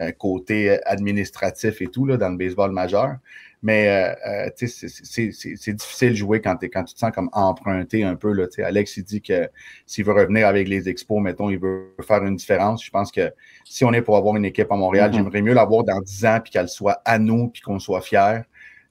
euh, 0.00 0.12
côté 0.12 0.78
administratif 0.86 1.82
et 1.82 1.86
tout 1.86 2.06
là, 2.06 2.16
dans 2.16 2.30
le 2.30 2.36
baseball 2.36 2.72
majeur. 2.72 3.16
Mais 3.62 3.88
euh, 3.88 4.46
euh 4.46 4.50
c'est 4.56 5.74
difficile 5.74 6.10
de 6.10 6.14
jouer 6.14 6.40
quand, 6.40 6.56
quand 6.62 6.84
tu 6.84 6.94
te 6.94 6.98
sens 6.98 7.10
comme 7.12 7.28
emprunté 7.32 8.04
un 8.04 8.16
peu. 8.16 8.32
Là, 8.32 8.46
Alex, 8.64 8.96
il 8.96 9.04
dit 9.04 9.20
que 9.20 9.48
s'il 9.86 10.04
veut 10.04 10.12
revenir 10.12 10.46
avec 10.46 10.68
les 10.68 10.88
expos, 10.88 11.20
mettons, 11.20 11.50
il 11.50 11.58
veut 11.58 11.94
faire 12.00 12.24
une 12.24 12.36
différence. 12.36 12.84
Je 12.84 12.90
pense 12.90 13.12
que 13.12 13.32
si 13.64 13.84
on 13.84 13.92
est 13.92 14.02
pour 14.02 14.16
avoir 14.16 14.36
une 14.36 14.44
équipe 14.44 14.70
à 14.72 14.76
Montréal, 14.76 15.10
mm-hmm. 15.10 15.14
j'aimerais 15.14 15.42
mieux 15.42 15.54
l'avoir 15.54 15.84
dans 15.84 16.00
10 16.00 16.24
ans, 16.26 16.38
puis 16.42 16.52
qu'elle 16.52 16.68
soit 16.68 17.02
à 17.04 17.18
nous, 17.18 17.48
puis 17.48 17.60
qu'on 17.62 17.78
soit 17.78 18.00
fiers 18.00 18.42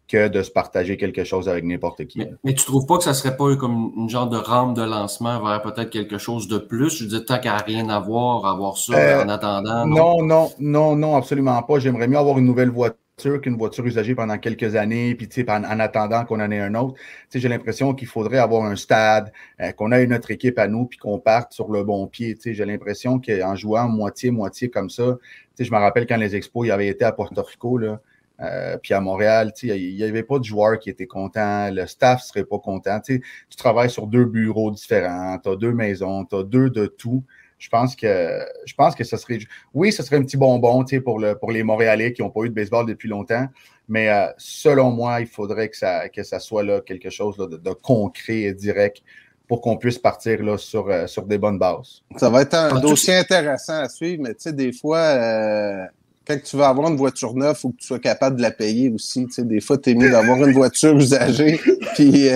que 0.10 0.28
de 0.28 0.42
se 0.42 0.50
partager 0.50 0.98
quelque 0.98 1.24
chose 1.24 1.48
avec 1.48 1.64
n'importe 1.64 2.06
qui. 2.06 2.20
Mais, 2.20 2.32
mais, 2.44 2.54
tu 2.56 2.66
trouves 2.66 2.88
pas 2.88 2.98
que 2.98 3.04
ça 3.04 3.14
serait 3.14 3.38
pas 3.38 3.56
comme 3.56 3.94
une 3.96 4.10
genre 4.10 4.28
de 4.28 4.38
rampe 4.38 4.76
de 4.76 4.82
lancement 4.82 5.40
vers 5.42 5.62
peut-être 5.62 5.92
quelque 5.92 6.18
chose 6.18 6.48
de 6.48 6.58
plus? 6.58 6.98
Je 6.98 7.06
dire, 7.06 7.24
tant 7.26 7.40
qu'à 7.40 7.58
rien 7.58 7.88
avoir, 7.90 8.46
avoir 8.46 8.76
ça 8.78 8.94
euh, 8.94 9.24
en 9.24 9.30
attendant. 9.30 9.86
Non? 9.86 10.24
non, 10.24 10.52
non, 10.60 10.96
non, 10.96 11.16
absolument 11.16 11.62
pas. 11.62 11.78
J'aimerais 11.78 12.08
mieux 12.08 12.18
avoir 12.18 12.40
une 12.40 12.46
nouvelle 12.46 12.72
voiture 12.72 12.98
qu'une 13.42 13.58
voiture 13.58 13.86
usagée 13.86 14.16
pendant 14.16 14.38
quelques 14.38 14.76
années, 14.76 15.16
puis 15.16 15.28
en, 15.48 15.64
en 15.64 15.80
attendant 15.80 16.26
qu'on 16.26 16.40
en 16.40 16.52
ait 16.52 16.60
un 16.60 16.76
autre. 16.76 16.96
J'ai 17.34 17.50
l'impression 17.50 17.94
qu'il 17.94 18.08
faudrait 18.08 18.40
avoir 18.40 18.66
un 18.66 18.76
stade, 18.76 19.32
euh, 19.62 19.72
qu'on 19.72 19.92
ait 19.92 20.08
notre 20.08 20.32
équipe 20.32 20.58
à 20.60 20.68
nous, 20.68 20.86
puis 20.86 20.98
qu'on 20.98 21.20
parte 21.20 21.54
sur 21.54 21.72
le 21.72 21.84
bon 21.84 22.08
pied. 22.08 22.38
J'ai 22.44 22.66
l'impression 22.66 23.20
qu'en 23.20 23.56
jouant 23.56 23.88
moitié-moitié 23.88 24.70
comme 24.70 24.90
ça, 24.90 25.18
je 25.60 25.72
me 25.72 25.78
rappelle 25.78 26.08
quand 26.08 26.18
les 26.18 26.36
expos 26.36 26.68
y 26.68 26.72
avaient 26.72 26.88
été 26.88 27.06
à 27.06 27.12
Porto 27.12 27.44
Rico, 27.44 27.78
là, 27.78 28.00
euh, 28.42 28.78
puis 28.82 28.94
à 28.94 29.02
Montréal, 29.02 29.52
il 29.64 29.96
n'y 29.96 30.04
avait 30.04 30.24
pas 30.24 30.40
de 30.40 30.46
joueurs 30.46 30.80
qui 30.80 30.90
étaient 30.90 31.08
contents, 31.08 31.70
le 31.72 31.86
staff 31.88 32.22
ne 32.22 32.26
serait 32.26 32.46
pas 32.46 32.60
content. 32.60 33.00
Tu 33.02 33.22
travailles 33.58 33.90
sur 33.90 34.08
deux 34.08 34.26
bureaux 34.26 34.72
différents, 34.72 35.38
tu 35.40 35.50
as 35.50 35.56
deux 35.56 35.74
maisons, 35.74 36.24
tu 36.26 36.36
as 36.36 36.44
deux 36.44 36.70
de 36.70 36.86
tout 36.86 37.24
je 37.60 37.68
pense 37.68 37.96
que 37.96 38.40
je 38.66 38.74
pense 38.74 38.96
que 38.96 39.04
ce 39.04 39.18
serait. 39.18 39.40
Oui, 39.74 39.92
ce 39.92 40.02
serait 40.02 40.16
un 40.16 40.24
petit 40.24 40.38
bonbon 40.38 40.84
pour, 41.04 41.20
le, 41.20 41.36
pour 41.36 41.52
les 41.52 41.62
Montréalais 41.62 42.14
qui 42.14 42.22
n'ont 42.22 42.30
pas 42.30 42.42
eu 42.44 42.50
de 42.50 42.54
baseball 42.54 42.86
depuis 42.86 43.10
longtemps. 43.10 43.48
Mais 43.90 44.10
euh, 44.10 44.28
selon 44.38 44.92
moi, 44.92 45.20
il 45.20 45.28
faudrait 45.28 45.68
que 45.68 45.76
ça, 45.76 46.08
que 46.10 46.24
ça 46.24 46.40
soit 46.40 46.64
là, 46.64 46.80
quelque 46.80 47.10
chose 47.10 47.38
de, 47.38 47.74
concret 47.74 48.42
et 48.42 48.54
direct 48.54 49.02
pour 49.48 49.62
qu'on 49.62 49.78
puisse 49.78 49.98
partir 49.98 50.44
là, 50.44 50.58
sur, 50.58 50.90
euh, 50.90 51.08
sur 51.08 51.26
des 51.26 51.40
bonnes 51.40 51.58
bases. 51.58 52.04
Ça 52.18 52.30
va 52.30 52.44
être 52.44 52.54
un 52.54 52.80
dossier 52.80 53.16
intéressant 53.16 53.80
à 53.80 53.90
suivre, 53.90 54.22
mais 54.24 54.36
tu 54.36 54.42
sais, 54.42 54.54
des 54.54 54.72
fois, 54.72 55.00
euh, 55.00 55.86
quand 56.26 56.38
tu 56.42 56.56
vas 56.56 56.70
avoir 56.70 56.92
une 56.92 56.98
voiture 56.98 57.34
neuve, 57.34 57.56
il 57.58 57.60
faut 57.60 57.70
que 57.72 57.78
tu 57.78 57.88
sois 57.88 58.00
capable 58.00 58.38
de 58.38 58.44
la 58.44 58.52
payer 58.52 58.90
aussi. 58.90 59.26
Tu 59.26 59.32
sais, 59.32 59.44
des 59.44 59.60
fois, 59.60 59.80
tu 59.80 59.90
es 59.90 59.96
mieux 59.96 60.12
d'avoir 60.12 60.38
une 60.38 60.54
voiture 60.54 60.96
usagée 60.96 61.60
puis, 61.96 62.30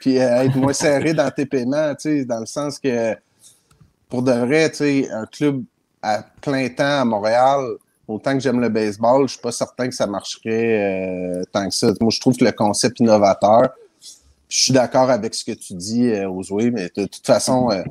puis 0.00 0.16
être 0.16 0.56
moins 0.56 0.72
serré 0.72 1.14
dans 1.14 1.30
tes 1.30 1.46
paiements, 1.46 1.94
tu 1.94 2.18
sais, 2.18 2.24
dans 2.24 2.40
le 2.40 2.46
sens 2.46 2.80
que 2.80 3.14
pour 4.12 4.22
de 4.22 4.32
vrai, 4.32 4.68
tu 4.68 4.76
sais, 4.76 5.10
un 5.10 5.24
club 5.24 5.64
à 6.02 6.22
plein 6.42 6.68
temps 6.68 7.00
à 7.00 7.04
Montréal, 7.06 7.64
autant 8.06 8.34
que 8.34 8.40
j'aime 8.40 8.60
le 8.60 8.68
baseball, 8.68 9.26
je 9.26 9.32
suis 9.32 9.40
pas 9.40 9.52
certain 9.52 9.88
que 9.88 9.94
ça 9.94 10.06
marcherait 10.06 11.38
euh, 11.38 11.44
tant 11.50 11.66
que 11.66 11.74
ça. 11.74 11.94
Moi, 11.98 12.10
je 12.12 12.20
trouve 12.20 12.36
que 12.36 12.44
le 12.44 12.52
concept 12.52 13.00
innovateur, 13.00 13.70
je 14.50 14.64
suis 14.64 14.72
d'accord 14.74 15.08
avec 15.08 15.34
ce 15.34 15.46
que 15.46 15.52
tu 15.52 15.72
dis, 15.72 16.10
euh, 16.10 16.28
mais 16.74 16.90
de, 16.94 17.06
toute 17.06 17.26
façon, 17.26 17.70
euh, 17.70 17.82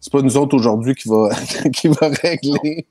c'est 0.00 0.12
pas 0.12 0.22
nous 0.22 0.36
autres 0.36 0.54
aujourd'hui 0.54 0.94
qui 0.94 1.08
va, 1.08 1.30
qui 1.74 1.88
va 1.88 2.10
régler. 2.22 2.86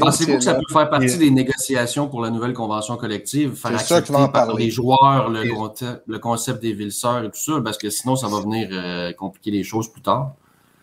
Pensez-vous 0.00 0.38
que 0.38 0.40
ça 0.40 0.54
peut 0.54 0.72
faire 0.72 0.90
partie 0.90 1.18
des 1.18 1.30
négociations 1.30 2.08
pour 2.08 2.20
la 2.20 2.30
nouvelle 2.30 2.52
convention 2.52 2.96
collective? 2.96 3.54
Faire 3.54 3.76
accepter 3.76 4.12
par 4.32 4.52
les 4.56 4.70
joueurs 4.70 5.30
le, 5.30 6.18
concept, 6.18 6.60
des 6.60 6.72
villes 6.72 6.90
sœurs 6.90 7.22
et 7.22 7.30
tout 7.30 7.38
ça, 7.38 7.60
parce 7.62 7.78
que 7.78 7.90
sinon, 7.90 8.16
ça 8.16 8.26
va 8.26 8.40
venir 8.40 9.14
compliquer 9.16 9.52
les 9.52 9.62
choses 9.62 9.86
plus 9.86 10.02
tard. 10.02 10.34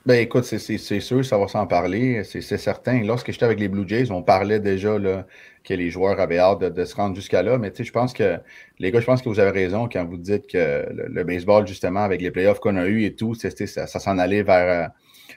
Ben 0.05 0.15
écoute, 0.15 0.45
c'est 0.45 0.99
sûr, 1.01 1.25
ça 1.25 1.37
va 1.37 1.47
s'en 1.47 1.67
parler, 1.67 2.23
c'est 2.23 2.41
certain. 2.41 3.03
Lorsque 3.03 3.31
j'étais 3.31 3.45
avec 3.45 3.59
les 3.59 3.67
Blue 3.67 3.87
Jays, 3.87 4.11
on 4.11 4.23
parlait 4.23 4.59
déjà 4.59 4.97
là, 4.97 5.25
que 5.63 5.73
les 5.73 5.89
joueurs 5.89 6.19
avaient 6.19 6.39
hâte 6.39 6.59
de, 6.59 6.85
se 6.85 6.95
rendre 6.95 7.15
jusqu'à 7.15 7.43
là. 7.43 7.57
Mais 7.57 7.69
tu 7.71 7.77
sais, 7.77 7.83
je 7.83 7.91
pense 7.91 8.13
que, 8.13 8.37
les 8.79 8.91
gars, 8.91 9.01
je 9.01 9.05
pense 9.05 9.21
que 9.21 9.27
vous 9.27 9.39
avez 9.39 9.51
raison 9.51 9.89
quand 9.91 10.05
vous 10.05 10.17
dites 10.17 10.47
que 10.47 10.87
le, 10.89 11.23
baseball, 11.23 11.67
justement, 11.67 11.99
avec 11.99 12.21
les 12.21 12.31
playoffs 12.31 12.59
qu'on 12.59 12.77
a 12.77 12.87
eu 12.87 13.03
et 13.03 13.13
tout, 13.13 13.35
ça, 13.35 13.49
ça 13.51 13.99
s'en 13.99 14.17
allait 14.17 14.43
vers. 14.43 14.85
Euh, 14.85 14.87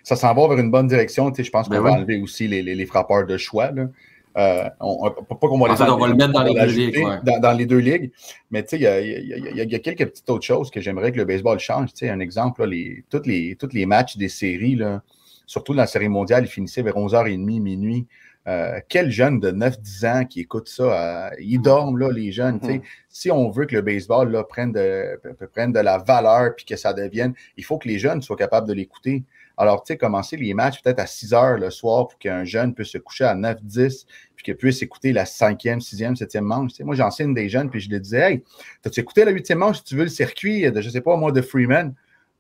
ça 0.04 0.16
s'en 0.16 0.32
va 0.32 0.48
vers 0.48 0.58
une 0.58 0.70
bonne 0.70 0.86
direction. 0.86 1.30
Tu 1.30 1.38
sais, 1.38 1.44
je 1.44 1.50
pense 1.50 1.68
ben 1.68 1.78
qu'on 1.78 1.84
va 1.84 1.92
enlever 1.92 2.20
aussi 2.20 2.48
les, 2.48 2.62
les, 2.62 2.86
frappeurs 2.86 3.26
de 3.26 3.36
choix. 3.36 3.72
Là. 3.72 3.88
Euh, 4.36 4.68
on, 4.80 5.10
pas 5.10 5.36
qu'on 5.48 5.58
va 5.58 5.74
les 5.74 5.82
on 5.82 5.96
va 5.96 6.08
le 6.08 6.14
mettre 6.14 6.32
dans 6.32 6.42
les 6.42 6.54
deux 6.54 6.66
ligues. 6.66 7.06
Dans, 7.24 7.52
les 7.52 7.66
deux 7.66 7.78
ligues. 7.78 8.12
Mais 8.50 8.62
tu 8.62 8.78
sais, 8.78 8.78
il 8.78 9.56
y, 9.56 9.74
a, 9.74 9.78
quelques 9.78 10.06
petites 10.06 10.30
autres 10.30 10.44
choses 10.44 10.70
que 10.70 10.80
j'aimerais 10.80 11.12
que 11.12 11.18
le 11.18 11.24
baseball 11.24 11.58
change. 11.58 11.92
Tu 11.92 12.06
sais, 12.06 12.10
un 12.10 12.20
exemple, 12.20 12.62
là, 12.62 12.66
les, 12.66 13.04
tous, 13.10 13.22
les, 13.26 13.56
toutes 13.56 13.74
les 13.74 13.86
matchs 13.86 14.16
des 14.16 14.28
séries, 14.28 14.76
là, 14.76 15.02
surtout 15.46 15.74
dans 15.74 15.82
la 15.82 15.86
série 15.86 16.08
mondiale, 16.08 16.44
ils 16.44 16.50
finissaient 16.50 16.82
vers 16.82 16.96
11h30, 16.96 17.60
minuit. 17.60 18.06
Euh, 18.48 18.80
quel 18.88 19.10
jeune 19.10 19.38
de 19.38 19.52
9-10 19.52 20.06
ans 20.06 20.24
qui 20.24 20.40
écoute 20.40 20.68
ça? 20.68 20.82
Euh, 20.82 21.30
ils 21.38 21.60
dorment, 21.60 21.98
là, 21.98 22.10
les 22.10 22.32
jeunes. 22.32 22.58
Mm-hmm. 22.58 22.82
Si 23.08 23.30
on 23.30 23.50
veut 23.50 23.66
que 23.66 23.76
le 23.76 23.82
baseball 23.82 24.30
là, 24.32 24.42
prenne, 24.42 24.72
de, 24.72 25.20
prenne 25.52 25.72
de 25.72 25.78
la 25.78 25.98
valeur 25.98 26.56
puis 26.56 26.64
que 26.64 26.76
ça 26.76 26.92
devienne, 26.92 27.34
il 27.56 27.64
faut 27.64 27.78
que 27.78 27.86
les 27.86 27.98
jeunes 27.98 28.22
soient 28.22 28.36
capables 28.36 28.66
de 28.66 28.72
l'écouter. 28.72 29.22
Alors, 29.56 29.82
tu 29.82 29.92
sais, 29.92 29.96
commencer 29.96 30.36
les 30.36 30.54
matchs 30.54 30.82
peut-être 30.82 30.98
à 30.98 31.06
6 31.06 31.34
heures 31.34 31.58
le 31.58 31.70
soir 31.70 32.08
pour 32.08 32.18
qu'un 32.18 32.44
jeune 32.44 32.74
puisse 32.74 32.88
se 32.88 32.98
coucher 32.98 33.24
à 33.24 33.34
9, 33.34 33.62
10, 33.62 34.06
puis 34.34 34.44
qu'il 34.44 34.56
puisse 34.56 34.82
écouter 34.82 35.12
la 35.12 35.26
cinquième, 35.26 35.80
sixième, 35.80 36.16
septième 36.16 36.44
manche. 36.44 36.72
Moi, 36.80 36.94
j'enseigne 36.94 37.34
des 37.34 37.48
jeunes, 37.48 37.70
puis 37.70 37.80
je 37.80 37.90
les 37.90 38.00
disais, 38.00 38.32
hey, 38.32 38.42
as-tu 38.84 39.00
écouté 39.00 39.24
la 39.24 39.30
huitième 39.30 39.58
manche 39.58 39.78
si 39.78 39.84
tu 39.84 39.96
veux 39.96 40.04
le 40.04 40.08
circuit 40.08 40.70
de, 40.70 40.80
je 40.80 40.90
sais 40.90 41.00
pas, 41.00 41.16
moi, 41.16 41.32
de 41.32 41.42
Freeman? 41.42 41.94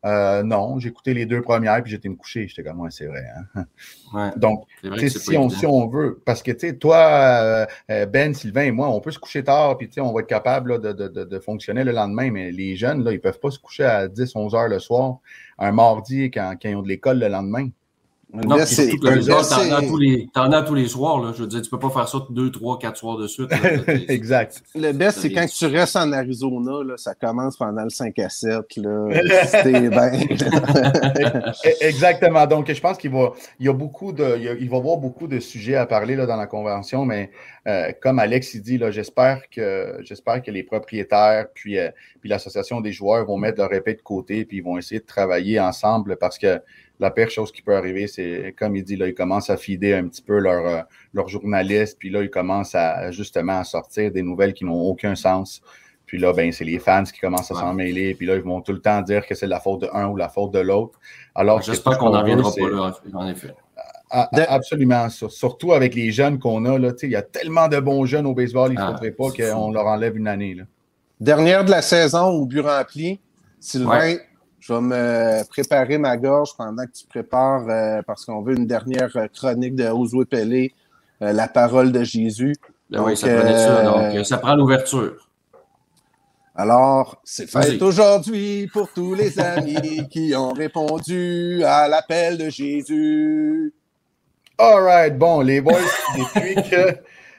Euh, 0.04 0.42
non, 0.42 0.80
j'ai 0.80 0.88
écouté 0.88 1.14
les 1.14 1.26
deux 1.26 1.42
premières, 1.42 1.80
puis 1.82 1.92
j'étais 1.92 2.08
me 2.08 2.16
coucher. 2.16 2.48
J'étais 2.48 2.64
comme, 2.64 2.80
ouais, 2.80 2.90
c'est 2.90 3.06
vrai. 3.06 3.24
Hein? 3.54 4.32
Donc, 4.36 4.66
si, 5.06 5.36
on, 5.36 5.48
si 5.48 5.64
on 5.64 5.86
veut, 5.88 6.20
parce 6.24 6.42
que, 6.42 6.50
tu 6.50 6.60
sais, 6.60 6.76
toi, 6.76 6.96
euh, 6.96 7.66
euh, 7.90 8.06
Ben, 8.06 8.34
Sylvain 8.34 8.62
et 8.62 8.72
moi, 8.72 8.88
on 8.88 9.00
peut 9.00 9.12
se 9.12 9.18
coucher 9.18 9.44
tard, 9.44 9.78
puis, 9.78 9.88
tu 9.88 9.94
sais, 9.94 10.00
on 10.00 10.12
va 10.12 10.20
être 10.20 10.26
capable 10.26 10.80
de, 10.80 10.92
de, 10.92 11.08
de, 11.08 11.38
fonctionner 11.38 11.84
le 11.84 11.92
lendemain, 11.92 12.30
mais 12.30 12.50
les 12.50 12.74
jeunes, 12.74 13.04
là, 13.04 13.12
ils 13.12 13.16
ne 13.16 13.20
peuvent 13.20 13.40
pas 13.40 13.50
se 13.50 13.58
coucher 13.58 13.84
à 13.84 14.08
10, 14.08 14.34
11 14.34 14.54
heures 14.54 14.68
le 14.68 14.80
soir, 14.80 15.18
un 15.58 15.70
mardi, 15.70 16.30
quand, 16.30 16.56
quand 16.60 16.68
ils 16.68 16.76
ont 16.76 16.82
de 16.82 16.88
l'école 16.88 17.18
le 17.20 17.28
lendemain. 17.28 17.68
Non, 18.32 18.56
c'est 18.64 18.96
t'en 18.96 19.10
as, 19.10 19.82
tous 19.82 19.98
les, 19.98 20.26
as 20.34 20.62
tous 20.62 20.74
les 20.74 20.88
soirs. 20.88 21.20
Là. 21.20 21.34
Je 21.36 21.42
veux 21.42 21.46
dire, 21.46 21.60
tu 21.60 21.68
peux 21.68 21.78
pas 21.78 21.90
faire 21.90 22.08
ça 22.08 22.18
deux, 22.30 22.50
trois, 22.50 22.78
quatre 22.78 22.96
soirs 22.96 23.18
de 23.18 23.26
suite. 23.26 23.50
exact. 24.08 24.62
Le 24.74 24.92
best, 24.92 25.18
c'est 25.18 25.30
quand 25.30 25.46
tu 25.46 25.66
restes 25.66 25.96
en 25.96 26.10
Arizona, 26.12 26.82
là, 26.82 26.94
ça 26.96 27.14
commence 27.14 27.58
pendant 27.58 27.82
le 27.82 27.90
5 27.90 28.18
à 28.20 28.30
7. 28.30 28.76
Là, 28.76 29.08
Exactement. 31.82 32.46
Donc, 32.46 32.72
je 32.72 32.80
pense 32.80 32.96
qu'il 32.96 33.10
va, 33.10 33.32
il 33.60 33.66
y 33.66 33.68
a 33.68 33.74
beaucoup 33.74 34.12
de, 34.12 34.38
il, 34.38 34.70
va 34.70 34.76
y 34.76 34.80
avoir 34.80 34.96
beaucoup 34.96 35.26
de 35.26 35.38
sujets 35.38 35.76
à 35.76 35.84
parler 35.84 36.16
là, 36.16 36.24
dans 36.24 36.36
la 36.36 36.46
convention, 36.46 37.04
mais 37.04 37.30
euh, 37.68 37.92
comme 38.00 38.18
Alex 38.18 38.54
il 38.54 38.62
dit, 38.62 38.80
j'espère 38.90 39.48
que, 39.48 39.98
j'espère 40.02 40.42
que 40.42 40.50
les 40.50 40.64
propriétaires 40.64 41.46
puis, 41.54 41.78
euh, 41.78 41.90
puis 42.20 42.28
l'association 42.28 42.80
des 42.80 42.92
joueurs 42.92 43.24
vont 43.24 43.36
mettre 43.36 43.58
leur 43.58 43.72
épée 43.72 43.94
de 43.94 44.02
côté 44.02 44.44
puis 44.44 44.56
ils 44.58 44.64
vont 44.64 44.78
essayer 44.78 45.00
de 45.00 45.06
travailler 45.06 45.60
ensemble 45.60 46.16
parce 46.16 46.38
que 46.38 46.60
la 46.98 47.10
pire 47.10 47.30
chose 47.30 47.52
qui 47.52 47.62
peut 47.62 47.76
arriver, 47.76 48.06
c'est, 48.06 48.54
comme 48.56 48.76
il 48.76 48.84
dit, 48.84 48.96
là, 48.96 49.08
ils 49.08 49.14
commencent 49.14 49.50
à 49.50 49.56
fider 49.56 49.94
un 49.94 50.06
petit 50.06 50.22
peu 50.22 50.38
leurs 50.38 50.86
leur 51.12 51.24
euh, 51.26 51.28
journalistes, 51.28 51.98
puis 51.98 52.10
là, 52.10 52.22
ils 52.22 52.30
commencent 52.30 52.76
à 52.76 53.10
justement 53.10 53.58
à 53.58 53.64
sortir 53.64 54.12
des 54.12 54.22
nouvelles 54.22 54.54
qui 54.54 54.64
n'ont 54.64 54.80
aucun 54.80 55.16
sens. 55.16 55.62
Puis 56.06 56.18
là, 56.18 56.32
ben, 56.32 56.52
c'est 56.52 56.64
les 56.64 56.78
fans 56.78 57.04
qui 57.04 57.18
commencent 57.18 57.50
à 57.50 57.54
s'en 57.54 57.72
mêler. 57.72 58.14
Puis 58.14 58.26
là, 58.26 58.36
ils 58.36 58.42
vont 58.42 58.60
tout 58.60 58.72
le 58.72 58.80
temps 58.80 59.00
dire 59.00 59.26
que 59.26 59.34
c'est 59.34 59.46
la 59.46 59.60
faute 59.60 59.80
de 59.80 59.88
un 59.92 60.08
ou 60.08 60.16
la 60.16 60.28
faute 60.28 60.52
de 60.52 60.58
l'autre. 60.58 60.98
Alors, 61.34 61.62
j'espère 61.62 61.96
qu'on 61.96 62.10
n'en 62.10 62.22
viendra 62.22 62.52
pas 62.54 62.68
là, 62.68 62.92
en 63.14 63.28
effet. 63.28 63.54
Absolument. 64.12 65.08
Surtout 65.08 65.72
avec 65.72 65.94
les 65.94 66.12
jeunes 66.12 66.38
qu'on 66.38 66.64
a. 66.66 66.78
Là, 66.78 66.92
il 67.02 67.10
y 67.10 67.16
a 67.16 67.22
tellement 67.22 67.68
de 67.68 67.80
bons 67.80 68.04
jeunes 68.04 68.26
au 68.26 68.34
baseball, 68.34 68.72
il 68.72 68.78
ne 68.78 68.82
ah, 68.82 68.92
faudrait 68.92 69.10
pas 69.10 69.30
qu'on 69.30 69.70
leur 69.70 69.86
enlève 69.86 70.16
une 70.16 70.28
année. 70.28 70.54
Là. 70.54 70.64
Dernière 71.20 71.64
de 71.64 71.70
la 71.70 71.82
saison 71.82 72.26
au 72.28 72.46
but 72.46 72.60
rempli, 72.60 73.20
Sylvain, 73.60 74.16
je 74.58 74.72
vais 74.72 74.80
me 74.80 75.48
préparer 75.48 75.96
ma 75.98 76.16
gorge 76.16 76.50
pendant 76.56 76.84
que 76.84 76.92
tu 76.92 77.06
prépares, 77.06 77.68
euh, 77.68 78.02
parce 78.06 78.24
qu'on 78.24 78.42
veut 78.42 78.56
une 78.56 78.66
dernière 78.66 79.10
chronique 79.32 79.74
de 79.74 79.86
Josué 79.86 80.24
Pelé, 80.24 80.74
euh, 81.22 81.32
La 81.32 81.48
parole 81.48 81.92
de 81.92 82.04
Jésus. 82.04 82.54
Ben 82.90 83.02
oui, 83.02 83.16
ça 83.16 83.28
prenait 83.28 83.58
ça. 83.58 83.82
Donc, 83.82 84.14
euh, 84.14 84.24
ça 84.24 84.38
prend 84.38 84.54
l'ouverture. 84.54 85.28
Alors, 86.54 87.20
c'est 87.24 87.48
fait 87.48 87.80
aujourd'hui 87.80 88.66
pour 88.66 88.92
tous 88.92 89.14
les 89.14 89.38
amis 89.40 90.06
qui 90.10 90.34
ont 90.36 90.52
répondu 90.52 91.64
à 91.64 91.88
l'appel 91.88 92.36
de 92.36 92.50
Jésus. 92.50 93.72
All 94.64 94.80
right, 94.84 95.18
bon, 95.18 95.40
les 95.40 95.60
boys, 95.60 95.80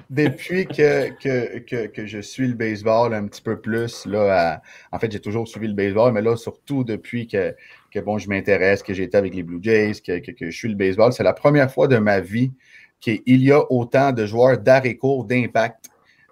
depuis 0.10 0.68
que 0.68 2.06
je 2.06 2.20
suis 2.20 2.48
le 2.50 2.54
baseball 2.54 3.14
un 3.14 3.28
petit 3.28 3.42
peu 3.42 3.62
plus, 3.62 4.06
en 4.06 5.00
fait, 5.00 5.10
j'ai 5.10 5.22
toujours 5.22 5.48
suivi 5.48 5.70
le 5.70 5.74
baseball, 5.74 6.12
mais 6.12 6.22
là, 6.22 6.36
surtout 6.36 6.84
depuis 6.84 7.26
que, 7.26 7.56
que 7.92 8.02
bon, 8.02 8.18
je 8.18 8.28
m'intéresse, 8.28 8.84
que 8.84 8.94
j'étais 8.94 9.16
avec 9.16 9.34
les 9.34 9.44
Blue 9.44 9.60
Jays, 9.62 10.02
que, 10.06 10.20
que, 10.20 10.52
je 10.52 10.58
suis 10.58 10.68
le 10.68 10.76
baseball, 10.76 11.14
c'est 11.14 11.24
la 11.24 11.32
première 11.32 11.72
fois 11.72 11.88
de 11.88 11.98
ma 11.98 12.20
vie 12.20 12.52
qu'il 13.00 13.22
y 13.26 13.54
a 13.54 13.72
autant 13.72 14.12
de 14.12 14.26
joueurs 14.26 14.58
d'arrêt 14.58 14.98
court 14.98 15.24
d'impact 15.24 15.86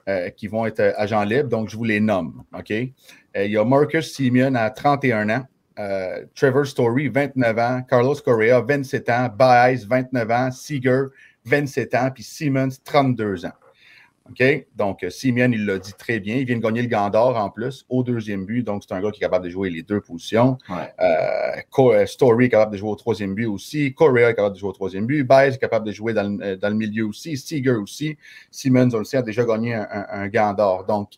euh, 0.09 0.29
qui 0.29 0.47
vont 0.47 0.65
être 0.65 0.93
agents 0.97 1.23
libres. 1.23 1.47
Donc, 1.47 1.69
je 1.69 1.77
vous 1.77 1.85
les 1.85 2.01
nomme. 2.01 2.43
Euh, 2.53 2.85
il 3.45 3.51
y 3.51 3.57
a 3.57 3.63
Marcus 3.63 4.13
Simeon 4.13 4.55
à 4.55 4.69
31 4.69 5.29
ans. 5.29 5.45
Euh, 5.81 6.25
Trevor 6.35 6.65
Story, 6.65 7.07
29 7.09 7.57
ans, 7.57 7.81
Carlos 7.89 8.15
Correa, 8.23 8.61
27 8.61 9.09
ans, 9.09 9.29
Baez, 9.35 9.85
29 9.87 10.31
ans, 10.31 10.51
Seager, 10.51 11.05
27 11.45 11.95
ans, 11.95 12.09
puis 12.13 12.23
Simmons, 12.23 12.69
32 12.83 13.45
ans. 13.45 13.53
OK? 14.29 14.67
Donc, 14.75 15.05
Simeon, 15.09 15.51
il 15.51 15.65
l'a 15.65 15.79
dit 15.79 15.93
très 15.93 16.19
bien. 16.19 16.35
Il 16.35 16.45
vient 16.45 16.57
de 16.57 16.61
gagner 16.61 16.81
le 16.83 16.87
Gandor 16.87 17.35
en 17.35 17.49
plus 17.49 17.85
au 17.89 18.03
deuxième 18.03 18.45
but. 18.45 18.63
Donc, 18.63 18.83
c'est 18.87 18.93
un 18.93 19.01
gars 19.01 19.11
qui 19.11 19.17
est 19.17 19.25
capable 19.25 19.45
de 19.45 19.49
jouer 19.49 19.69
les 19.69 19.81
deux 19.81 19.99
positions. 19.99 20.57
Euh, 20.69 22.05
Story 22.05 22.45
est 22.45 22.49
capable 22.49 22.71
de 22.71 22.77
jouer 22.77 22.89
au 22.89 22.95
troisième 22.95 23.33
but 23.33 23.47
aussi. 23.47 23.93
Correa 23.93 24.29
est 24.29 24.35
capable 24.35 24.55
de 24.55 24.59
jouer 24.59 24.69
au 24.69 24.73
troisième 24.73 25.05
but. 25.05 25.23
Baez 25.23 25.55
est 25.55 25.57
capable 25.57 25.85
de 25.87 25.91
jouer 25.91 26.13
dans 26.13 26.23
le, 26.23 26.73
milieu 26.73 27.07
aussi. 27.07 27.35
Seager 27.35 27.71
aussi. 27.71 28.17
Simmons, 28.51 28.89
on 28.93 28.99
le 28.99 29.05
sait, 29.05 29.17
a 29.17 29.21
déjà 29.21 29.43
gagné 29.43 29.73
un, 29.73 29.87
un, 30.09 30.27
Gandor. 30.27 30.85
Donc, 30.85 31.09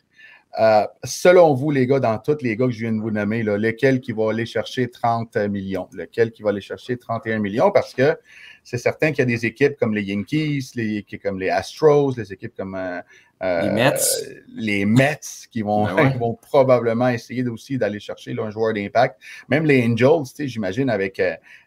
euh, 0.59 0.85
selon 1.03 1.55
vous, 1.55 1.71
les 1.71 1.87
gars, 1.87 1.99
dans 1.99 2.19
tous 2.19 2.37
les 2.41 2.55
gars 2.55 2.67
que 2.67 2.71
je 2.71 2.81
viens 2.81 2.91
de 2.91 3.01
vous 3.01 3.09
nommer, 3.09 3.41
lequel 3.41 3.99
qui 3.99 4.11
va 4.11 4.29
aller 4.29 4.45
chercher 4.45 4.87
30 4.87 5.35
millions? 5.49 5.87
Lequel 5.93 6.31
qui 6.31 6.43
va 6.43 6.49
aller 6.49 6.61
chercher 6.61 6.97
31 6.97 7.39
millions? 7.39 7.71
Parce 7.71 7.93
que 7.93 8.15
c'est 8.63 8.77
certain 8.77 9.09
qu'il 9.09 9.19
y 9.19 9.21
a 9.23 9.25
des 9.25 9.45
équipes 9.47 9.75
comme 9.77 9.95
les 9.95 10.03
Yankees, 10.03 10.71
les 10.75 10.97
équipes 10.97 11.23
comme 11.23 11.39
les 11.39 11.49
Astros, 11.49 12.13
les 12.17 12.31
équipes 12.31 12.53
comme 12.55 12.75
euh, 12.75 13.01
euh, 13.41 13.61
les 13.63 13.69
Mets, 13.71 13.93
les 14.55 14.85
Mets 14.85 15.19
qui 15.51 15.63
vont, 15.63 15.85
ben 15.85 16.09
vont 16.19 16.35
probablement 16.35 17.09
essayer 17.09 17.45
aussi 17.47 17.79
d'aller 17.79 17.99
chercher 17.99 18.35
un 18.39 18.51
joueur 18.51 18.73
d'impact. 18.73 19.19
Même 19.49 19.65
les 19.65 19.83
Angels, 19.83 20.47
j'imagine 20.47 20.89
avec, 20.89 21.21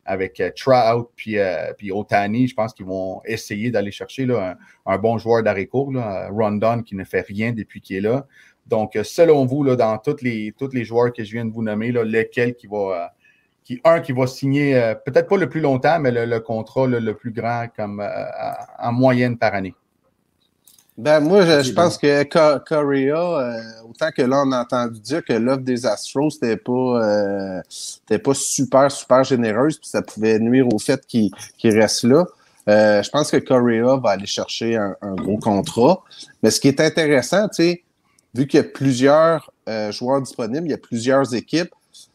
avec 0.07 0.41
Trout 0.57 1.11
puis, 1.17 1.37
puis 1.77 1.91
Otani, 1.91 2.47
je 2.47 2.55
pense 2.55 2.73
qu'ils 2.73 2.87
vont 2.87 3.21
essayer 3.27 3.71
d'aller 3.71 3.91
chercher 3.91 4.25
là, 4.27 4.57
un, 4.87 4.97
bon 4.97 5.19
joueur 5.19 5.43
court, 5.69 5.93
Rondon 6.31 6.83
qui 6.83 6.95
ne 6.95 7.05
fait 7.05 7.27
rien 7.27 7.53
depuis 7.53 7.83
qu'il 7.83 7.97
est 7.97 8.01
là. 8.01 8.27
Donc, 8.67 8.99
selon 9.03 9.47
vous, 9.47 9.63
là, 9.63 9.77
dans 9.77 9.99
tous 9.99 10.23
les, 10.23 10.53
tous 10.59 10.71
les 10.73 10.85
joueurs 10.85 11.13
que 11.13 11.23
je 11.23 11.33
viens 11.33 11.45
de 11.45 11.53
vous 11.53 11.63
nommer, 11.63 11.93
là, 11.93 12.05
lequel 12.05 12.55
qui 12.55 12.67
va 12.67 13.13
qui, 13.67 13.81
un, 13.83 14.01
qui 14.01 14.13
va 14.13 14.29
signer, 14.29 14.77
euh, 14.77 14.95
peut-être 14.95 15.29
pas 15.29 15.37
le 15.37 15.49
plus 15.49 15.61
longtemps, 15.61 15.99
mais 15.99 16.13
le, 16.13 16.39
contrat 16.39 16.87
le 16.87 17.15
plus 17.15 17.33
grand 17.33 17.67
comme 17.77 18.01
euh, 18.01 18.25
en 18.79 18.93
moyenne 18.93 19.37
par 19.37 19.55
année? 19.55 19.75
Ben, 20.97 21.21
moi, 21.21 21.45
je, 21.63 21.73
pense 21.73 21.99
que 21.99 22.23
Correa, 22.23 23.19
euh, 23.19 23.61
autant 23.91 24.11
que 24.17 24.23
là, 24.23 24.45
on 24.47 24.53
a 24.53 24.63
entendu 24.63 25.01
dire 25.01 25.23
que 25.23 25.35
l'offre 25.35 25.63
des 25.63 25.85
Astros 25.85 26.31
n'était 26.41 26.57
pas, 26.57 27.61
pas 28.25 28.35
super, 28.35 28.91
super 28.91 29.25
généreuse, 29.25 29.79
puis 29.79 29.89
ça 29.91 30.01
pouvait 30.01 30.39
nuire 30.39 30.67
au 30.73 30.79
fait 30.79 31.05
qu'il 31.07 31.31
reste 31.65 32.05
là. 32.05 32.25
je 32.67 33.11
pense 33.11 33.31
que 33.31 33.37
Correa 33.37 33.99
va 33.99 34.11
aller 34.11 34.27
chercher 34.27 34.77
un, 34.77 34.97
un, 35.03 35.17
gros 35.17 35.37
contrat. 35.37 36.03
Mais 36.43 36.51
ce 36.51 36.61
qui 36.61 36.69
est 36.69 36.81
intéressant, 36.81 37.49
tu 37.49 37.63
sais, 37.63 37.83
vu 38.37 38.47
qu'il 38.47 38.59
y 38.59 38.61
a 38.61 38.65
plusieurs 38.65 39.53
joueurs 39.91 40.23
disponibles, 40.23 40.67
il 40.67 40.71
y 40.71 40.75
a 40.75 40.79
plusieurs 40.79 41.35
équipes, 41.35 41.75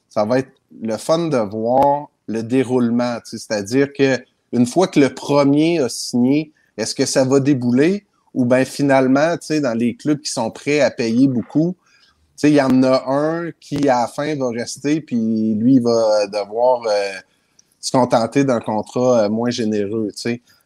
ça 0.09 0.24
va 0.26 0.39
être 0.39 0.51
le 0.82 0.97
fun 0.97 1.28
de 1.28 1.38
voir 1.38 2.09
le 2.28 2.43
déroulement. 2.43 3.17
C'est-à-dire 3.24 3.91
que 3.93 4.19
une 4.53 4.65
fois 4.65 4.88
que 4.88 4.99
le 4.99 5.13
premier 5.13 5.80
a 5.80 5.89
signé, 5.89 6.51
est-ce 6.78 6.95
que 6.95 7.05
ça 7.05 7.24
va 7.24 7.39
débouler? 7.39 8.05
Ou 8.34 8.45
bien 8.45 8.63
finalement, 8.63 9.36
dans 9.49 9.78
les 9.78 9.95
clubs 9.95 10.22
qui 10.22 10.32
sont 10.32 10.51
prêts 10.51 10.80
à 10.80 10.91
payer 10.91 11.28
beaucoup, 11.28 11.76
il 12.43 12.53
y 12.53 12.61
en 12.61 12.82
a 12.84 13.03
un 13.07 13.51
qui 13.59 13.88
à 13.88 14.01
la 14.01 14.07
fin 14.07 14.36
va 14.36 14.49
rester, 14.49 15.01
puis 15.01 15.53
lui 15.53 15.80
va 15.80 16.28
devoir 16.28 16.82
euh, 16.88 17.11
se 17.80 17.91
contenter 17.91 18.43
d'un 18.43 18.59
contrat 18.59 19.24
euh, 19.24 19.30
moins 19.30 19.51
généreux. 19.51 20.09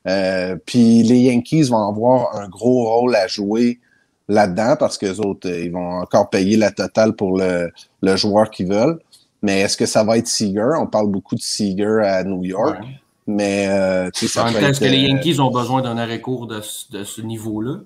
Euh, 0.08 0.56
puis 0.66 1.03
les 1.03 1.20
Yankees 1.20 1.64
vont 1.64 1.88
avoir 1.89 2.36
un 2.36 2.47
gros 2.47 2.86
rôle 2.86 3.16
à 3.16 3.28
jouer 3.28 3.80
là-dedans 4.28 4.76
parce 4.80 4.97
que 4.97 5.05
les 5.05 5.19
autres, 5.19 5.49
ils 5.49 5.71
vont 5.71 5.99
encore 6.01 6.30
payer 6.30 6.57
la 6.57 6.71
totale 6.71 7.13
pour 7.15 7.38
le, 7.38 7.71
le 8.01 8.15
joueur 8.15 8.49
qu'ils 8.49 8.67
veulent. 8.67 8.99
Mais 9.41 9.61
est-ce 9.61 9.78
que 9.78 9.86
ça 9.86 10.03
va 10.03 10.17
être 10.17 10.28
Seager? 10.28 10.71
On 10.80 10.88
parle 10.88 11.07
beaucoup 11.11 11.36
de 11.36 11.41
Seager 11.41 12.01
à 12.03 12.23
New 12.23 12.43
York. 12.43 12.80
Mais 13.28 13.67
euh, 13.67 14.09
ça 14.13 14.45
peut 14.45 14.63
Est-ce 14.63 14.80
que 14.80 14.86
les 14.86 15.03
euh, 15.03 15.07
Yankees 15.09 15.39
ont 15.39 15.51
besoin 15.51 15.82
d'un 15.82 15.97
arrêt 15.97 16.21
court 16.21 16.47
de, 16.47 16.61
ce- 16.61 16.91
de 16.91 17.03
ce 17.03 17.21
niveau-là? 17.21 17.80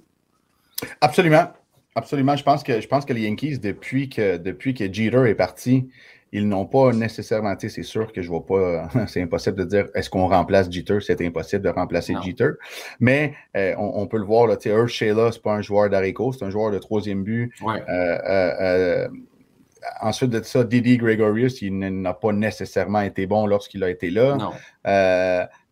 Absolument. 1.01 1.47
Absolument. 1.95 2.35
Je 2.35 2.43
pense 2.43 2.63
que, 2.63 2.79
je 2.79 2.87
pense 2.87 3.03
que 3.05 3.13
les 3.13 3.21
Yankees, 3.21 3.57
depuis 3.57 4.09
que, 4.09 4.37
depuis 4.37 4.73
que 4.73 4.85
Jeter 4.85 5.29
est 5.29 5.35
parti, 5.35 5.89
ils 6.32 6.47
n'ont 6.47 6.65
pas 6.65 6.91
nécessairement, 6.91 7.55
tu 7.55 7.69
sais, 7.69 7.75
c'est 7.75 7.88
sûr 7.88 8.11
que 8.11 8.21
je 8.21 8.30
vois 8.30 8.45
pas, 8.45 8.89
c'est 9.07 9.21
impossible 9.21 9.57
de 9.57 9.63
dire 9.65 9.88
est-ce 9.95 10.09
qu'on 10.09 10.27
remplace 10.27 10.71
Jeter, 10.71 10.99
c'est 11.01 11.21
impossible 11.25 11.63
de 11.63 11.69
remplacer 11.69 12.13
Non. 12.13 12.21
Jeter. 12.21 12.51
Mais 12.99 13.34
euh, 13.57 13.73
on, 13.77 14.01
on 14.01 14.07
peut 14.07 14.17
le 14.17 14.25
voir, 14.25 14.47
là, 14.47 14.57
tu 14.57 14.69
sais, 14.69 14.75
Earl 14.75 14.88
Sheila, 14.88 15.32
c'est 15.32 15.41
pas 15.41 15.53
un 15.53 15.61
joueur 15.61 15.89
d'Areco, 15.89 16.32
c'est 16.34 16.45
un 16.45 16.49
joueur 16.49 16.71
de 16.71 16.77
troisième 16.77 17.23
but. 17.23 17.51
Ouais. 17.61 17.82
Euh, 17.89 18.17
euh, 18.30 19.07
ensuite 20.01 20.30
de 20.30 20.41
ça, 20.43 20.63
Didi 20.63 20.97
Gregorius, 20.97 21.61
il 21.61 21.77
n'a 21.77 22.13
pas 22.13 22.32
nécessairement 22.32 23.01
été 23.01 23.25
bon 23.25 23.47
lorsqu'il 23.47 23.84
a 23.84 23.89
été 23.89 24.09
là. 24.09 24.38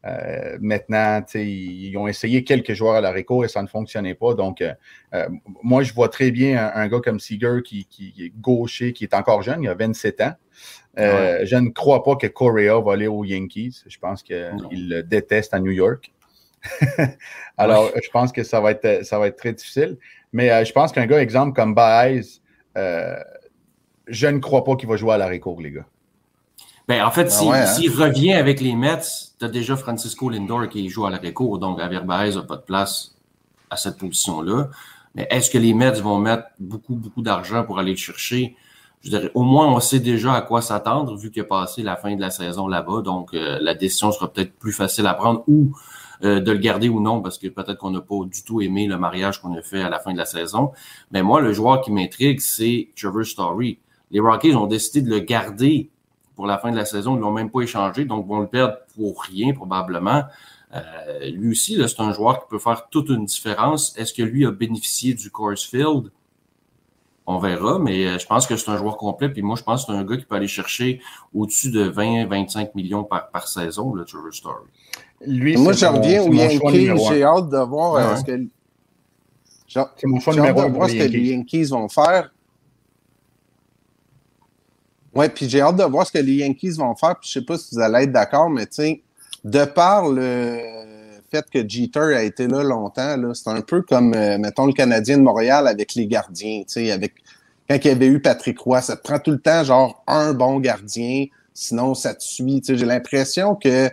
Euh, 0.07 0.57
maintenant, 0.61 1.23
ils 1.35 1.95
ont 1.97 2.07
essayé 2.07 2.43
quelques 2.43 2.73
joueurs 2.73 2.95
à 2.95 3.01
la 3.01 3.11
réco 3.11 3.43
et 3.43 3.47
ça 3.47 3.61
ne 3.61 3.67
fonctionnait 3.67 4.13
pas. 4.13 4.33
Donc, 4.33 4.61
euh, 4.61 4.73
euh, 5.13 5.27
moi, 5.63 5.83
je 5.83 5.93
vois 5.93 6.09
très 6.09 6.31
bien 6.31 6.71
un, 6.73 6.81
un 6.81 6.87
gars 6.87 6.99
comme 7.03 7.19
Seager 7.19 7.61
qui, 7.63 7.85
qui 7.85 8.13
est 8.19 8.31
gaucher, 8.39 8.93
qui 8.93 9.03
est 9.03 9.13
encore 9.13 9.41
jeune, 9.41 9.63
il 9.63 9.69
a 9.69 9.73
27 9.73 10.21
ans. 10.21 10.33
Euh, 10.99 11.45
Je 11.45 11.55
ne 11.55 11.69
crois 11.69 12.03
pas 12.03 12.15
que 12.15 12.27
Correa 12.27 12.79
va 12.79 12.93
aller 12.93 13.07
aux 13.07 13.23
Yankees. 13.23 13.83
Je 13.87 13.97
pense 13.99 14.23
qu'il 14.23 14.89
le 14.89 15.01
déteste 15.01 15.53
à 15.53 15.59
New 15.59 15.71
York. 15.71 16.11
Alors, 17.57 17.91
je 18.03 18.09
pense 18.09 18.31
que 18.31 18.43
ça 18.43 18.59
va 18.59 18.71
être, 18.71 19.05
ça 19.05 19.19
va 19.19 19.27
être 19.27 19.37
très 19.37 19.53
difficile. 19.53 19.97
Mais 20.33 20.65
je 20.65 20.71
pense 20.73 20.91
qu'un 20.91 21.05
gars, 21.05 21.21
exemple, 21.21 21.55
comme 21.55 21.75
Baez, 21.75 22.41
je 22.75 24.27
ne 24.27 24.39
crois 24.39 24.63
pas 24.63 24.75
qu'il 24.75 24.89
va 24.89 24.97
jouer 24.97 25.13
à 25.13 25.17
la 25.17 25.27
récours, 25.27 25.61
les 25.61 25.71
gars. 25.71 25.85
Ben, 26.87 27.03
en 27.03 27.11
fait, 27.11 27.29
s'il 27.29 27.49
ouais, 27.49 27.59
hein? 27.59 27.65
s'il 27.65 27.91
revient 27.91 28.33
avec 28.33 28.61
les 28.61 28.75
Mets, 28.75 29.01
tu 29.37 29.43
as 29.43 29.49
déjà 29.49 29.75
Francisco 29.75 30.29
Lindor 30.29 30.69
qui 30.69 30.87
joue 30.89 31.05
à 31.05 31.09
l'arrêt 31.09 31.33
court, 31.33 31.59
donc 31.59 31.79
Javier 31.79 31.99
Baez 31.99 32.35
n'a 32.35 32.43
pas 32.43 32.55
de 32.55 32.61
place 32.61 33.15
à 33.69 33.75
cette 33.75 33.97
position-là. 33.97 34.69
Mais 35.15 35.27
est-ce 35.29 35.49
que 35.49 35.57
les 35.57 35.73
Mets 35.73 35.99
vont 35.99 36.17
mettre 36.17 36.45
beaucoup, 36.59 36.95
beaucoup 36.95 37.21
d'argent 37.21 37.65
pour 37.65 37.79
aller 37.79 37.91
le 37.91 37.97
chercher? 37.97 38.55
Je 39.01 39.09
dirais, 39.09 39.31
au 39.35 39.43
moins, 39.43 39.67
on 39.67 39.79
sait 39.79 39.99
déjà 39.99 40.33
à 40.33 40.41
quoi 40.41 40.61
s'attendre, 40.61 41.17
vu 41.17 41.29
qu'il 41.29 41.41
a 41.41 41.45
passé 41.45 41.83
la 41.83 41.97
fin 41.97 42.15
de 42.15 42.21
la 42.21 42.29
saison 42.29 42.67
là-bas. 42.67 43.01
Donc, 43.01 43.33
euh, 43.33 43.57
la 43.61 43.73
décision 43.73 44.11
sera 44.11 44.31
peut-être 44.31 44.53
plus 44.57 44.71
facile 44.71 45.07
à 45.07 45.13
prendre 45.13 45.43
ou 45.47 45.75
euh, 46.23 46.39
de 46.39 46.51
le 46.51 46.57
garder 46.57 46.87
ou 46.87 47.01
non, 47.01 47.21
parce 47.21 47.37
que 47.37 47.47
peut-être 47.47 47.77
qu'on 47.77 47.91
n'a 47.91 48.01
pas 48.01 48.15
du 48.25 48.43
tout 48.43 48.61
aimé 48.61 48.87
le 48.87 48.97
mariage 48.97 49.41
qu'on 49.41 49.55
a 49.55 49.61
fait 49.61 49.81
à 49.81 49.89
la 49.89 49.99
fin 49.99 50.13
de 50.13 50.17
la 50.17 50.25
saison. 50.25 50.71
Mais 51.11 51.21
moi, 51.21 51.41
le 51.41 51.51
joueur 51.51 51.81
qui 51.81 51.91
m'intrigue, 51.91 52.39
c'est 52.39 52.89
Trevor 52.95 53.25
Story. 53.25 53.79
Les 54.11 54.19
Rockies 54.19 54.55
ont 54.55 54.67
décidé 54.67 55.01
de 55.01 55.09
le 55.09 55.19
garder 55.19 55.89
pour 56.37 56.45
la 56.47 56.57
fin 56.57 56.71
de 56.71 56.77
la 56.77 56.85
saison. 56.85 57.15
Ils 57.15 57.17
ne 57.17 57.21
l'ont 57.23 57.31
même 57.33 57.49
pas 57.49 57.59
échangé, 57.61 58.05
donc 58.05 58.25
vont 58.27 58.39
le 58.39 58.47
perdre 58.47 58.77
pour 58.95 59.21
rien 59.23 59.53
probablement. 59.53 60.23
Euh, 60.73 61.29
lui 61.31 61.51
aussi, 61.51 61.77
c'est 61.85 61.99
un 62.01 62.13
joueur 62.13 62.39
qui 62.41 62.45
peut 62.49 62.59
faire 62.59 62.87
toute 62.89 63.09
une 63.09 63.25
différence. 63.25 63.97
Est-ce 63.97 64.13
que 64.13 64.21
lui 64.21 64.45
a 64.45 64.51
bénéficié 64.51 65.13
du 65.13 65.29
Coors 65.31 65.57
Field? 65.57 66.11
On 67.29 67.39
verra, 67.39 67.77
mais 67.79 68.05
euh, 68.05 68.17
je 68.19 68.25
pense 68.25 68.47
que 68.47 68.55
c'est 68.55 68.69
un 68.69 68.77
joueur 68.77 68.95
complet. 68.95 69.27
Puis 69.29 69.41
moi, 69.41 69.57
je 69.57 69.63
pense 69.63 69.85
que 69.85 69.91
c'est 69.91 69.97
un 69.97 70.03
gars 70.05 70.15
qui 70.15 70.23
peut 70.25 70.35
aller 70.35 70.47
chercher 70.47 71.01
au-dessus 71.33 71.71
de 71.71 71.89
20-25 71.89 72.69
millions 72.75 73.03
par, 73.03 73.29
par 73.31 73.47
saison, 73.49 73.93
le 73.93 74.05
Trevor 74.05 74.33
Story. 74.33 74.63
Lui, 75.25 75.57
Moi, 75.57 75.73
c'est 75.73 75.87
je 75.87 75.91
mon- 75.91 75.97
reviens 76.01 76.23
choix 76.57 76.71
Yankees. 76.71 77.03
J'ai 77.09 77.23
hâte 77.23 77.49
de 77.49 77.57
voir 77.57 77.95
euh, 77.95 78.11
Ouais. 78.11 78.17
ce 78.17 78.23
que. 78.23 78.47
C'est 79.97 80.07
mon 80.07 80.19
choix 80.21 80.33
numéro 80.35 80.61
de 80.61 80.65
un 80.67 80.69
voir 80.69 80.87
ce 80.87 80.93
les 80.93 80.99
que 81.07 81.11
les. 81.11 81.29
Yankees 81.31 81.65
vont 81.65 81.89
faire. 81.89 82.31
Ouais, 85.15 85.29
puis 85.29 85.49
j'ai 85.49 85.61
hâte 85.61 85.77
de 85.77 85.83
voir 85.83 86.05
ce 86.05 86.11
que 86.11 86.17
les 86.19 86.35
Yankees 86.35 86.71
vont 86.71 86.95
faire. 86.95 87.15
Puis 87.19 87.29
je 87.29 87.39
sais 87.39 87.45
pas 87.45 87.57
si 87.57 87.75
vous 87.75 87.81
allez 87.81 88.03
être 88.03 88.11
d'accord, 88.11 88.49
mais 88.49 88.67
de 89.43 89.65
par 89.65 90.07
le 90.09 90.59
fait 91.29 91.45
que 91.49 91.67
Jeter 91.67 92.15
a 92.15 92.23
été 92.23 92.47
là 92.47 92.63
longtemps, 92.63 93.17
là, 93.17 93.33
c'est 93.33 93.49
un 93.49 93.61
peu 93.61 93.81
comme, 93.81 94.13
euh, 94.13 94.37
mettons, 94.37 94.65
le 94.65 94.73
Canadien 94.73 95.17
de 95.17 95.23
Montréal 95.23 95.67
avec 95.67 95.95
les 95.95 96.07
gardiens, 96.07 96.59
tu 96.59 96.73
sais, 96.73 96.91
avec 96.91 97.15
quand 97.69 97.75
il 97.75 97.87
y 97.87 97.89
avait 97.89 98.07
eu 98.07 98.21
Patrick 98.21 98.59
Roy, 98.59 98.81
ça 98.81 98.95
te 98.95 99.03
prend 99.03 99.19
tout 99.19 99.31
le 99.31 99.39
temps 99.39 99.63
genre 99.63 100.03
un 100.07 100.33
bon 100.33 100.59
gardien, 100.61 101.25
sinon 101.53 101.95
ça 101.95 102.13
te 102.13 102.23
suit. 102.23 102.61
Tu 102.61 102.67
sais, 102.67 102.77
j'ai 102.77 102.85
l'impression 102.85 103.55
que 103.55 103.89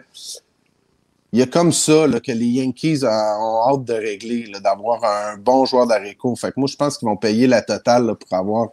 il 1.32 1.40
y 1.40 1.42
a 1.42 1.46
comme 1.46 1.72
ça 1.72 2.06
là, 2.06 2.20
que 2.20 2.30
les 2.30 2.46
Yankees 2.46 3.00
ont 3.02 3.68
hâte 3.68 3.84
de 3.84 3.94
régler, 3.94 4.46
là, 4.46 4.60
d'avoir 4.60 5.02
un 5.04 5.36
bon 5.36 5.64
joueur 5.66 5.88
d'Areco. 5.88 6.36
Fait 6.36 6.52
que 6.52 6.54
moi, 6.60 6.68
je 6.70 6.76
pense 6.76 6.96
qu'ils 6.96 7.08
vont 7.08 7.16
payer 7.16 7.48
la 7.48 7.62
totale 7.62 8.14
pour 8.14 8.38
avoir 8.38 8.68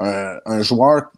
un 0.00 0.62
joueur 0.62 1.10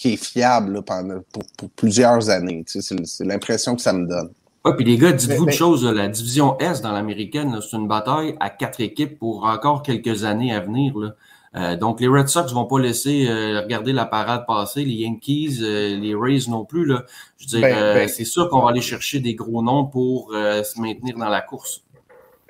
qui 0.00 0.14
est 0.14 0.24
fiable 0.24 0.72
là, 0.72 0.82
pendant, 0.82 1.20
pour, 1.30 1.42
pour 1.58 1.68
plusieurs 1.70 2.30
années. 2.30 2.64
Tu 2.66 2.80
sais, 2.80 2.96
c'est, 3.04 3.24
l'impression 3.24 3.76
que 3.76 3.82
ça 3.82 3.92
me 3.92 4.06
donne. 4.06 4.30
Ouais, 4.64 4.74
puis 4.74 4.86
les 4.86 4.96
gars, 4.96 5.12
dites-vous 5.12 5.44
Mais- 5.44 5.52
une 5.52 5.58
chose, 5.58 5.84
la 5.84 6.08
division 6.08 6.58
S 6.58 6.80
dans 6.80 6.92
l'américaine, 6.92 7.58
c'est 7.60 7.76
une 7.76 7.86
bataille 7.86 8.34
à 8.40 8.48
quatre 8.48 8.80
équipes 8.80 9.18
pour 9.18 9.44
encore 9.44 9.82
quelques 9.82 10.24
années 10.24 10.54
à 10.54 10.60
venir. 10.60 10.96
Là. 10.98 11.14
Euh, 11.54 11.76
donc, 11.76 12.00
les 12.00 12.08
Red 12.08 12.28
Sox 12.28 12.50
vont 12.54 12.64
pas 12.64 12.78
laisser 12.78 13.26
euh, 13.28 13.60
regarder 13.60 13.92
la 13.92 14.06
parade 14.06 14.46
passer, 14.46 14.86
les 14.86 14.94
Yankees, 14.94 15.58
euh, 15.60 15.98
les 15.98 16.14
Rays 16.14 16.48
non 16.48 16.64
plus. 16.64 16.86
Là. 16.86 17.04
Je 17.36 17.44
veux 17.44 17.60
dire, 17.60 17.60
Ben, 17.60 17.76
euh, 17.76 17.94
ben- 17.94 18.08
c'est 18.08 18.24
sûr 18.24 18.48
qu'on 18.48 18.62
va 18.62 18.70
aller 18.70 18.80
chercher 18.80 19.20
des 19.20 19.34
gros 19.34 19.62
noms 19.62 19.84
pour 19.84 20.32
euh, 20.32 20.62
se 20.62 20.80
maintenir 20.80 21.18
dans 21.18 21.28
la 21.28 21.42
course. 21.42 21.82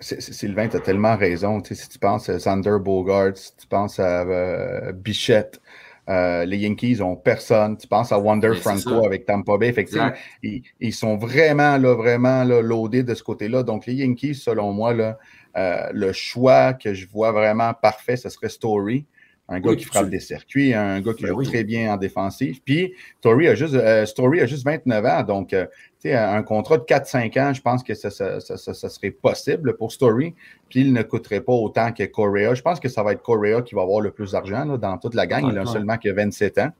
Sylvain, 0.01 0.69
tu 0.69 0.77
as 0.77 0.81
tellement 0.81 1.17
raison. 1.17 1.61
Tu 1.61 1.75
sais, 1.75 1.83
si 1.83 1.89
tu 1.89 1.99
penses 1.99 2.29
à 2.29 2.39
Sander 2.39 2.77
Bogart, 2.81 3.33
si 3.35 3.55
tu 3.57 3.67
penses 3.67 3.99
à 3.99 4.23
euh, 4.23 4.93
Bichette, 4.93 5.61
euh, 6.09 6.45
les 6.45 6.59
Yankees 6.59 7.01
ont 7.03 7.17
personne. 7.17 7.77
Tu 7.77 7.87
penses 7.87 8.11
à 8.13 8.19
Wander 8.19 8.53
c'est 8.55 8.61
Franco 8.61 9.05
avec 9.07 9.27
Tampa 9.27 9.57
Bay. 9.59 9.73
Exact. 9.77 10.19
ils, 10.43 10.63
ils 10.81 10.93
sont 10.93 11.17
vraiment, 11.17 11.77
là, 11.77 11.95
vraiment 11.95 12.43
là, 12.45 12.61
loadés 12.63 13.03
de 13.03 13.15
ce 13.15 13.23
côté-là. 13.23 13.63
Donc, 13.63 13.87
les 13.87 13.95
Yankees, 13.95 14.35
selon 14.35 14.73
moi, 14.73 14.93
là, 14.95 15.19
euh, 15.57 15.89
le 15.93 16.13
choix 16.13 16.73
que 16.75 16.95
je 16.95 17.07
vois 17.09 17.33
vraiment 17.33 17.75
parfait, 17.75 18.17
ce 18.17 18.29
serait 18.29 18.49
Story. 18.49 19.07
Un 19.53 19.59
gars 19.59 19.71
Oui, 19.71 19.77
qui 19.79 19.85
frappe 19.85 20.05
tu- 20.05 20.11
des 20.11 20.21
circuits, 20.21 20.75
un 20.75 21.01
gars 21.01 21.13
qui 21.13 21.25
Ben 21.25 21.31
joue 21.31 21.39
oui. 21.39 21.47
très 21.49 21.65
bien 21.65 21.93
en 21.93 21.97
défensive. 21.97 22.61
Puis, 22.65 22.95
Story 23.19 23.49
a 23.49 23.57
juste, 23.57 23.75
euh, 23.75 24.07
Story 24.07 24.41
a 24.41 24.47
juste 24.47 24.65
29 24.65 25.05
ans. 25.05 25.23
Donc, 25.25 25.53
un 26.07 26.43
contrat 26.43 26.79
de 26.79 26.85
4-5 26.85 27.37
ans, 27.39 27.53
je 27.53 27.61
pense 27.61 27.83
que 27.83 27.95
ça, 27.95 28.11
ça- 28.11 28.41
ça- 28.41 28.57
serait 28.89 29.11
possible 29.11 29.77
pour 29.77 29.93
Story. 29.93 30.35
Puis, 30.69 30.81
il 30.81 30.93
ne 30.93 31.03
coûterait 31.03 31.43
pas 31.43 31.53
autant 31.53 31.93
que 31.93 32.05
Correa. 32.05 32.55
Je 32.55 32.63
pense 32.63 32.81
que 32.81 32.89
ça 32.89 33.03
va 33.03 33.13
être 33.13 33.23
Correa 33.23 33.63
qui 33.63 33.75
va 33.75 33.83
avoir 33.83 34.01
le 34.01 34.11
plus 34.11 34.33
d'argent 34.33 34.65
dans 34.79 34.97
toute 34.99 35.15
la 35.15 35.27
gang. 35.27 35.43
il 35.53 35.59
a 35.59 35.65
seulement 35.73 35.99
que 35.99 36.09
27 36.09 36.59
ans. 36.59 36.71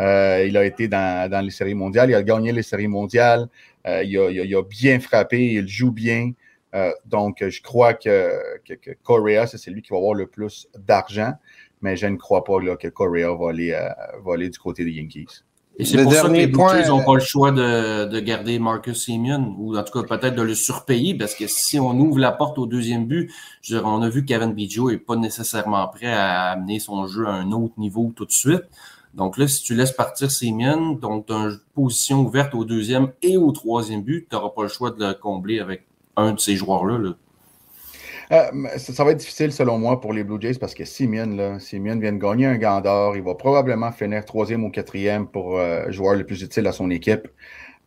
Euh, 0.00 0.44
il 0.46 0.56
a 0.56 0.64
été 0.64 0.88
dans, 0.88 1.30
dans 1.30 1.40
les 1.44 1.50
séries 1.50 1.74
mondiales. 1.74 2.10
Il 2.10 2.14
a 2.14 2.22
gagné 2.22 2.52
les 2.52 2.62
séries 2.62 2.88
mondiales. 2.88 3.48
Euh, 3.86 4.02
il, 4.02 4.18
a, 4.18 4.30
il 4.30 4.40
a- 4.40 4.44
il 4.44 4.54
a 4.56 4.62
bien 4.62 4.98
frappé. 5.00 5.40
Il 5.54 5.68
joue 5.68 5.92
bien. 5.92 6.32
Euh, 6.74 6.90
donc, 7.06 7.44
je 7.48 7.62
crois 7.62 7.94
que, 7.94 8.30
que, 8.64 8.74
que 8.74 8.90
Correa, 9.02 9.46
c'est 9.46 9.58
celui 9.58 9.82
qui 9.82 9.90
va 9.92 9.98
avoir 9.98 10.14
le 10.14 10.26
plus 10.26 10.68
d'argent. 10.76 11.32
Mais 11.82 11.96
je 11.96 12.06
ne 12.06 12.16
crois 12.16 12.42
pas 12.44 12.60
là, 12.60 12.76
que 12.76 12.88
Correa 12.88 13.34
va 13.34 13.50
aller, 13.50 13.70
va 14.24 14.34
aller 14.34 14.48
du 14.48 14.58
côté 14.58 14.84
des 14.84 14.92
Yankees. 14.92 15.26
Et 15.76 15.84
c'est 15.84 15.96
Le 15.96 16.04
pour 16.04 16.12
ça 16.12 16.22
que 16.22 16.26
dernier 16.26 16.46
les 16.46 16.52
point, 16.52 16.72
Jays 16.76 16.88
n'ont 16.88 17.00
euh, 17.00 17.04
pas 17.04 17.14
le 17.14 17.20
choix 17.20 17.50
de, 17.50 18.04
de 18.04 18.20
garder 18.20 18.58
Marcus 18.60 19.04
Simeon, 19.04 19.56
ou 19.58 19.76
en 19.76 19.82
tout 19.82 20.00
cas 20.00 20.06
peut-être 20.06 20.36
de 20.36 20.42
le 20.42 20.54
surpayer, 20.54 21.14
parce 21.14 21.34
que 21.34 21.48
si 21.48 21.80
on 21.80 21.90
ouvre 21.98 22.20
la 22.20 22.30
porte 22.30 22.58
au 22.58 22.66
deuxième 22.66 23.06
but, 23.06 23.32
je 23.60 23.74
dire, 23.74 23.84
on 23.84 24.00
a 24.02 24.08
vu 24.08 24.22
que 24.24 24.28
Kevin 24.28 24.52
Biggio 24.52 24.90
n'est 24.90 24.98
pas 24.98 25.16
nécessairement 25.16 25.86
prêt 25.88 26.12
à 26.12 26.50
amener 26.52 26.78
son 26.78 27.06
jeu 27.08 27.26
à 27.26 27.32
un 27.32 27.50
autre 27.50 27.74
niveau 27.78 28.12
tout 28.14 28.24
de 28.24 28.32
suite. 28.32 28.62
Donc 29.14 29.36
là, 29.36 29.48
si 29.48 29.62
tu 29.62 29.74
laisses 29.74 29.92
partir 29.92 30.30
Simeon, 30.30 30.92
donc 30.92 31.26
tu 31.26 31.32
as 31.32 31.36
une 31.36 31.58
position 31.74 32.20
ouverte 32.20 32.54
au 32.54 32.64
deuxième 32.64 33.12
et 33.22 33.36
au 33.36 33.50
troisième 33.50 34.02
but, 34.02 34.28
tu 34.28 34.36
n'auras 34.36 34.50
pas 34.50 34.62
le 34.62 34.68
choix 34.68 34.90
de 34.92 35.04
le 35.04 35.14
combler 35.14 35.58
avec 35.58 35.86
un 36.16 36.32
de 36.32 36.40
ces 36.40 36.54
joueurs-là. 36.54 36.98
là. 36.98 37.10
Euh, 38.32 38.42
ça, 38.78 38.92
ça 38.92 39.04
va 39.04 39.10
être 39.12 39.18
difficile 39.18 39.52
selon 39.52 39.78
moi 39.78 40.00
pour 40.00 40.12
les 40.12 40.24
Blue 40.24 40.40
Jays 40.40 40.54
parce 40.54 40.74
que 40.74 40.84
Simeon, 40.84 41.26
là, 41.36 41.58
Simeon 41.58 41.98
vient 41.98 42.12
de 42.12 42.18
gagner 42.18 42.46
un 42.46 42.56
gant 42.56 42.80
d'or. 42.80 43.16
Il 43.16 43.22
va 43.22 43.34
probablement 43.34 43.92
finir 43.92 44.24
troisième 44.24 44.64
ou 44.64 44.70
quatrième 44.70 45.26
pour 45.26 45.58
euh, 45.58 45.90
joueur 45.90 46.14
le 46.14 46.24
plus 46.24 46.42
utile 46.42 46.66
à 46.66 46.72
son 46.72 46.90
équipe. 46.90 47.28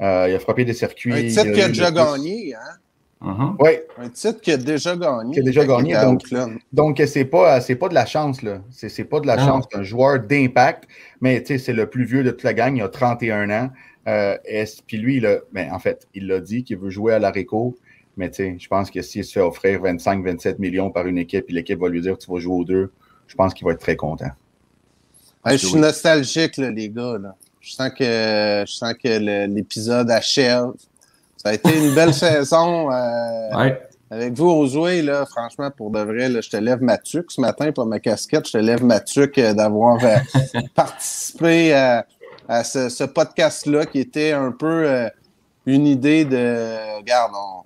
Euh, 0.02 0.28
il 0.30 0.36
a 0.36 0.40
frappé 0.40 0.64
des 0.66 0.74
circuits. 0.74 1.14
Un 1.14 1.28
titre 1.28 1.46
il 1.48 1.54
qui 1.54 1.62
a 1.62 1.68
déjà 1.70 1.92
gagné, 1.92 2.54
hein? 2.56 2.76
Mhm. 3.20 3.56
Oui, 3.60 3.72
Un 3.98 4.10
titre 4.10 4.40
qui 4.42 4.52
a 4.52 4.58
déjà 4.58 4.96
gagné. 4.96 5.34
Qui 5.34 5.40
a 5.40 5.44
déjà 5.44 5.66
gagné, 5.66 5.96
qu'il 6.20 6.38
donc- 6.72 7.02
c'est 7.08 7.26
pas 7.26 7.60
c'est 7.62 7.76
pas 7.76 7.90
de 7.90 7.96
la 7.96 8.06
chance 8.06 8.44
là. 8.44 8.62
C'est 8.70 8.90
c'est 8.90 9.06
pas 9.06 9.20
de 9.20 9.26
la 9.26 9.38
Non. 9.38 9.46
chance. 9.46 9.66
C'est 9.72 9.80
un 9.80 9.84
joueur 9.84 10.20
d'impact, 10.20 10.84
mais 11.20 11.42
tu 11.42 11.48
sais 11.48 11.58
c'est 11.58 11.74
le 11.74 11.88
plus 11.90 12.06
vieux 12.06 12.22
de 12.24 12.30
toute 12.30 12.44
la 12.44 12.54
gang. 12.54 12.76
Il 12.78 12.84
a 12.84 12.90
31 12.90 13.50
ans. 13.50 13.70
Euh, 14.08 14.38
puis 14.86 14.98
lui, 14.98 15.18
il 15.18 15.26
a- 15.26 15.40
ben, 15.52 15.70
en 15.74 15.80
fait, 15.80 16.08
il 16.14 16.28
l'a 16.28 16.40
dit 16.40 16.64
qu'il 16.64 16.78
veut 16.78 16.92
jouer 16.92 17.14
à 17.14 17.20
l'Areco. 17.20 17.76
Mais 18.18 18.30
tu 18.30 18.36
sais, 18.38 18.56
je 18.60 18.68
pense 18.68 18.90
que 18.92 19.02
s'il 19.02 19.24
se 19.24 19.32
fait 19.32 19.42
offrir 19.42 19.82
25-27 19.82 20.58
millions 20.60 20.90
par 20.92 21.06
une 21.08 21.18
équipe, 21.18 21.46
puis 21.46 21.56
l'équipe 21.56 21.80
va 21.80 21.88
lui 21.88 22.02
dire 22.02 22.18
tu 22.18 22.32
vas 22.32 22.40
jouer 22.40 22.56
aux 22.56 22.66
deux, 22.66 22.92
je 23.28 23.36
pense 23.36 23.54
qu'il 23.54 23.66
va 23.66 23.74
être 23.74 23.80
très 23.80 23.96
content. 23.96 24.32
Je 25.46 25.56
suis 25.56 25.76
nostalgique, 25.78 26.58
là, 26.58 26.72
les 26.72 26.90
gars. 26.90 27.18
Là. 27.22 27.36
Je 27.62 27.74
sens 27.74 27.90
que, 27.90 28.04
je 28.68 28.74
sens 28.74 28.94
que 29.02 29.46
l'épisode 29.48 30.10
achève. 30.10 30.72
Ça 31.38 31.50
a 31.50 31.54
été 31.54 31.78
une 31.78 31.94
belle 31.94 32.14
saison 32.26 32.92
euh, 32.92 33.56
Ouais. 33.56 33.82
avec 34.10 34.34
vous 34.34 34.48
aux 34.50 34.68
jouets, 34.68 35.02
là. 35.02 35.26
Franchement, 35.26 35.70
pour 35.72 35.92
de 35.92 36.00
vrai, 36.00 36.30
là, 36.30 36.42
je 36.42 36.50
te 36.50 36.58
lève 36.58 36.82
ma 36.82 36.98
tuque 36.98 37.32
ce 37.32 37.40
matin, 37.40 37.72
pas 37.72 37.86
ma 37.86 38.00
casquette. 38.00 38.48
Je 38.48 38.54
te 38.54 38.58
lève 38.58 38.84
ma 38.84 39.00
tuque 39.00 39.38
euh, 39.38 39.54
d'avoir 39.54 40.04
euh, 40.04 40.18
participé 40.76 41.74
à, 41.74 42.06
à 42.48 42.64
ce, 42.64 43.04
podcast-là 43.04 43.86
qui 43.86 44.00
était 44.00 44.32
un 44.32 44.52
peu 44.52 44.86
euh, 44.88 45.10
une 45.66 45.86
idée 45.86 46.26
de 46.26 46.98
regarde, 46.98 47.34
on, 47.36 47.64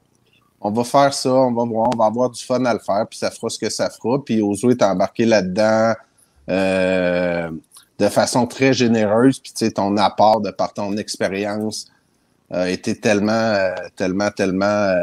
va 0.70 0.84
faire 0.84 1.14
ça, 1.14 1.34
on 1.34 1.52
va 1.54 1.66
voir, 1.66 1.90
on 1.94 1.98
va 1.98 2.06
avoir 2.06 2.30
du 2.30 2.44
fun 2.44 2.64
à 2.66 2.74
le 2.74 2.80
faire, 2.80 3.08
puis 3.10 3.18
ça 3.18 3.32
fera 3.32 3.50
ce 3.50 3.58
que 3.58 3.70
ça 3.70 3.90
fera. 3.90 4.24
Puis 4.24 4.42
Ozo 4.42 4.70
est 4.70 4.84
embarqué 4.84 5.26
là-dedans 5.26 5.94
euh, 6.50 7.50
de 7.98 8.08
façon 8.08 8.46
très 8.46 8.74
généreuse. 8.74 9.40
Puis 9.40 9.52
tu 9.52 9.66
sais, 9.66 9.72
ton 9.72 9.98
apport 9.98 10.42
de 10.42 10.52
par 10.52 10.74
ton 10.74 10.96
expérience 10.98 11.88
a 12.52 12.70
été 12.70 12.96
tellement, 12.96 13.56
tellement, 13.96 14.30
tellement 14.30 14.94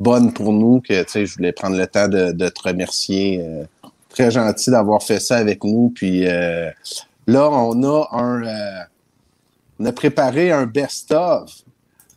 bonne 0.00 0.32
pour 0.32 0.52
nous 0.52 0.80
que 0.80 1.02
tu 1.02 1.10
sais, 1.10 1.26
je 1.26 1.34
voulais 1.36 1.52
prendre 1.52 1.76
le 1.76 1.86
temps 1.86 2.08
de, 2.08 2.32
de 2.32 2.48
te 2.48 2.62
remercier 2.62 3.44
très 4.12 4.30
gentil 4.30 4.70
d'avoir 4.70 5.02
fait 5.02 5.20
ça 5.20 5.36
avec 5.36 5.64
nous. 5.64 5.90
Puis 5.94 6.26
euh, 6.28 6.70
là, 7.26 7.50
on 7.50 7.82
a 7.82 8.08
un. 8.12 8.44
Euh, 8.44 8.84
on 9.80 9.86
a 9.86 9.92
préparé 9.92 10.52
un 10.52 10.66
best-of 10.66 11.50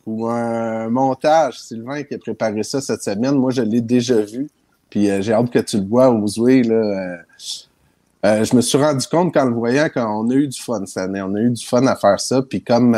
ou 0.06 0.26
un 0.26 0.88
montage. 0.88 1.60
Sylvain 1.60 2.02
qui 2.04 2.14
a 2.14 2.18
préparé 2.18 2.62
ça 2.62 2.80
cette 2.80 3.02
semaine. 3.02 3.34
Moi, 3.34 3.50
je 3.50 3.62
l'ai 3.62 3.80
déjà 3.80 4.20
vu. 4.20 4.48
Puis 4.88 5.10
euh, 5.10 5.20
j'ai 5.20 5.32
hâte 5.32 5.50
que 5.50 5.58
tu 5.58 5.78
le 5.78 5.86
vois 5.86 6.08
aux 6.10 6.26
là. 6.46 7.18
je 8.22 8.56
me 8.56 8.60
suis 8.60 8.78
rendu 8.78 9.06
compte 9.08 9.34
quand 9.34 9.44
le 9.44 9.54
voyant 9.54 9.88
qu'on 9.88 10.30
a 10.30 10.34
eu 10.34 10.48
du 10.48 10.60
fun 10.60 10.84
cette 10.86 11.04
année. 11.04 11.22
On 11.22 11.34
a 11.34 11.40
eu 11.40 11.50
du 11.50 11.64
fun 11.64 11.84
à 11.86 11.96
faire 11.96 12.20
ça. 12.20 12.40
Puis 12.42 12.62
comme 12.62 12.96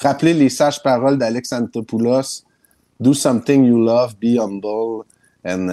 rappeler 0.00 0.34
les 0.34 0.48
sages 0.48 0.82
paroles 0.82 1.18
d'Alex 1.18 1.52
Antopoulos, 1.52 2.44
Do 3.00 3.14
something 3.14 3.64
you 3.64 3.84
love, 3.84 4.14
be 4.20 4.38
humble, 4.38 5.04
and 5.44 5.66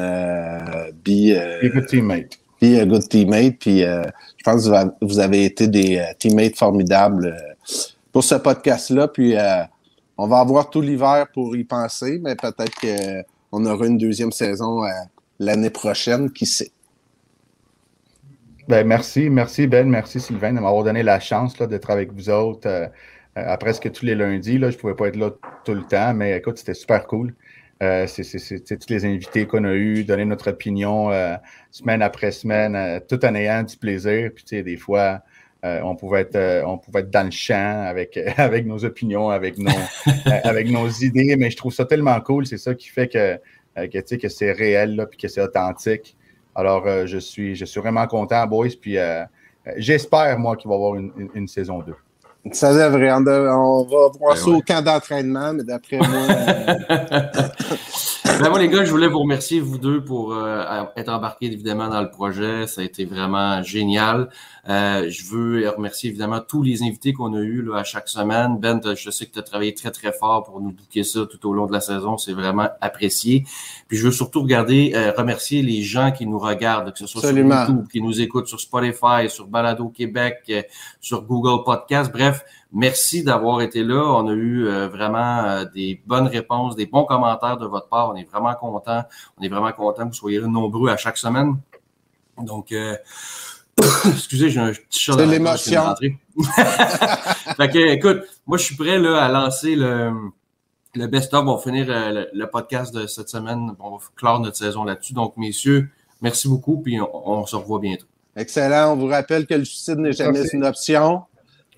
be, 1.04 1.34
be 1.34 1.66
a 1.66 1.70
good 1.70 1.86
teammate 1.88 2.40
puis 2.60 2.80
un 2.80 2.86
good 2.86 3.08
teammate. 3.08 3.58
Puis 3.60 3.84
euh, 3.84 4.04
je 4.38 4.44
pense 4.44 4.68
que 4.68 5.06
vous 5.06 5.20
avez 5.20 5.46
été 5.46 5.68
des 5.68 5.98
euh, 5.98 6.14
teammates 6.18 6.58
formidables 6.58 7.28
euh, 7.28 7.76
pour 8.12 8.24
ce 8.24 8.36
podcast-là. 8.36 9.08
Puis 9.08 9.36
on 10.22 10.28
va 10.28 10.40
avoir 10.40 10.70
tout 10.70 10.82
l'hiver 10.82 11.28
pour 11.34 11.56
y 11.56 11.64
penser, 11.64 12.20
mais 12.22 12.36
peut-être 12.36 12.74
qu'on 12.82 13.66
aura 13.66 13.88
une 13.88 13.98
deuxième 13.98 14.32
saison 14.32 14.82
l'année 15.40 15.70
prochaine, 15.70 16.32
qui 16.32 16.46
sait? 16.46 16.72
Ben, 18.68 18.86
merci, 18.86 19.30
merci 19.30 19.66
Ben, 19.66 19.90
merci 19.90 20.20
Sylvain 20.20 20.54
de 20.54 20.60
m'avoir 20.60 20.84
donné 20.84 21.04
la 21.04 21.20
chance 21.20 21.58
d'être 21.58 21.90
avec 21.90 22.12
vous 22.12 22.30
autres 22.30 22.92
à 23.36 23.58
presque 23.58 23.92
tous 23.92 24.06
les 24.06 24.16
lundis. 24.16 24.58
Là. 24.58 24.70
Je 24.70 24.76
ne 24.76 24.82
pouvais 24.82 24.96
pas 24.96 25.08
être 25.08 25.16
là 25.16 25.32
tout 25.64 25.74
le 25.74 25.84
temps, 25.84 26.14
mais 26.14 26.38
écoute, 26.38 26.58
c'était 26.58 26.74
super 26.74 27.08
cool. 27.08 27.34
Euh, 27.82 28.08
c'est 28.08 28.78
tous 28.78 28.90
les 28.90 29.06
invités 29.06 29.46
qu'on 29.46 29.64
a 29.64 29.74
eus, 29.74 30.04
donner 30.04 30.26
notre 30.26 30.50
opinion 30.50 31.12
euh, 31.12 31.36
semaine 31.72 32.02
après 32.02 32.32
semaine, 32.32 32.76
euh, 32.76 33.00
tout 33.00 33.24
en 33.26 33.34
ayant 33.36 33.64
du 33.64 33.78
plaisir. 33.78 34.32
Puis, 34.36 34.62
des 34.64 34.78
fois, 34.78 35.22
on, 35.64 35.96
pouvait 35.96 36.22
être, 36.22 36.64
on 36.66 36.78
pouvait 36.78 37.02
être 37.02 37.10
dans 37.10 37.26
le 37.26 37.32
champ 37.32 37.84
avec, 37.86 38.18
avec 38.38 38.66
nos 38.66 38.84
opinions, 38.86 39.30
avec 39.30 39.58
nos, 39.58 39.72
avec 40.44 40.70
nos 40.70 40.88
idées, 41.02 41.36
mais 41.38 41.52
je 41.52 41.58
trouve 41.58 41.74
ça 41.74 41.86
tellement 41.86 42.20
cool. 42.22 42.46
C'est 42.46 42.58
ça 42.58 42.74
qui 42.74 42.90
fait 42.90 43.08
que, 43.08 43.38
que, 43.76 44.16
que 44.16 44.30
c'est 44.30 44.52
réel, 44.52 44.96
là, 44.96 45.06
puis 45.06 45.18
que 45.18 45.28
c'est 45.28 45.42
authentique. 45.42 46.16
Alors, 46.56 47.06
je, 47.06 47.18
suis, 47.18 47.56
je 47.56 47.66
suis 47.66 47.80
vraiment 47.80 48.08
content, 48.08 48.46
boys. 48.48 48.68
Puis, 48.82 48.98
j'espère, 49.78 50.40
moi, 50.40 50.56
qu'il 50.58 50.70
va 50.70 50.76
y 50.76 50.78
avoir 50.78 50.96
une, 50.96 51.30
une 51.36 51.48
saison 51.48 51.80
2. 51.80 51.94
Ça 52.54 52.74
devrait. 52.74 53.12
On, 53.12 53.24
va 53.84 54.08
voir 54.18 54.34
ben 54.34 54.36
ça 54.36 54.50
au 54.50 54.62
camp 54.62 54.82
d'entraînement, 54.82 55.54
mais 55.54 55.64
d'après 55.64 55.98
moi. 55.98 56.08
Euh, 56.08 57.20
ben 58.40 58.50
moi, 58.50 58.60
les 58.60 58.70
gars, 58.70 58.86
je 58.86 58.92
voulais 58.92 59.08
vous 59.08 59.20
remercier, 59.20 59.60
vous 59.60 59.78
deux, 59.78 60.02
pour 60.02 60.34
euh, 60.34 60.84
être 60.96 61.10
embarqués 61.10 61.48
évidemment 61.48 61.90
dans 61.90 62.02
le 62.02 62.10
projet. 62.10 62.66
Ça 62.66 62.80
a 62.80 62.86
été 62.86 63.04
vraiment 63.04 63.62
génial. 63.62 64.30
Euh, 64.70 65.10
je 65.10 65.26
veux 65.26 65.70
remercier 65.70 66.10
évidemment 66.10 66.40
tous 66.40 66.64
les 66.64 66.82
invités 66.82 67.12
qu'on 67.12 67.34
a 67.34 67.40
eus 67.40 67.62
là, 67.62 67.80
à 67.80 67.84
chaque 67.84 68.08
semaine. 68.08 68.58
Ben, 68.58 68.80
je 68.96 69.10
sais 69.10 69.26
que 69.26 69.34
tu 69.34 69.40
as 69.40 69.44
travaillé 69.44 69.74
très, 69.74 69.92
très 69.92 70.14
fort 70.14 70.44
pour 70.44 70.62
nous 70.62 70.72
bouquer 70.72 71.04
ça 71.04 71.26
tout 71.30 71.50
au 71.50 71.54
long 71.54 71.66
de 71.66 71.74
la 71.74 71.82
saison. 71.82 72.18
C'est 72.18 72.34
vraiment 72.34 72.70
apprécié. 72.80 73.44
Puis 73.90 73.98
je 73.98 74.06
veux 74.06 74.12
surtout 74.12 74.42
regarder, 74.42 74.94
remercier 75.18 75.62
les 75.62 75.82
gens 75.82 76.12
qui 76.12 76.26
nous 76.26 76.40
regardent, 76.40 76.94
que 76.94 77.00
ce 77.00 77.08
soit 77.08 77.22
sur 77.22 77.38
YouTube, 77.38 77.88
qui 77.92 78.02
nous 78.02 78.22
écoutent 78.22 78.48
sur 78.48 78.62
Spotify, 78.62 79.28
sur 79.28 79.48
Balado 79.48 79.90
Québec, 79.90 80.50
sur 81.02 81.24
Google 81.24 81.64
Podcast. 81.66 82.12
Bref, 82.12 82.29
Merci 82.72 83.24
d'avoir 83.24 83.62
été 83.62 83.84
là. 83.84 84.04
On 84.04 84.28
a 84.28 84.34
eu 84.34 84.68
euh, 84.68 84.88
vraiment 84.88 85.44
euh, 85.44 85.66
des 85.66 86.02
bonnes 86.06 86.28
réponses, 86.28 86.76
des 86.76 86.86
bons 86.86 87.06
commentaires 87.06 87.58
de 87.58 87.66
votre 87.66 87.88
part. 87.88 88.10
On 88.10 88.16
est 88.16 88.30
vraiment 88.30 88.54
content. 88.54 89.04
On 89.38 89.44
est 89.44 89.50
vraiment 89.50 89.72
content 89.72 90.04
que 90.04 90.10
vous 90.10 90.14
soyez 90.14 90.40
là 90.40 90.48
nombreux 90.48 90.90
à 90.90 90.98
chaque 90.98 91.18
semaine. 91.18 91.58
Donc, 92.38 92.72
euh, 92.72 92.96
excusez, 94.06 94.52
j'ai 94.52 94.60
un 94.60 94.72
petit 94.72 95.00
chat 95.00 95.16
dans 95.16 95.26
l'émotion. 95.26 95.96
fait 97.58 97.70
que, 97.70 97.80
écoute, 97.90 98.22
moi, 98.46 98.58
je 98.58 98.64
suis 98.64 98.76
prêt 98.76 99.00
là, 99.00 99.24
à 99.24 99.30
lancer 99.30 99.76
le, 99.76 100.12
le 100.94 101.08
best-of. 101.08 101.48
On 101.48 101.56
va 101.56 101.62
finir 101.62 101.88
le, 101.90 102.46
podcast 102.46 102.94
de 102.94 103.08
cette 103.08 103.30
semaine. 103.30 103.76
On 103.80 103.92
va 103.92 103.98
clore 104.16 104.40
notre 104.40 104.58
saison 104.58 104.84
là-dessus. 104.84 105.14
Donc, 105.14 105.38
messieurs, 105.38 105.90
merci 106.22 106.48
beaucoup, 106.48 106.82
puis 106.82 107.00
on, 107.02 107.46
se 107.48 107.56
revoit 107.56 107.80
bientôt. 107.80 108.06
Excellent. 108.36 108.94
On 108.94 108.96
vous 108.96 109.08
rappelle 109.08 109.48
que 109.48 109.56
le 109.56 109.66
suicide 109.66 109.98
n'est 109.98 110.14
jamais 110.14 110.44
une 110.54 110.66
option. 110.66 111.24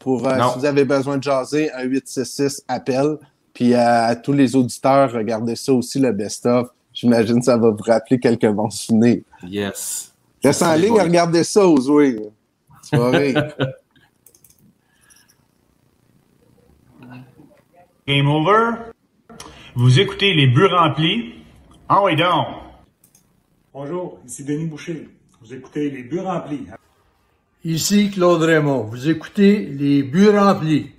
Pour, 0.02 0.28
euh, 0.28 0.36
si 0.54 0.60
vous 0.60 0.66
avez 0.66 0.84
besoin 0.84 1.18
de 1.18 1.24
jaser, 1.24 1.72
un 1.74 1.84
866 1.84 2.64
appel. 2.68 3.18
Puis 3.54 3.74
euh, 3.74 3.78
à 4.08 4.16
tous 4.16 4.34
les 4.34 4.56
auditeurs, 4.56 5.12
regardez 5.12 5.56
ça 5.56 5.74
aussi, 5.74 6.00
le 6.00 6.12
best-of. 6.12 6.70
J'imagine 6.94 7.40
que 7.40 7.46
ça 7.46 7.58
va 7.58 7.70
vous 7.70 7.84
rappeler 7.84 8.20
quelques 8.20 8.50
bons 8.50 8.70
souvenirs. 8.70 9.22
Yes. 9.44 10.14
Reste 10.44 10.64
en 10.64 10.74
ligne, 10.74 11.00
regardez 11.00 11.44
ça, 11.44 11.68
Ozoé. 11.68 12.18
Tu 12.90 12.98
vas 12.98 13.12
Game 18.08 18.28
over. 18.28 18.72
Vous 19.76 20.00
écoutez 20.00 20.34
les 20.34 20.48
buts 20.48 20.66
remplis. 20.66 21.36
Ah 21.88 22.02
oui, 22.04 22.16
donc. 22.16 22.48
Bonjour, 23.74 24.20
ici 24.26 24.44
Denis 24.44 24.66
Boucher. 24.66 25.08
Vous 25.42 25.54
écoutez 25.54 25.90
les 25.90 26.04
buts 26.04 26.20
remplis. 26.20 26.66
Ici 27.64 28.10
Claude 28.10 28.42
Raymond. 28.42 28.88
Vous 28.90 29.08
écoutez 29.08 29.60
les 29.60 30.02
buts 30.02 30.30
remplis. 30.30 30.92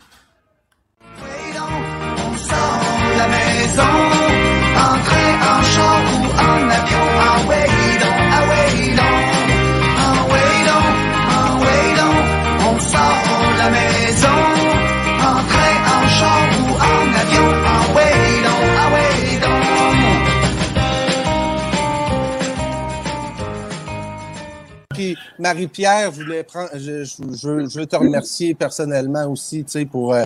Marie-Pierre 25.43 26.13
prendre. 26.47 26.71
Je, 26.75 27.05
je, 27.05 27.69
je, 27.69 27.79
veux 27.79 27.87
te 27.87 27.97
remercier 27.97 28.55
personnellement 28.55 29.27
aussi, 29.27 29.65
tu 29.65 29.73
sais, 29.73 29.85
pour 29.85 30.15
euh, 30.15 30.23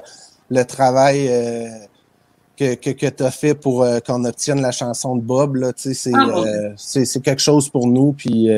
le 0.51 0.63
travail 0.65 1.27
euh, 1.29 1.69
que, 2.57 2.75
que, 2.75 2.91
que 2.91 3.07
tu 3.07 3.23
as 3.23 3.31
fait 3.31 3.55
pour 3.55 3.83
euh, 3.83 3.99
qu'on 4.01 4.25
obtienne 4.25 4.61
la 4.61 4.73
chanson 4.73 5.17
de 5.17 5.23
Bob. 5.23 5.57
Là, 5.57 5.73
tu 5.73 5.95
sais, 5.95 6.13
c'est, 6.77 7.05
c'est, 7.07 7.23
quelque 7.23 7.43
chose 7.43 7.69
pour 7.69 7.87
nous. 7.87 8.13
Puis, 8.13 8.49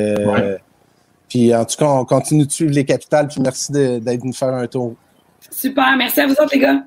puis 1.29 1.55
en 1.55 1.65
tout 1.65 1.77
cas, 1.77 1.87
on 1.87 2.05
continue 2.05 2.45
de 2.45 2.51
suivre 2.51 2.73
les 2.73 2.85
capitales. 2.85 3.29
Puis 3.29 3.41
merci 3.41 3.71
d'être 3.71 4.21
venu 4.21 4.33
faire 4.33 4.53
un 4.53 4.67
tour. 4.67 4.95
Super. 5.49 5.95
Merci 5.97 6.19
à 6.19 6.27
vous 6.27 6.33
autres, 6.33 6.53
les 6.53 6.59
gars. 6.59 6.83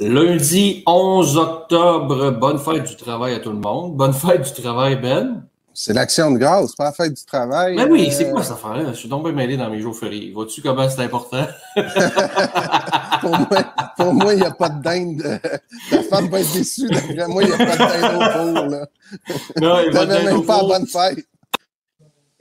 Lundi 0.00 0.82
11 0.86 1.36
octobre, 1.36 2.30
bonne 2.30 2.58
fête 2.58 2.84
du 2.84 2.96
travail 2.96 3.34
à 3.34 3.40
tout 3.40 3.50
le 3.50 3.58
monde. 3.58 3.96
Bonne 3.96 4.12
fête 4.12 4.42
du 4.42 4.62
travail, 4.62 4.96
Ben. 4.96 5.42
C'est 5.80 5.92
l'action 5.92 6.32
de 6.32 6.38
grâce, 6.38 6.74
pas 6.74 6.86
la 6.86 6.92
fête 6.92 7.14
du 7.14 7.24
travail. 7.24 7.76
Mais 7.76 7.84
oui, 7.84 8.10
c'est 8.10 8.32
quoi 8.32 8.42
cette 8.42 8.54
affaire-là? 8.54 8.90
Je 8.90 8.98
suis 8.98 9.08
donc 9.08 9.22
bien 9.22 9.30
mêlé 9.30 9.56
dans 9.56 9.70
mes 9.70 9.80
jours 9.80 9.96
fériés. 9.96 10.32
Vois-tu 10.34 10.60
comment 10.60 10.90
c'est 10.90 11.02
important? 11.02 11.46
pour 13.96 14.12
moi, 14.12 14.34
il 14.34 14.40
n'y 14.40 14.46
a 14.46 14.50
pas 14.50 14.70
de 14.70 14.82
dinde. 14.82 15.40
La 15.92 16.02
femme 16.02 16.26
va 16.30 16.40
être 16.40 16.52
déçue. 16.52 16.88
D'après 16.88 17.28
moi, 17.28 17.44
il 17.44 17.50
n'y 17.50 17.54
a 17.54 17.58
pas 17.58 17.76
de 17.76 17.78
dinde 17.78 18.16
au 18.16 18.22
four. 18.32 18.66
Là. 18.66 18.88
Non, 19.60 19.78
il 19.86 19.92
va 19.92 20.04
même 20.04 20.44
pas 20.44 20.64
bonne 20.64 20.88
fête. 20.88 21.24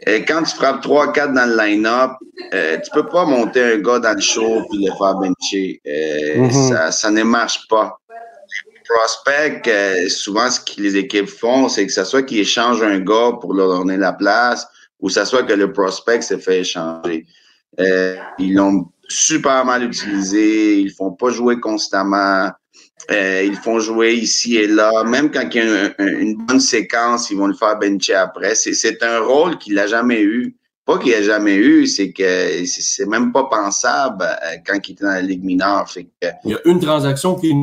Et 0.08 0.26
quand 0.26 0.42
tu 0.42 0.56
frappes 0.56 0.84
3-4 0.84 1.36
dans 1.36 1.46
le 1.46 1.56
line-up, 1.64 2.14
euh, 2.56 2.80
tu 2.80 2.90
peux 2.90 3.06
pas 3.06 3.26
monter 3.26 3.76
un 3.76 3.78
gars 3.78 4.00
dans 4.00 4.16
le 4.16 4.20
show 4.20 4.66
et 4.74 4.78
le 4.78 4.92
faire 4.98 5.14
bencher. 5.14 5.80
Euh, 5.86 6.48
mm-hmm. 6.48 6.70
Ça, 6.70 6.92
ça 6.92 7.12
ne 7.12 7.22
marche 7.22 7.68
pas 7.68 8.00
prospect, 8.88 9.62
euh, 9.68 10.10
souvent, 10.10 10.50
ce 10.50 10.60
que 10.60 10.82
les 10.82 10.96
équipes 10.98 11.30
font, 11.30 11.70
c'est 11.70 11.86
que 11.86 11.94
ce 11.94 12.04
soit 12.04 12.24
qu'ils 12.24 12.40
échangent 12.40 12.84
un 12.84 13.00
gars 13.00 13.34
pour 13.40 13.54
leur 13.54 13.70
donner 13.70 13.98
la 13.98 14.14
place 14.14 14.68
ou 15.00 15.10
ce 15.10 15.26
soit 15.26 15.44
que 15.44 15.54
le 15.54 15.72
prospect 15.72 16.22
s'est 16.22 16.40
fait 16.40 16.62
échanger. 16.62 17.26
Euh, 17.80 18.16
ils 18.40 18.56
l'ont 18.56 18.90
super 19.08 19.64
mal 19.66 19.84
utilisé, 19.84 20.80
ils 20.80 20.92
font 20.92 21.12
pas 21.12 21.30
jouer 21.30 21.60
constamment. 21.60 22.50
Euh, 23.12 23.44
ils 23.44 23.56
font 23.56 23.80
jouer 23.80 24.16
ici 24.16 24.58
et 24.58 24.68
là. 24.68 25.04
Même 25.04 25.32
quand 25.32 25.48
il 25.54 25.56
y 25.56 25.62
a 25.62 25.94
une 26.02 26.36
bonne 26.46 26.60
séquence, 26.60 27.30
ils 27.30 27.38
vont 27.38 27.48
le 27.48 27.54
faire 27.54 27.78
bencher 27.78 28.16
après. 28.16 28.56
C'est 28.56 29.04
un 29.04 29.20
rôle 29.20 29.58
qu'il 29.60 29.76
n'a 29.76 29.88
jamais 29.88 30.22
eu 30.22 30.58
pas 30.88 30.98
qu'il 30.98 31.10
n'y 31.10 31.16
a 31.16 31.22
jamais 31.22 31.56
eu, 31.56 31.86
c'est 31.86 32.14
que 32.14 32.66
c'est 32.66 33.06
même 33.06 33.34
pas 33.34 33.44
pensable 33.44 34.24
euh, 34.24 34.56
quand 34.66 34.80
il 34.88 34.94
était 34.94 35.04
dans 35.04 35.12
la 35.12 35.22
Ligue 35.22 35.44
mineure. 35.44 35.86
Il 35.98 36.08
y 36.52 36.56
a 36.56 36.60
une 36.64 36.80
transaction 36.80 37.36
qui 37.36 37.54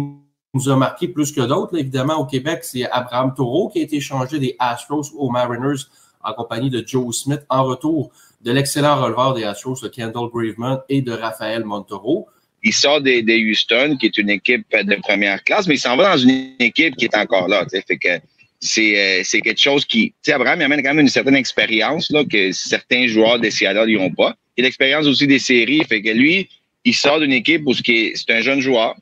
nous 0.55 0.69
a 0.69 0.77
marqué 0.77 1.09
plus 1.09 1.33
que 1.33 1.41
d'autres. 1.41 1.77
Évidemment, 1.77 2.17
au 2.21 2.27
Québec, 2.27 2.61
c'est 2.63 2.89
Abraham 2.91 3.35
Taureau 3.35 3.69
qui 3.69 3.81
a 3.81 3.83
été 3.83 3.97
échangé 3.97 4.39
des 4.39 4.57
Astros 4.59 5.13
aux 5.17 5.31
Mariners 5.31 5.83
en 6.23 6.33
compagnie 6.33 6.71
de 6.71 6.83
Joe 6.87 7.15
Smith 7.15 7.41
en 7.51 7.65
retour 7.65 8.11
de 8.43 8.53
l'excellent 8.53 9.01
releveur 9.01 9.35
des 9.35 9.45
Astros, 9.45 9.81
de 9.83 9.89
Kendall 9.89 10.29
Graveman 10.33 10.81
et 10.89 11.03
de 11.03 11.13
Raphaël 11.13 11.65
Montoro. 11.65 12.29
Il 12.63 12.73
sort 12.73 13.01
des, 13.01 13.23
Houston, 13.23 13.97
qui 13.99 14.07
est 14.07 14.17
une 14.17 14.31
équipe 14.31 14.67
de 14.73 14.95
première 14.97 15.43
classe, 15.45 15.67
mais 15.67 15.75
il 15.75 15.79
s'en 15.79 15.97
va 15.97 16.13
dans 16.13 16.23
une 16.23 16.53
équipe 16.59 16.97
qui 16.97 17.05
est 17.05 17.17
encore 17.17 17.49
là. 17.49 17.67
Que 17.67 18.21
c'est, 18.61 19.23
c'est 19.23 19.41
quelque 19.43 19.61
chose 19.61 19.85
qui. 19.85 20.15
Abraham 20.27 20.61
il 20.61 20.65
amène 20.65 20.83
quand 20.83 20.95
même 20.95 21.01
une 21.01 21.09
certaine 21.09 21.37
expérience 21.37 22.11
là, 22.11 22.25
que 22.25 22.53
certains 22.53 23.07
joueurs 23.07 23.39
des 23.39 23.51
Seattle 23.51 23.91
n'ont 23.93 24.11
pas. 24.11 24.35
Et 24.57 24.63
l'expérience 24.63 25.07
aussi 25.07 25.27
des 25.27 25.39
séries. 25.39 25.83
Fait 25.85 26.01
que 26.01 26.11
lui, 26.11 26.49
il 26.85 26.95
sort 26.95 27.21
d'une 27.21 27.33
équipe 27.33 27.63
où 27.67 27.75
c'est 27.75 28.15
un 28.31 28.41
jeune 28.41 28.61
joueur, 28.61 28.95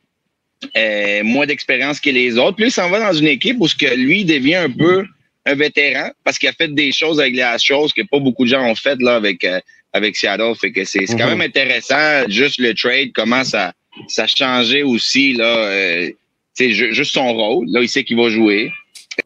euh, 0.76 1.22
moins 1.24 1.46
d'expérience 1.46 2.00
que 2.00 2.10
les 2.10 2.38
autres. 2.38 2.56
Puis 2.56 2.66
il 2.66 2.70
s'en 2.70 2.88
va 2.90 3.00
dans 3.00 3.12
une 3.12 3.26
équipe 3.26 3.56
où 3.60 3.68
ce 3.68 3.74
que 3.74 3.94
lui 3.94 4.24
devient 4.24 4.56
un 4.56 4.70
peu 4.70 5.04
un 5.44 5.54
vétéran 5.54 6.10
parce 6.24 6.38
qu'il 6.38 6.48
a 6.48 6.52
fait 6.52 6.72
des 6.72 6.92
choses 6.92 7.20
avec 7.20 7.34
les 7.34 7.56
choses 7.58 7.92
que 7.92 8.02
pas 8.02 8.20
beaucoup 8.20 8.44
de 8.44 8.50
gens 8.50 8.64
ont 8.64 8.74
fait 8.74 9.00
là 9.00 9.16
avec 9.16 9.44
euh, 9.44 9.60
avec 9.92 10.16
Seattle. 10.16 10.54
Fait 10.60 10.72
que 10.72 10.84
c'est, 10.84 11.04
quand 11.06 11.28
même 11.28 11.40
intéressant 11.40 12.28
juste 12.28 12.58
le 12.58 12.74
trade, 12.74 13.10
comment 13.14 13.44
ça 13.44 13.72
ça 14.08 14.26
changé 14.26 14.82
aussi 14.82 15.34
là. 15.34 15.56
Euh, 15.56 16.10
juste 16.58 17.12
son 17.12 17.32
rôle. 17.32 17.66
Là, 17.68 17.80
il 17.80 17.88
sait 17.88 18.04
qu'il 18.04 18.16
va 18.16 18.28
jouer. 18.28 18.70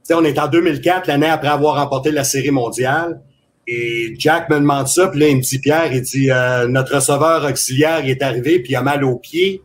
T'sais, 0.03 0.15
on 0.15 0.25
est 0.25 0.39
en 0.39 0.49
2004, 0.49 1.07
l'année 1.07 1.27
après 1.27 1.49
avoir 1.49 1.77
remporté 1.77 2.11
la 2.11 2.25
Série 2.25 2.51
mondiale. 2.51 3.21
Et 3.67 4.15
Jack 4.19 4.49
me 4.49 4.57
demande 4.57 4.87
ça, 4.87 5.09
puis 5.09 5.19
là, 5.19 5.29
il 5.29 5.39
me 5.39 5.43
dit, 5.43 5.59
Pierre, 5.59 5.93
il 5.93 6.01
dit, 6.01 6.31
euh, 6.31 6.69
notre 6.69 6.95
receveur 6.95 7.45
auxiliaire 7.45 8.01
il 8.05 8.11
est 8.11 8.23
arrivé, 8.23 8.61
puis 8.61 8.73
il 8.73 8.77
a 8.77 8.83
mal 8.83 9.03
au 9.05 9.17
pied. 9.17 9.61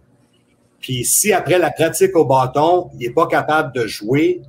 Puis 0.81 1.05
si 1.05 1.31
après 1.31 1.59
la 1.59 1.71
pratique 1.71 2.15
au 2.15 2.25
bâton, 2.25 2.89
il 2.93 3.07
n'est 3.07 3.13
pas 3.13 3.27
capable 3.27 3.73
de 3.73 3.87
jouer, 3.87 4.41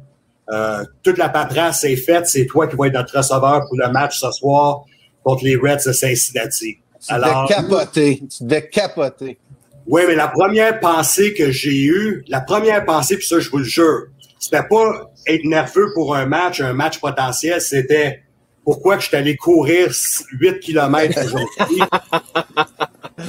euh, 0.50 0.82
toute 1.02 1.18
la 1.18 1.28
paperasse 1.28 1.84
est 1.84 1.96
faite, 1.96 2.26
c'est 2.26 2.46
toi 2.46 2.66
qui 2.66 2.76
vas 2.76 2.86
être 2.86 2.94
notre 2.94 3.16
receveur 3.16 3.64
pour 3.68 3.76
le 3.76 3.88
match 3.90 4.18
ce 4.18 4.30
soir 4.32 4.84
contre 5.22 5.44
les 5.44 5.56
Reds 5.56 5.86
de 5.86 5.92
Cincinnati. 5.92 6.78
Tu 7.06 7.14
devais 7.14 7.48
capoter, 7.48 8.22
tu 8.28 8.68
capoter. 8.70 9.38
Oui, 9.86 10.02
mais 10.06 10.14
la 10.14 10.28
première 10.28 10.78
pensée 10.80 11.34
que 11.34 11.50
j'ai 11.50 11.84
eue, 11.84 12.24
la 12.28 12.40
première 12.40 12.84
pensée, 12.84 13.16
puis 13.16 13.26
ça, 13.26 13.40
je 13.40 13.50
vous 13.50 13.58
le 13.58 13.64
jure, 13.64 14.06
c'était 14.38 14.62
pas 14.68 15.10
être 15.26 15.44
nerveux 15.44 15.88
pour 15.94 16.14
un 16.14 16.26
match, 16.26 16.60
un 16.60 16.72
match 16.72 16.98
potentiel, 16.98 17.60
c'était 17.60 18.22
pourquoi 18.64 18.96
que 18.96 19.02
je 19.02 19.08
suis 19.08 19.16
allé 19.16 19.36
courir 19.36 19.92
8 20.32 20.60
km 20.60 21.24
aujourd'hui. 21.24 21.82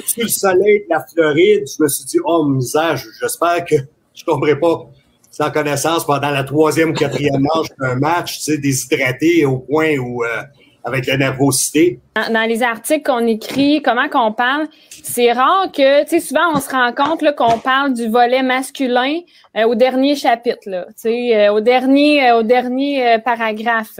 Sur 0.05 0.23
le 0.23 0.29
soleil 0.29 0.79
de 0.79 0.85
la 0.89 1.05
Floride, 1.05 1.63
je 1.67 1.83
me 1.83 1.87
suis 1.87 2.05
dit, 2.05 2.17
oh, 2.25 2.45
misère, 2.45 2.97
j'espère 3.19 3.65
que 3.65 3.75
je 4.13 4.23
tomberai 4.23 4.59
pas 4.59 4.87
sans 5.33 5.49
connaissance 5.49 6.05
pendant 6.05 6.29
la 6.29 6.43
troisième 6.43 6.91
ou 6.91 6.93
quatrième 6.93 7.41
manche 7.55 7.67
d'un 7.79 7.95
match, 7.95 8.37
tu 8.37 8.43
sais, 8.43 8.57
déshydraté 8.59 9.45
au 9.45 9.57
point 9.57 9.97
où, 9.97 10.23
euh, 10.23 10.43
avec 10.83 11.07
la 11.07 11.17
nervosité. 11.17 11.99
Dans 12.15 12.47
les 12.47 12.61
articles 12.61 13.01
qu'on 13.03 13.25
écrit, 13.25 13.81
comment 13.81 14.07
qu'on 14.09 14.31
parle, 14.31 14.67
c'est 14.89 15.31
rare 15.31 15.71
que, 15.71 16.03
tu 16.03 16.09
sais, 16.09 16.19
souvent 16.19 16.53
on 16.53 16.59
se 16.59 16.69
rend 16.69 16.93
compte 16.93 17.23
qu'on 17.35 17.57
parle 17.57 17.95
du 17.95 18.07
volet 18.09 18.43
masculin 18.43 19.21
euh, 19.57 19.63
au 19.63 19.73
dernier 19.73 20.15
chapitre, 20.15 20.69
là, 20.69 20.85
tu 20.89 20.93
sais, 20.97 21.35
euh, 21.35 21.53
au 21.53 21.61
dernier, 21.61 22.31
au 22.33 22.43
dernier 22.43 23.17
paragraphe. 23.25 23.99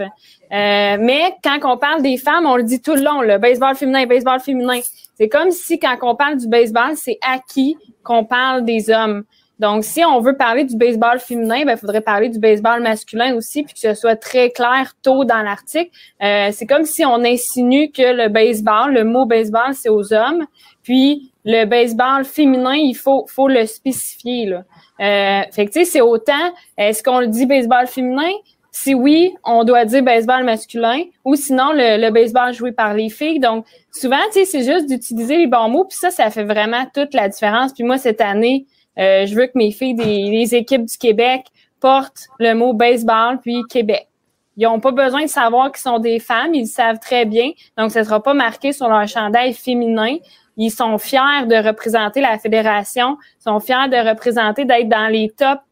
mais 0.50 1.34
quand 1.42 1.58
on 1.64 1.78
parle 1.78 2.02
des 2.02 2.16
femmes, 2.16 2.46
on 2.46 2.56
le 2.56 2.62
dit 2.62 2.80
tout 2.80 2.94
le 2.94 3.02
long, 3.02 3.38
baseball 3.40 3.74
féminin, 3.74 4.06
baseball 4.06 4.38
féminin. 4.38 4.80
C'est 5.14 5.28
comme 5.28 5.50
si 5.50 5.78
quand 5.78 5.96
on 6.02 6.16
parle 6.16 6.38
du 6.38 6.48
baseball, 6.48 6.96
c'est 6.96 7.18
acquis 7.22 7.76
qu'on 8.02 8.24
parle 8.24 8.64
des 8.64 8.90
hommes. 8.90 9.24
Donc, 9.60 9.84
si 9.84 10.04
on 10.04 10.20
veut 10.20 10.36
parler 10.36 10.64
du 10.64 10.76
baseball 10.76 11.20
féminin, 11.20 11.58
il 11.58 11.64
ben, 11.64 11.76
faudrait 11.76 12.00
parler 12.00 12.28
du 12.28 12.40
baseball 12.40 12.82
masculin 12.82 13.36
aussi, 13.36 13.62
puis 13.62 13.74
que 13.74 13.80
ce 13.80 13.94
soit 13.94 14.16
très 14.16 14.50
clair 14.50 14.94
tôt 15.00 15.24
dans 15.24 15.42
l'article. 15.42 15.90
Euh, 16.22 16.48
c'est 16.52 16.66
comme 16.66 16.84
si 16.84 17.04
on 17.04 17.24
insinue 17.24 17.92
que 17.92 18.02
le 18.02 18.28
baseball, 18.28 18.92
le 18.92 19.04
mot 19.04 19.26
baseball, 19.26 19.72
c'est 19.74 19.88
aux 19.88 20.12
hommes, 20.12 20.44
puis 20.82 21.32
le 21.44 21.66
baseball 21.66 22.24
féminin, 22.24 22.74
il 22.74 22.94
faut, 22.94 23.26
faut 23.28 23.46
le 23.46 23.64
spécifier. 23.66 24.46
Là. 24.46 24.64
Euh, 25.00 25.42
fait 25.52 25.66
que 25.66 25.72
tu 25.72 25.80
sais, 25.80 25.84
c'est 25.84 26.00
autant. 26.00 26.52
Est-ce 26.76 27.02
qu'on 27.02 27.20
le 27.20 27.28
dit 27.28 27.46
baseball 27.46 27.86
féminin? 27.86 28.32
Si 28.76 28.92
oui, 28.92 29.32
on 29.44 29.62
doit 29.62 29.84
dire 29.84 30.02
baseball 30.02 30.42
masculin, 30.42 31.04
ou 31.24 31.36
sinon 31.36 31.70
le, 31.72 32.10
baseball 32.10 32.52
joué 32.52 32.72
par 32.72 32.92
les 32.92 33.08
filles. 33.08 33.38
Donc, 33.38 33.64
souvent, 33.92 34.16
tu 34.32 34.40
sais, 34.40 34.44
c'est 34.46 34.64
juste 34.64 34.88
d'utiliser 34.88 35.36
les 35.36 35.46
bons 35.46 35.68
mots, 35.68 35.84
puis 35.84 35.96
ça, 35.96 36.10
ça 36.10 36.28
fait 36.28 36.42
vraiment 36.42 36.84
toute 36.92 37.14
la 37.14 37.28
différence. 37.28 37.72
Puis 37.72 37.84
moi, 37.84 37.98
cette 37.98 38.20
année, 38.20 38.66
euh, 38.98 39.26
je 39.26 39.34
veux 39.36 39.46
que 39.46 39.52
mes 39.54 39.70
filles 39.70 39.94
des, 39.94 40.56
équipes 40.56 40.86
du 40.86 40.98
Québec 40.98 41.46
portent 41.78 42.26
le 42.40 42.54
mot 42.54 42.72
baseball 42.72 43.38
puis 43.40 43.62
Québec. 43.70 44.08
Ils 44.56 44.64
n'ont 44.64 44.80
pas 44.80 44.90
besoin 44.90 45.22
de 45.22 45.28
savoir 45.28 45.70
qu'ils 45.70 45.82
sont 45.82 46.00
des 46.00 46.18
femmes, 46.18 46.52
ils 46.52 46.62
le 46.62 46.66
savent 46.66 46.98
très 46.98 47.26
bien. 47.26 47.52
Donc, 47.78 47.92
ce 47.92 48.00
ne 48.00 48.04
sera 48.04 48.20
pas 48.20 48.34
marqué 48.34 48.72
sur 48.72 48.88
leur 48.88 49.06
chandail 49.06 49.52
féminin. 49.52 50.16
Ils 50.56 50.72
sont 50.72 50.98
fiers 50.98 51.46
de 51.46 51.64
représenter 51.64 52.20
la 52.20 52.38
fédération, 52.40 53.18
ils 53.38 53.42
sont 53.44 53.60
fiers 53.60 53.88
de 53.88 54.08
représenter, 54.08 54.64
d'être 54.64 54.88
dans 54.88 55.06
les 55.06 55.30
tops, 55.30 55.62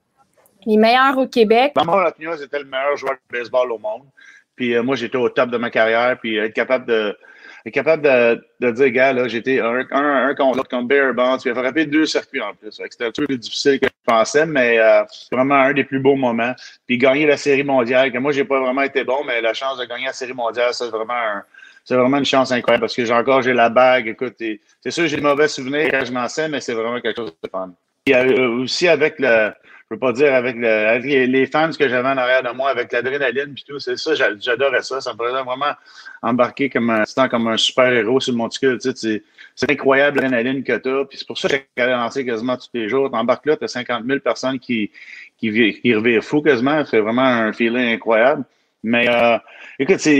les 0.67 0.77
meilleurs 0.77 1.19
au 1.19 1.27
Québec. 1.27 1.73
Maman 1.77 2.01
Latino, 2.01 2.37
c'était 2.37 2.59
le 2.59 2.65
meilleur 2.65 2.97
joueur 2.97 3.15
de 3.15 3.39
baseball 3.39 3.73
au 3.73 3.79
monde. 3.79 4.03
Puis 4.57 4.75
euh, 4.75 4.83
moi, 4.83 4.97
j'étais 4.97 5.17
au 5.17 5.29
top 5.29 5.51
de 5.51 5.57
ma 5.57 5.71
carrière, 5.71 6.19
puis 6.19 6.37
être 6.37 6.53
capable 6.53 6.87
de, 6.87 7.17
est 7.65 7.71
capable 7.71 8.03
de, 8.03 8.45
de 8.61 8.71
dire, 8.73 8.91
gars, 8.91 9.13
là, 9.13 9.29
j'étais 9.29 9.61
un, 9.61 9.87
un, 9.91 10.29
un 10.29 10.35
contre 10.35 10.59
l'autre, 10.59 10.69
comme 10.69 10.87
Bear 10.87 11.15
Bonds. 11.15 11.39
Il 11.45 11.53
a 11.53 11.55
frappé 11.55 11.87
deux 11.87 12.07
circuits 12.07 12.41
en 12.41 12.55
plus. 12.55 12.71
C'était 12.73 13.07
un 13.07 13.11
peu 13.13 13.27
plus 13.27 13.39
difficile 13.39 13.79
que 13.79 13.87
je 13.87 14.13
pensais, 14.13 14.47
mais 14.47 14.79
euh, 14.79 15.05
c'est 15.11 15.35
vraiment 15.35 15.55
un 15.55 15.73
des 15.73 15.85
plus 15.85 16.01
beaux 16.01 16.17
moments. 16.17 16.55
Puis 16.87 16.99
gagner 16.99 17.27
la 17.27 17.37
série 17.37 17.63
mondiale, 17.63 18.13
que 18.13 18.19
moi, 18.19 18.33
j'ai 18.33 18.45
pas 18.45 18.61
vraiment 18.61 18.83
été 18.83 19.05
bon, 19.05 19.25
mais 19.25 19.41
la 19.41 19.55
chance 19.55 19.79
de 19.79 19.85
gagner 19.85 20.07
la 20.07 20.13
série 20.13 20.33
mondiale, 20.33 20.73
c'est 20.73 20.89
vraiment 20.89 21.15
un, 21.15 21.45
c'est 21.85 21.97
vraiment 21.97 22.19
une 22.19 22.25
chance 22.25 22.53
incroyable 22.53 22.83
parce 22.83 22.95
que 22.95 23.05
j'ai 23.05 23.15
encore 23.15 23.43
j'ai 23.43 23.53
la 23.53 23.69
bague. 23.69 24.09
Écoute, 24.09 24.35
c'est 24.39 24.91
sûr 24.91 25.07
j'ai 25.07 25.17
de 25.17 25.23
mauvais 25.23 25.49
souvenirs 25.49 25.89
quand 25.91 26.05
je 26.05 26.13
m'en 26.13 26.29
sais, 26.29 26.49
mais 26.49 26.61
c'est 26.61 26.75
vraiment 26.75 27.01
quelque 27.01 27.17
chose 27.17 27.35
de 27.43 27.49
fun. 27.49 27.73
Y 28.07 28.15
a 28.15 28.25
aussi 28.49 28.89
avec 28.89 29.19
le, 29.19 29.53
peux 29.93 29.99
pas 29.99 30.13
dire 30.13 30.35
avec, 30.35 30.57
les, 30.57 31.47
fans 31.47 31.71
que 31.71 31.89
j'avais 31.89 32.09
en 32.09 32.17
arrière 32.17 32.43
de 32.43 32.51
moi, 32.51 32.71
avec 32.71 32.93
l'adrénaline 32.93 33.55
puis 33.55 33.65
tout, 33.67 33.79
c'est 33.79 33.97
ça, 33.97 34.15
j'adorais 34.15 34.83
ça. 34.83 35.01
Ça 35.01 35.13
me 35.13 35.19
faisait 35.19 35.43
vraiment 35.43 35.75
embarquer 36.23 36.71
comme 36.71 36.91
un, 36.91 37.05
comme 37.29 37.49
un 37.49 37.57
super-héros 37.57 38.21
sur 38.21 38.33
le 38.33 38.39
monticule. 38.39 38.79
Tu 38.79 38.93
sais, 38.95 39.23
c'est 39.55 39.71
incroyable 39.71 40.21
l'adrénaline 40.21 40.65
que 40.65 40.77
tu 40.79 40.89
as. 40.89 41.05
C'est 41.13 41.27
pour 41.27 41.39
ça 41.39 41.49
que 41.49 41.57
j'ai 41.77 41.87
lancé 41.87 42.25
quasiment 42.25 42.57
tous 42.57 42.71
les 42.75 42.89
jours. 42.89 43.11
Tu 43.11 43.17
embarques 43.17 43.47
là, 43.47 43.57
tu 43.57 43.65
as 43.65 43.69
50 43.69 44.05
000 44.07 44.21
personnes 44.21 44.59
qui, 44.59 44.91
qui, 45.39 45.81
qui 45.81 45.95
revirent 45.95 46.25
fou 46.25 46.43
quasiment. 46.43 46.85
C'est 46.85 47.01
vraiment 47.01 47.23
un 47.23 47.53
feeling 47.53 47.95
incroyable. 47.95 48.45
Mais 48.83 49.09
euh, 49.09 49.39
écoute, 49.79 49.99
tu 49.99 50.15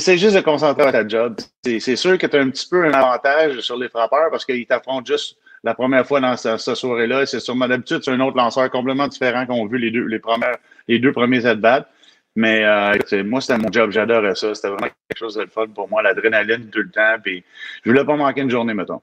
juste 0.00 0.36
de 0.36 0.40
concentrer 0.40 0.86
à 0.86 0.92
ta 0.92 1.08
job. 1.08 1.36
C'est 1.64 1.96
sûr 1.96 2.16
que 2.18 2.26
tu 2.26 2.36
as 2.36 2.40
un 2.40 2.50
petit 2.50 2.68
peu 2.68 2.84
un 2.84 2.92
avantage 2.92 3.60
sur 3.60 3.76
les 3.76 3.88
frappeurs 3.88 4.30
parce 4.30 4.44
qu'ils 4.44 4.66
t'affrontent 4.66 5.06
juste 5.06 5.36
la 5.64 5.74
première 5.74 6.06
fois 6.06 6.20
dans 6.20 6.36
cette, 6.36 6.58
soirée-là. 6.58 7.26
C'est 7.26 7.40
sûrement 7.40 7.66
d'habitude, 7.66 8.00
c'est 8.04 8.12
un 8.12 8.20
autre 8.20 8.36
lanceur 8.36 8.70
complètement 8.70 9.08
différent 9.08 9.46
qu'on 9.46 9.66
a 9.66 9.68
vu 9.68 9.78
les 9.78 9.90
deux, 9.90 10.04
les 10.04 10.20
premières, 10.20 10.56
les 10.86 10.98
deux 10.98 11.12
premiers 11.12 11.44
at-bats. 11.44 11.88
Mais 12.36 12.64
euh, 12.64 13.24
moi, 13.24 13.40
c'était 13.40 13.58
mon 13.58 13.72
job, 13.72 13.90
j'adorais 13.90 14.34
ça. 14.34 14.54
C'était 14.54 14.68
vraiment 14.68 14.88
quelque 15.08 15.18
chose 15.18 15.34
de 15.34 15.46
fun 15.46 15.66
pour 15.68 15.88
moi, 15.88 16.02
l'adrénaline 16.02 16.68
tout 16.70 16.80
le 16.80 16.90
temps. 16.90 17.16
Puis 17.22 17.42
je 17.82 17.90
voulais 17.90 18.04
pas 18.04 18.14
manquer 18.14 18.42
une 18.42 18.50
journée, 18.50 18.74
mettons. 18.74 19.00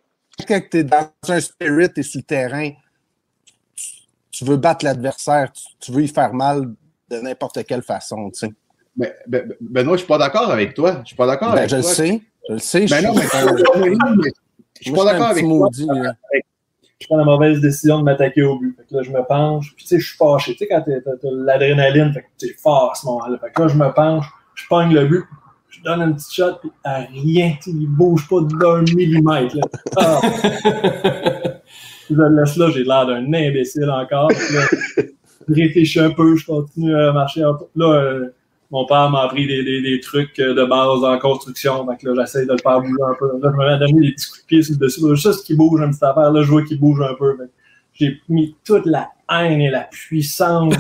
Quand 0.48 0.62
tu 0.70 0.78
es 0.78 0.84
dans 0.84 1.12
un 1.28 1.40
spirit, 1.40 1.90
et 1.98 2.04
sur 2.04 2.20
le 2.20 2.24
terrain, 2.24 2.72
tu, 4.32 4.46
veux 4.46 4.58
battre 4.58 4.86
l'adversaire, 4.86 5.52
tu, 5.80 5.92
veux 5.92 6.04
y 6.04 6.08
faire 6.08 6.34
mal 6.34 6.74
de 7.10 7.18
n'importe 7.18 7.64
quelle 7.66 7.84
façon, 7.84 8.30
tu 8.32 8.48
sais. 8.48 8.54
Ben, 8.96 9.12
ben, 9.28 9.54
Benoît, 9.60 9.94
je 9.94 10.00
suis 10.00 10.08
pas 10.08 10.18
d'accord 10.18 10.52
avec 10.52 10.74
toi. 10.74 11.02
Je 11.04 11.08
suis 11.08 11.16
pas 11.16 11.26
d'accord 11.28 11.52
ben, 11.52 11.60
avec 11.60 11.70
je 11.70 11.78
toi. 11.78 11.90
Le 11.90 11.96
sais, 11.96 12.22
je 12.48 12.54
le 12.54 12.60
sais. 12.60 12.86
Ben 12.88 13.02
je 13.02 13.08
non, 13.08 13.14
mais, 14.18 14.32
je 14.80 14.84
suis 14.84 14.92
pas 14.94 15.06
d'accord 15.06 15.28
avec 15.30 15.44
toi 15.44 15.70
je 17.04 17.08
prends 17.08 17.18
la 17.18 17.26
mauvaise 17.26 17.60
décision 17.60 18.00
de 18.00 18.04
m'attaquer 18.04 18.44
au 18.44 18.58
but. 18.58 18.76
Fait 18.78 18.84
que 18.90 18.96
là, 18.96 19.04
je 19.04 19.12
me 19.12 19.22
penche, 19.28 19.76
puis 19.76 19.84
tu 19.84 19.90
sais, 19.90 20.00
je 20.00 20.08
suis 20.08 20.18
fâché. 20.18 20.54
Tu 20.54 20.60
sais, 20.60 20.68
quand 20.68 20.82
t'as 20.82 21.30
l'adrénaline, 21.32 22.14
fait 22.14 22.22
que 22.22 22.28
tu 22.40 22.46
es 22.48 22.54
fort 22.54 22.92
à 22.92 22.96
ce 22.96 23.06
moment-là. 23.08 23.38
Fait 23.40 23.52
que 23.54 23.62
là, 23.62 23.68
je 23.68 23.76
me 23.76 23.94
penche, 23.94 24.26
je 24.56 24.64
pogne 24.70 24.94
le 24.94 25.06
but, 25.06 25.26
je 25.70 25.82
donne 25.82 26.02
une 26.02 26.16
petite 26.16 26.32
shot, 26.32 26.54
puis 26.62 26.72
à 26.84 27.00
rien, 27.00 27.56
il 27.68 27.88
bouge 27.88 28.28
pas 28.30 28.40
d'un 28.42 28.82
millimètre. 28.82 29.56
Là. 29.56 29.64
Ah. 29.98 30.22
je 32.10 32.16
le 32.16 32.40
laisse 32.40 32.56
là, 32.56 32.70
j'ai 32.70 32.84
l'air 32.84 33.06
d'un 33.06 33.26
imbécile 33.34 33.90
encore. 33.90 34.30
Là, 34.30 34.62
je 35.50 35.54
réfléchis 35.54 36.00
un 36.00 36.12
peu, 36.12 36.38
je 36.38 36.46
continue 36.46 36.96
à 36.96 37.12
marcher. 37.12 37.42
Là, 37.76 37.86
euh, 37.86 38.34
mon 38.74 38.86
père 38.88 39.08
m'a 39.12 39.22
appris 39.22 39.46
des, 39.46 40.00
trucs 40.00 40.38
de 40.38 40.66
base 40.66 41.04
en 41.04 41.20
construction. 41.20 41.86
Donc 41.86 42.02
là, 42.02 42.14
j'essaie 42.18 42.48
de 42.48 42.54
le 42.54 42.58
faire 42.58 42.82
bouger 42.82 43.04
un 43.08 43.14
peu. 43.20 43.30
Je 43.42 43.48
me 43.48 43.80
donné 43.80 44.08
des 44.08 44.14
petits 44.14 44.28
coups 44.28 44.42
de 44.42 44.48
pied 44.48 44.64
sur 44.64 44.74
le 44.74 44.80
dessus. 44.80 45.02
Là, 45.08 45.14
juste 45.14 45.46
qu'il 45.46 45.58
bouge 45.58 45.80
un 45.80 45.92
petit 45.92 46.04
affaire. 46.04 46.32
Là, 46.32 46.42
je 46.42 46.50
vois 46.50 46.64
qu'il 46.64 46.80
bouge 46.80 47.00
un 47.00 47.14
peu. 47.14 47.38
J'ai 47.94 48.20
mis 48.28 48.56
toute 48.66 48.88
la 48.88 49.10
haine 49.30 49.62
et 49.62 49.70
la 49.70 49.82
puissance. 49.82 50.74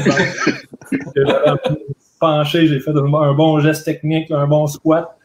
penché, 2.19 2.65
j'ai 2.65 2.79
fait 2.79 2.89
un 2.89 3.33
bon 3.33 3.59
geste 3.59 3.85
technique, 3.85 4.31
un 4.31 4.47
bon 4.47 4.65
squat. 4.65 5.15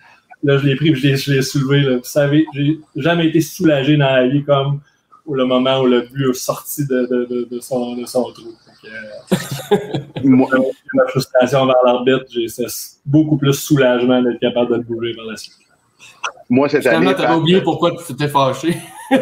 là, 0.42 0.58
je 0.58 0.66
l'ai 0.66 0.76
pris 0.76 0.90
et 0.90 0.94
je 0.94 1.32
l'ai- 1.32 1.42
soulevé. 1.42 1.96
Vous 1.96 2.04
savez, 2.04 2.44
j'ai 2.52 2.78
jamais 2.96 3.28
été 3.28 3.40
soulagé 3.40 3.96
dans 3.96 4.10
la 4.10 4.28
vie 4.28 4.44
comme 4.44 4.82
le 5.34 5.44
moment 5.44 5.80
où 5.80 5.86
le 5.86 6.02
but 6.02 6.30
est 6.30 6.34
sorti 6.34 6.86
de, 6.86 7.06
de, 7.06 7.24
de, 7.24 7.48
de 7.50 7.60
son, 7.60 7.94
de 7.94 8.04
son 8.06 8.24
trou. 8.32 8.54
Que, 8.82 9.74
euh, 9.74 9.78
Moi, 10.24 10.48
ma 10.94 11.06
frustration 11.08 11.66
vers 11.66 11.76
l'arbitre, 11.84 12.26
j'ai 12.30 12.48
c'est 12.48 12.66
beaucoup 13.04 13.36
plus 13.36 13.54
soulagement 13.54 14.22
d'être 14.22 14.40
capable 14.40 14.70
de 14.70 14.76
le 14.76 14.82
bouger 14.82 15.14
par 15.14 15.26
la 15.26 15.36
suite. 15.36 15.54
moi, 16.48 16.68
cette 16.68 16.82
Finalement, 16.82 17.10
année, 17.10 17.20
t'avais 17.20 17.34
oublié 17.34 17.60
pourquoi 17.60 17.92
tu 17.92 18.04
t'étais 18.04 18.28
fâché. 18.28 18.76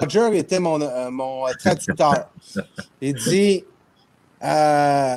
Roger 0.00 0.38
était 0.38 0.60
mon, 0.60 0.80
euh, 0.80 1.10
mon 1.10 1.44
traducteur. 1.58 2.28
Il 3.00 3.14
dit 3.14 3.64
euh, 4.44 5.14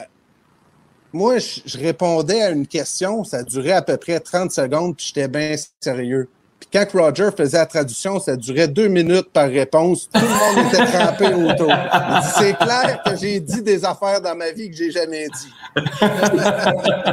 Moi, 1.12 1.38
je, 1.40 1.60
je 1.66 1.78
répondais 1.78 2.42
à 2.42 2.50
une 2.52 2.66
question, 2.66 3.24
ça 3.24 3.44
durait 3.44 3.74
à 3.74 3.82
peu 3.82 3.98
près 3.98 4.20
30 4.20 4.52
secondes, 4.52 4.96
puis 4.96 5.08
j'étais 5.08 5.28
bien 5.28 5.56
sérieux. 5.80 6.30
Puis 6.62 6.70
quand 6.72 6.86
Roger 6.94 7.30
faisait 7.36 7.58
la 7.58 7.66
traduction, 7.66 8.20
ça 8.20 8.36
durait 8.36 8.68
deux 8.68 8.88
minutes 8.88 9.32
par 9.34 9.50
réponse. 9.50 10.08
Tout 10.14 10.22
le 10.22 10.28
monde 10.28 10.68
était 10.68 10.86
trempé 10.86 11.34
autour. 11.34 11.74
C'est 12.38 12.54
clair 12.54 13.02
que 13.04 13.18
j'ai 13.18 13.40
dit 13.40 13.64
des 13.64 13.84
affaires 13.84 14.22
dans 14.22 14.36
ma 14.36 14.52
vie 14.52 14.70
que 14.70 14.76
j'ai 14.76 14.92
jamais 14.92 15.26
dit. 15.28 15.54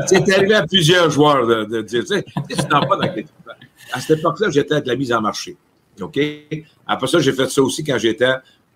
C'est 0.06 0.30
arrivé 0.34 0.54
à 0.54 0.66
plusieurs 0.66 1.10
joueurs 1.10 1.46
de, 1.46 1.80
dire, 1.80 2.02
tu 2.02 2.08
sais, 2.08 2.24
tu 2.24 2.56
pas 2.68 2.80
dans. 2.80 3.14
À 3.92 4.00
cette 4.00 4.18
époque-là, 4.18 4.50
j'étais 4.50 4.74
avec 4.74 4.86
la 4.86 4.96
mise 4.96 5.12
en 5.14 5.22
marché. 5.22 5.56
OK? 5.98 6.20
Après 6.86 7.06
ça, 7.06 7.18
j'ai 7.18 7.32
fait 7.32 7.48
ça 7.48 7.62
aussi 7.62 7.82
quand 7.82 7.96
j'étais 7.96 8.34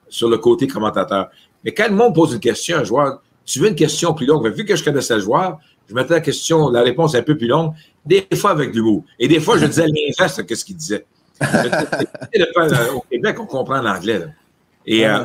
sur 0.09 0.31
le 0.31 0.39
côté 0.39 0.67
commentateur. 0.67 1.29
Mais 1.65 1.73
quand 1.73 1.89
le 1.89 1.95
monde 1.95 2.15
pose 2.15 2.33
une 2.33 2.41
question 2.41 2.79
à 2.79 2.81
un 2.81 2.85
joueur, 2.85 3.21
tu 3.45 3.61
veux 3.61 3.69
une 3.69 3.75
question 3.75 4.15
plus 4.15 4.25
longue. 4.25 4.49
Vu 4.49 4.65
que 4.65 4.75
je 4.75 4.83
connaissais 4.83 5.17
le 5.17 5.21
joueur, 5.21 5.59
je 5.87 5.95
mettais 5.95 6.15
la 6.15 6.21
question, 6.21 6.71
la 6.71 6.81
réponse 6.81 7.15
un 7.15 7.23
peu 7.23 7.37
plus 7.37 7.47
longue, 7.49 7.75
des 8.05 8.27
fois 8.35 8.51
avec 8.51 8.75
l'humour. 8.75 9.05
Et 9.19 9.29
des 9.29 9.41
fois, 9.41 9.59
je 9.59 9.67
disais 9.67 9.87
l'inverse 9.87 10.45
de 10.45 10.55
ce 10.55 10.65
qu'il 10.65 10.77
disait? 10.77 11.05
Au 12.95 13.01
Québec, 13.11 13.37
on 13.41 13.47
comprend 13.47 13.81
l'anglais. 13.81 14.27
Et 14.87 15.07
euh, 15.07 15.25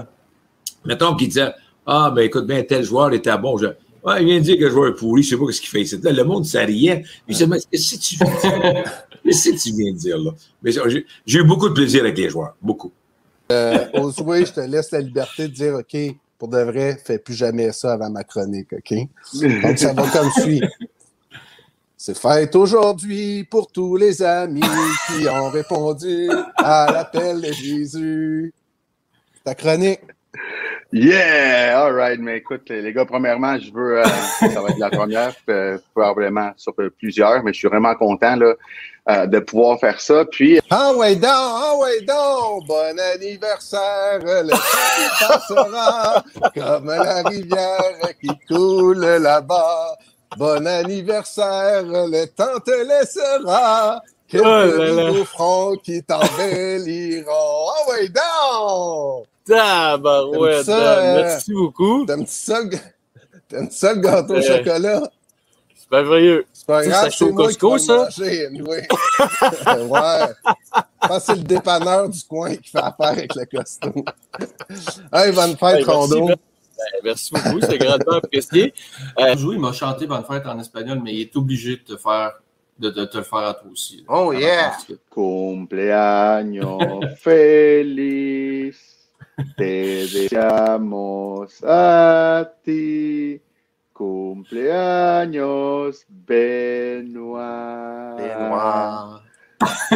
mettons 0.85 1.15
qu'il 1.15 1.27
disait 1.27 1.51
Ah, 1.85 2.11
ben 2.15 2.23
écoute 2.23 2.47
bien, 2.47 2.63
tel 2.63 2.83
joueur 2.83 3.13
était 3.13 3.37
bon. 3.37 3.57
Je, 3.57 3.67
Ouais, 4.07 4.21
il 4.21 4.25
vient 4.25 4.37
de 4.37 4.43
dire 4.43 4.57
que 4.57 4.63
le 4.63 4.69
joueur 4.69 4.87
est 4.87 4.95
pourri, 4.95 5.21
je 5.21 5.31
sais 5.31 5.37
pas 5.37 5.51
ce 5.51 5.59
qu'il 5.59 5.69
fait 5.69 5.81
ici. 5.81 5.99
Là, 6.01 6.13
le 6.13 6.23
monde, 6.23 6.45
ça 6.45 6.61
riait. 6.61 7.03
Il 7.27 7.47
mais 7.49 7.57
qu'est-ce 7.69 7.95
que 7.95 8.01
tu 8.01 8.15
viens? 8.15 8.83
Qu'est-ce 9.23 9.49
que 9.49 9.55
tu 9.57 9.75
viens 9.75 9.91
de 9.91 9.97
dire, 9.97 10.17
là? 10.17 10.31
Mais 10.63 10.71
j'ai 11.25 11.39
eu 11.39 11.43
beaucoup 11.43 11.67
de 11.67 11.73
plaisir 11.73 12.01
avec 12.01 12.17
les 12.17 12.29
joueurs. 12.29 12.55
Beaucoup. 12.61 12.93
Euh, 13.51 13.85
je 13.93 14.53
te 14.53 14.61
laisse 14.61 14.91
la 14.91 15.01
liberté 15.01 15.49
de 15.49 15.53
dire 15.53 15.73
OK, 15.73 15.97
pour 16.37 16.47
de 16.47 16.59
vrai, 16.59 16.97
fais 17.03 17.17
plus 17.17 17.33
jamais 17.33 17.73
ça 17.73 17.93
avant 17.93 18.09
ma 18.09 18.23
chronique, 18.23 18.71
OK? 18.71 18.93
Donc, 19.61 19.77
ça 19.77 19.91
va 19.91 20.07
comme 20.07 20.31
suit. 20.41 20.61
C'est 22.07 22.17
fête 22.17 22.55
aujourd'hui 22.55 23.43
pour 23.43 23.69
tous 23.69 23.97
les 23.97 24.23
amis 24.23 24.61
qui 25.07 25.27
ont 25.27 25.49
répondu 25.49 26.29
à 26.55 26.89
l'appel 26.89 27.41
de 27.41 27.51
Jésus. 27.51 28.53
Ta 29.43 29.53
chronique. 29.53 29.99
Yeah! 30.93 31.83
All 31.83 31.93
right. 31.93 32.17
Mais 32.21 32.37
écoute, 32.37 32.69
les 32.69 32.93
gars, 32.93 33.03
premièrement, 33.03 33.59
je 33.59 33.73
veux, 33.73 33.99
euh, 33.99 34.05
ça 34.39 34.61
va 34.61 34.69
être 34.69 34.77
la 34.77 34.89
première, 34.89 35.35
euh, 35.49 35.77
probablement 35.93 36.53
sur 36.55 36.73
euh, 36.79 36.89
plusieurs, 36.97 37.43
mais 37.43 37.51
je 37.51 37.57
suis 37.57 37.67
vraiment 37.67 37.93
content 37.95 38.37
là, 38.37 38.53
euh, 39.09 39.25
de 39.25 39.39
pouvoir 39.39 39.77
faire 39.77 39.99
ça. 39.99 40.23
Puis, 40.31 40.61
Ah 40.69 40.93
ouais 40.95 41.15
donc, 41.15 41.29
ah 41.29 41.73
ouais 41.77 41.99
donc, 42.03 42.67
bon 42.67 42.97
anniversaire, 43.15 44.19
le 44.23 44.51
temps 44.51 45.27
passera 45.27 46.23
comme 46.55 46.87
la 46.87 47.23
rivière 47.23 48.13
qui 48.21 48.29
coule 48.47 49.05
là-bas. 49.05 49.97
Bon 50.35 50.67
anniversaire, 50.67 51.83
le 51.83 52.25
temps 52.25 52.59
te 52.65 52.71
laissera 52.71 54.01
quelques 54.27 54.45
Oh 54.45 54.81
rideaux 54.81 55.25
francs 55.25 55.81
qui 55.83 56.03
t'embelliront. 56.03 57.69
Ah 57.69 57.89
ouais 57.89 58.09
donc! 58.09 59.25
Tabarouette, 59.47 60.65
ça, 60.65 61.13
Merci 61.15 61.53
beaucoup. 61.53 62.05
T'aimes-tu 62.05 62.31
ça, 62.31 62.59
ça, 63.69 63.93
le 63.93 64.01
gâteau 64.01 64.35
au 64.35 64.41
chocolat? 64.41 65.01
C'est 65.73 65.91
merveilleux. 65.91 66.45
C'est 66.51 66.65
pas 66.65 66.85
grave, 66.85 67.03
ça 67.05 67.11
c'est 67.17 67.31
moi 67.31 67.45
Costco, 67.45 67.77
ça? 67.77 67.95
manger, 67.95 68.47
anyway. 68.47 68.87
ouais. 69.65 70.27
Je 71.01 71.07
pense 71.07 71.17
que 71.19 71.23
c'est 71.25 71.35
le 71.35 71.43
dépanneur 71.43 72.09
du 72.09 72.21
coin 72.23 72.55
qui 72.57 72.69
fait 72.69 72.79
affaire 72.79 73.07
avec 73.07 73.33
le 73.35 73.45
costaud. 73.45 74.05
hey, 75.13 75.31
bonne 75.31 75.55
fête, 75.55 75.77
Hey, 75.77 75.83
Rondo. 75.85 76.29
Ben. 76.77 76.99
Merci 77.03 77.33
beaucoup, 77.33 77.59
c'est 77.61 77.77
grandement 77.77 78.17
apprécié. 78.17 78.73
Euh, 79.19 79.33
il 79.35 79.59
m'a 79.59 79.73
chanté 79.73 80.05
Bonne 80.05 80.23
fête 80.23 80.45
en 80.45 80.59
espagnol, 80.59 81.01
mais 81.03 81.13
il 81.13 81.21
est 81.21 81.35
obligé 81.35 81.77
de 81.77 81.81
te 81.81 81.97
faire 81.97 82.33
de, 82.77 82.89
de 82.89 83.05
te 83.05 83.17
le 83.17 83.23
faire 83.23 83.39
à 83.39 83.53
toi 83.53 83.71
aussi. 83.71 84.03
Oh 84.07 84.31
yeah! 84.33 84.77
cumpleaños 85.09 87.01
feliz, 87.17 88.77
te 89.57 90.13
deseamos 90.13 91.47
a 91.63 92.45
ti. 92.63 93.41
Cumpleaños, 93.97 96.05
Benoit. 96.07 98.15
Benoit. 98.17 99.21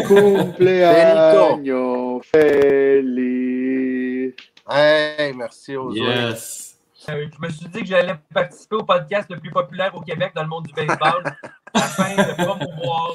Cumpleaños 0.07 2.21
feliz. 2.25 4.34
Hey, 4.67 5.34
merci 5.34 5.75
aux 5.75 5.93
Yes. 5.93 6.69
Euh, 6.69 6.70
je 7.07 7.41
me 7.41 7.49
suis 7.49 7.67
dit 7.67 7.81
que 7.81 7.85
j'allais 7.85 8.15
participer 8.33 8.75
au 8.75 8.83
podcast 8.83 9.29
le 9.29 9.39
plus 9.39 9.51
populaire 9.51 9.95
au 9.95 10.01
Québec 10.01 10.31
dans 10.35 10.43
le 10.43 10.49
monde 10.49 10.65
du 10.67 10.73
baseball 10.73 11.23
afin 11.73 12.15
de 12.15 12.33
promouvoir 12.43 13.13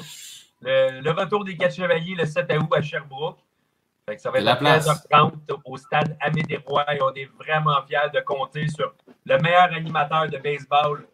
le, 0.61 1.01
le 1.01 1.11
retour 1.11 1.45
des 1.45 1.55
quatre 1.55 1.75
chevaliers 1.75 2.15
le 2.15 2.25
7 2.25 2.51
août 2.59 2.69
à 2.75 2.81
Sherbrooke. 2.81 3.39
Fait 4.07 4.15
que 4.15 4.21
ça 4.21 4.31
va 4.31 4.39
être 4.39 4.45
La 4.45 4.53
à 4.53 4.55
place. 4.55 4.87
13h30 4.87 5.31
au 5.65 5.77
stade 5.77 6.17
Amédée 6.21 6.59
Roy 6.65 6.83
et 6.95 7.01
on 7.01 7.13
est 7.13 7.29
vraiment 7.37 7.75
fiers 7.87 8.09
de 8.13 8.21
compter 8.21 8.67
sur 8.69 8.93
le 9.25 9.37
meilleur 9.39 9.73
animateur 9.73 10.29
de 10.29 10.37
baseball 10.37 11.05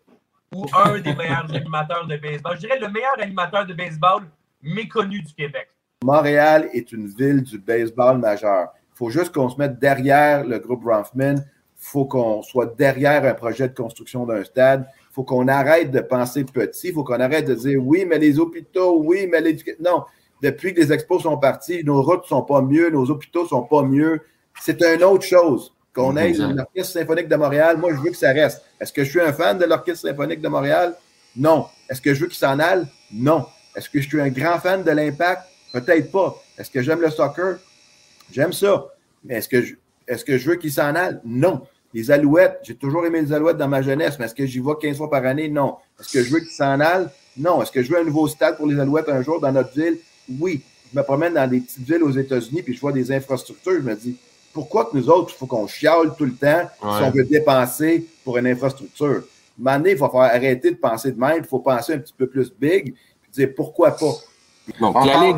ou 0.54 0.66
un 0.76 1.00
des 1.00 1.16
meilleurs 1.16 1.50
animateurs 1.54 2.06
de 2.06 2.18
baseball. 2.18 2.56
Je 2.56 2.60
dirais 2.62 2.80
le 2.80 2.90
meilleur 2.90 3.20
animateur 3.20 3.66
de 3.66 3.74
baseball 3.74 4.24
méconnu 4.62 5.22
du 5.22 5.34
Québec. 5.34 5.70
Montréal 6.04 6.70
est 6.74 6.92
une 6.92 7.08
ville 7.08 7.42
du 7.42 7.58
baseball 7.58 8.20
majeur. 8.20 8.70
Il 8.94 8.98
faut 8.98 9.10
juste 9.10 9.34
qu'on 9.34 9.50
se 9.50 9.58
mette 9.58 9.80
derrière 9.80 10.44
le 10.46 10.60
groupe 10.60 10.84
Bronfman. 10.84 11.44
Il 11.84 11.86
faut 11.86 12.06
qu'on 12.06 12.42
soit 12.42 12.74
derrière 12.78 13.26
un 13.26 13.34
projet 13.34 13.68
de 13.68 13.76
construction 13.76 14.26
d'un 14.26 14.46
stade. 14.46 14.88
Il 15.02 15.14
faut 15.14 15.24
qu'on 15.24 15.50
arrête 15.50 15.92
de 15.92 16.00
penser 16.00 16.46
petit. 16.46 16.88
Il 16.88 16.94
faut 16.94 17.04
qu'on 17.04 17.20
arrête 17.20 17.46
de 17.46 17.54
dire 17.54 17.86
oui, 17.86 18.06
mais 18.08 18.18
les 18.18 18.40
hôpitaux, 18.40 19.02
oui, 19.04 19.28
mais 19.30 19.42
l'éducation. 19.42 19.84
Non, 19.84 20.04
depuis 20.42 20.74
que 20.74 20.80
les 20.80 20.94
expos 20.94 21.22
sont 21.22 21.38
partis, 21.38 21.84
nos 21.84 22.02
routes 22.02 22.24
ne 22.24 22.28
sont 22.30 22.42
pas 22.42 22.62
mieux, 22.62 22.90
nos 22.90 23.12
hôpitaux 23.12 23.44
ne 23.44 23.50
sont 23.50 23.64
pas 23.64 23.84
mieux. 23.84 24.22
C'est 24.62 24.82
une 24.82 25.04
autre 25.04 25.26
chose. 25.26 25.74
Qu'on 25.94 26.16
ait 26.16 26.32
l'Orchestre 26.34 26.94
symphonique 26.94 27.28
de 27.28 27.36
Montréal, 27.36 27.78
moi, 27.78 27.92
je 27.94 28.00
veux 28.00 28.10
que 28.10 28.18
ça 28.18 28.32
reste. 28.32 28.64
Est-ce 28.80 28.92
que 28.92 29.04
je 29.04 29.10
suis 29.10 29.22
un 29.22 29.34
fan 29.34 29.60
de 29.60 29.66
l'Orchestre 29.66 30.08
symphonique 30.08 30.42
de 30.42 30.48
Montréal? 30.48 30.96
Non. 31.36 31.68
Est-ce 31.90 32.02
que 32.02 32.14
je 32.14 32.22
veux 32.22 32.28
qu'il 32.28 32.38
s'en 32.38 32.58
aille? 32.60 32.88
Non. 33.12 33.46
Est-ce 33.76 33.90
que 33.90 34.00
je 34.02 34.08
suis 34.08 34.22
un 34.22 34.30
grand 34.30 34.58
fan 34.58 34.84
de 34.84 34.90
l'Impact? 34.90 35.44
Peut-être 35.74 36.12
pas. 36.12 36.36
Est-ce 36.58 36.72
que 36.72 36.82
j'aime 36.82 37.02
le 37.02 37.12
soccer? 37.12 37.60
J'aime 38.32 38.54
ça. 38.54 38.88
Mais 39.24 39.36
est-ce 39.36 39.50
que 39.50 39.62
je, 39.62 39.76
est-ce 40.08 40.26
que 40.26 40.38
je 40.38 40.50
veux 40.50 40.56
qu'il 40.56 40.72
s'en 40.72 40.96
aille? 40.96 41.20
Non. 41.24 41.62
Les 41.94 42.10
Alouettes, 42.10 42.60
j'ai 42.64 42.76
toujours 42.76 43.06
aimé 43.06 43.22
les 43.22 43.34
Alouettes 43.34 43.58
dans 43.58 43.68
ma 43.68 43.82
jeunesse, 43.82 44.18
mais 44.18 44.26
est-ce 44.26 44.36
que 44.36 44.46
j'y 44.46 44.60
vais 44.60 44.72
15 44.82 44.98
fois 44.98 45.10
par 45.10 45.26
année? 45.26 45.48
Non. 45.48 45.78
Est-ce 46.00 46.12
que 46.12 46.24
je 46.24 46.34
veux 46.34 46.40
qu'ils 46.40 46.50
s'en 46.50 46.80
aillent? 46.80 47.08
Non. 47.38 47.62
Est-ce 47.62 47.72
que 47.72 47.84
je 47.84 47.92
veux 47.92 48.00
un 48.00 48.04
nouveau 48.04 48.28
stade 48.28 48.58
pour 48.58 48.68
les 48.68 48.80
Alouettes 48.80 49.10
un 49.10 49.22
jour 49.22 49.40
dans 49.40 49.52
notre 49.52 49.74
ville? 49.74 50.00
Oui. 50.40 50.62
Je 50.92 50.98
me 50.98 51.04
promène 51.04 51.34
dans 51.34 51.48
des 51.48 51.60
petites 51.60 51.88
villes 51.88 52.04
aux 52.04 52.12
États-Unis 52.12 52.64
puis 52.64 52.74
je 52.74 52.82
vois 52.82 52.92
des 52.92 53.12
infrastructures. 53.12 53.74
Je 53.74 53.90
me 53.90 53.96
dis, 53.96 54.18
pourquoi 54.54 54.86
que 54.86 54.98
nous 54.98 55.10
autres, 55.10 55.34
il 55.36 55.38
faut 55.38 55.46
qu'on 55.46 55.68
chiale 55.68 56.14
tout 56.18 56.26
le 56.26 56.34
temps 56.34 56.70
si 56.80 57.04
on 57.04 57.12
veut 57.12 57.26
dépenser 57.26 58.08
pour 58.24 58.38
une 58.38 58.48
infrastructure? 58.48 59.24
À 59.64 59.76
un 59.76 59.84
il 59.84 59.96
va 59.96 60.08
falloir 60.08 60.32
arrêter 60.34 60.72
de 60.72 60.78
penser 60.78 61.12
de 61.12 61.20
même. 61.20 61.38
Il 61.40 61.46
faut 61.46 61.60
penser 61.60 61.94
un 61.94 62.00
petit 62.00 62.14
peu 62.18 62.26
plus 62.26 62.52
big 62.52 62.96
puis 63.22 63.32
dire 63.32 63.50
pourquoi 63.56 63.92
pas. 63.92 64.14
Donc, 64.80 65.06
la 65.06 65.26
Ligue 65.26 65.38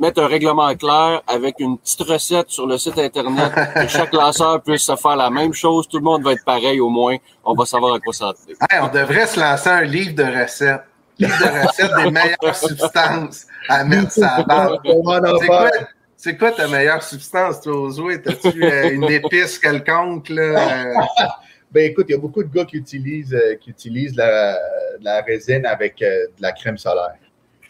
mettre 0.00 0.22
un 0.22 0.26
règlement 0.26 0.74
clair 0.74 1.22
avec 1.26 1.56
une 1.60 1.78
petite 1.78 2.00
recette 2.02 2.48
sur 2.50 2.66
le 2.66 2.78
site 2.78 2.98
Internet, 2.98 3.52
que 3.74 3.86
chaque 3.88 4.12
lanceur 4.12 4.62
puisse 4.62 4.82
se 4.82 4.96
faire 4.96 5.16
la 5.16 5.30
même 5.30 5.52
chose. 5.52 5.86
Tout 5.88 5.98
le 5.98 6.04
monde 6.04 6.22
va 6.24 6.32
être 6.32 6.44
pareil 6.44 6.80
au 6.80 6.88
moins. 6.88 7.16
On 7.44 7.54
va 7.54 7.66
savoir 7.66 7.94
à 7.94 8.00
quoi 8.00 8.12
s'attendre. 8.12 8.38
Hey, 8.70 8.80
on 8.82 8.88
devrait 8.88 9.26
se 9.26 9.38
lancer 9.38 9.68
un 9.68 9.82
livre 9.82 10.14
de 10.14 10.24
recettes. 10.24 10.82
Livre 11.18 11.38
de 11.38 11.66
recettes 11.66 12.04
des 12.04 12.10
meilleures 12.10 12.54
substances 12.56 13.46
à 13.68 13.84
mettre 13.84 14.12
sur 14.12 14.22
la 14.22 14.42
barre. 14.42 14.78
C'est 14.84 15.46
quoi, 15.46 15.70
c'est 16.16 16.36
quoi 16.38 16.52
ta 16.52 16.66
meilleure 16.68 17.02
substance, 17.02 17.60
toi, 17.60 17.74
Ozoué? 17.74 18.22
T'as-tu 18.22 18.64
euh, 18.64 18.90
une 18.90 19.04
épice 19.10 19.58
quelconque, 19.58 20.30
là? 20.30 20.42
euh? 20.42 20.94
Ben 21.72 21.88
écoute, 21.88 22.06
il 22.08 22.12
y 22.12 22.14
a 22.14 22.18
beaucoup 22.18 22.42
de 22.42 22.52
gars 22.52 22.64
qui 22.64 22.78
utilisent, 22.78 23.32
euh, 23.32 23.54
qui 23.60 23.70
utilisent 23.70 24.16
la, 24.16 24.58
la 25.02 25.20
résine 25.22 25.64
avec 25.66 26.02
euh, 26.02 26.26
de 26.36 26.42
la 26.42 26.50
crème 26.52 26.76
solaire. 26.78 27.14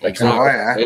La 0.01 0.11
crème 0.13 0.39
Ouais, 0.39 0.51
hein? 0.51 0.77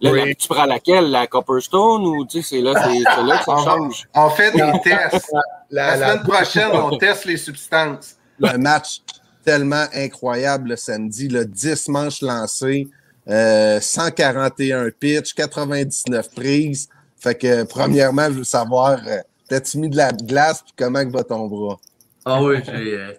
Là, 0.00 0.12
la- 0.12 0.34
tu 0.34 0.48
prends 0.48 0.64
laquelle? 0.66 1.10
La 1.10 1.26
Copperstone 1.26 2.06
ou 2.06 2.24
tu 2.26 2.40
sais, 2.42 2.56
c'est 2.56 2.60
là, 2.62 2.72
c'est 2.82 2.98
c'est 3.14 3.22
là 3.22 3.38
que 3.38 3.44
ça 3.44 3.52
On 3.56 3.64
change? 3.64 4.08
On 4.14 4.30
fait 4.30 4.52
des 4.52 4.72
tests. 4.82 5.30
La- 5.70 5.96
semaine 5.96 6.22
prochaine, 6.22 6.70
on 6.72 6.96
teste 6.96 7.24
les 7.26 7.36
substances. 7.36 8.16
Un 8.42 8.58
match 8.58 9.02
tellement 9.44 9.84
incroyable 9.94 10.70
le 10.70 10.76
samedi, 10.76 11.28
le 11.28 11.44
10 11.44 11.88
manches 11.88 12.22
lancées. 12.22 12.88
euh, 13.28 13.78
141 13.80 14.90
pitch, 14.98 15.34
99 15.34 16.30
prises. 16.34 16.88
Fait 17.18 17.34
que, 17.34 17.64
premièrement, 17.64 18.24
je 18.26 18.38
veux 18.38 18.44
savoir, 18.44 18.98
euh, 19.06 19.18
t'as-tu 19.48 19.76
mis 19.78 19.90
de 19.90 19.96
la 19.96 20.10
glace 20.10 20.62
puis 20.62 20.72
comment 20.76 21.04
va 21.10 21.22
ton 21.22 21.46
bras? 21.46 21.78
Ah 22.24 22.42
oui, 22.42 22.56
j'ai 22.64 22.72
euh, 22.94 23.12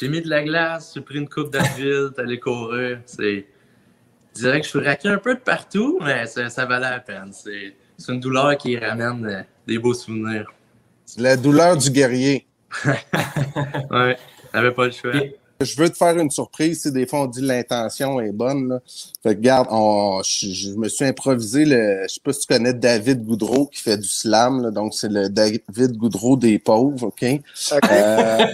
j'ai 0.00 0.08
mis 0.08 0.22
de 0.22 0.28
la 0.30 0.42
glace, 0.42 0.92
j'ai 0.94 1.00
pris 1.02 1.18
une 1.18 1.28
coupe 1.28 1.50
d'Advil, 1.52 2.08
t'es 2.16 2.22
allé 2.22 2.40
courir. 2.40 3.00
C'est, 3.06 3.46
je 4.34 4.40
dirais 4.40 4.60
que 4.60 4.66
je 4.66 4.70
suis 4.70 4.86
raqué 4.86 5.08
un 5.08 5.18
peu 5.18 5.34
de 5.34 5.40
partout, 5.40 5.98
mais 6.02 6.26
ça, 6.26 6.48
ça 6.50 6.66
valait 6.66 6.90
la 6.90 7.00
peine. 7.00 7.32
C'est 7.32 7.74
c'est 7.96 8.12
une 8.12 8.20
douleur 8.20 8.56
qui 8.56 8.76
ramène 8.76 9.24
euh, 9.26 9.42
des 9.66 9.78
beaux 9.78 9.94
souvenirs. 9.94 10.52
C'est 11.04 11.20
la 11.20 11.36
douleur 11.36 11.76
du 11.76 11.90
guerrier. 11.90 12.46
Ouais, 13.90 14.16
t'avais 14.52 14.72
pas 14.72 14.86
le 14.86 14.90
choix. 14.90 15.12
Je 15.64 15.76
veux 15.76 15.90
te 15.90 15.96
faire 15.96 16.16
une 16.18 16.30
surprise. 16.30 16.82
Si 16.82 16.92
des 16.92 17.06
fois 17.06 17.22
on 17.22 17.26
dit 17.26 17.40
l'intention 17.40 18.20
est 18.20 18.32
bonne. 18.32 18.68
Là. 18.68 18.80
Fait 19.22 19.34
que 19.34 19.38
regarde, 19.38 19.68
on- 19.70 20.22
je, 20.22 20.48
je 20.52 20.70
me 20.74 20.88
suis 20.88 21.04
improvisé 21.04 21.64
le. 21.64 22.04
Je 22.08 22.14
sais 22.14 22.20
pas 22.22 22.32
si 22.32 22.40
tu 22.40 22.46
connais 22.46 22.74
David 22.74 23.24
Goudreau 23.24 23.66
qui 23.66 23.80
fait 23.80 23.96
du 23.98 24.08
slam. 24.08 24.62
là. 24.62 24.70
donc 24.70 24.94
c'est 24.94 25.10
le 25.10 25.28
David 25.28 25.96
Goudreau 25.96 26.36
des 26.36 26.58
pauvres, 26.58 27.08
OK? 27.08 27.22
Euh, 27.24 28.46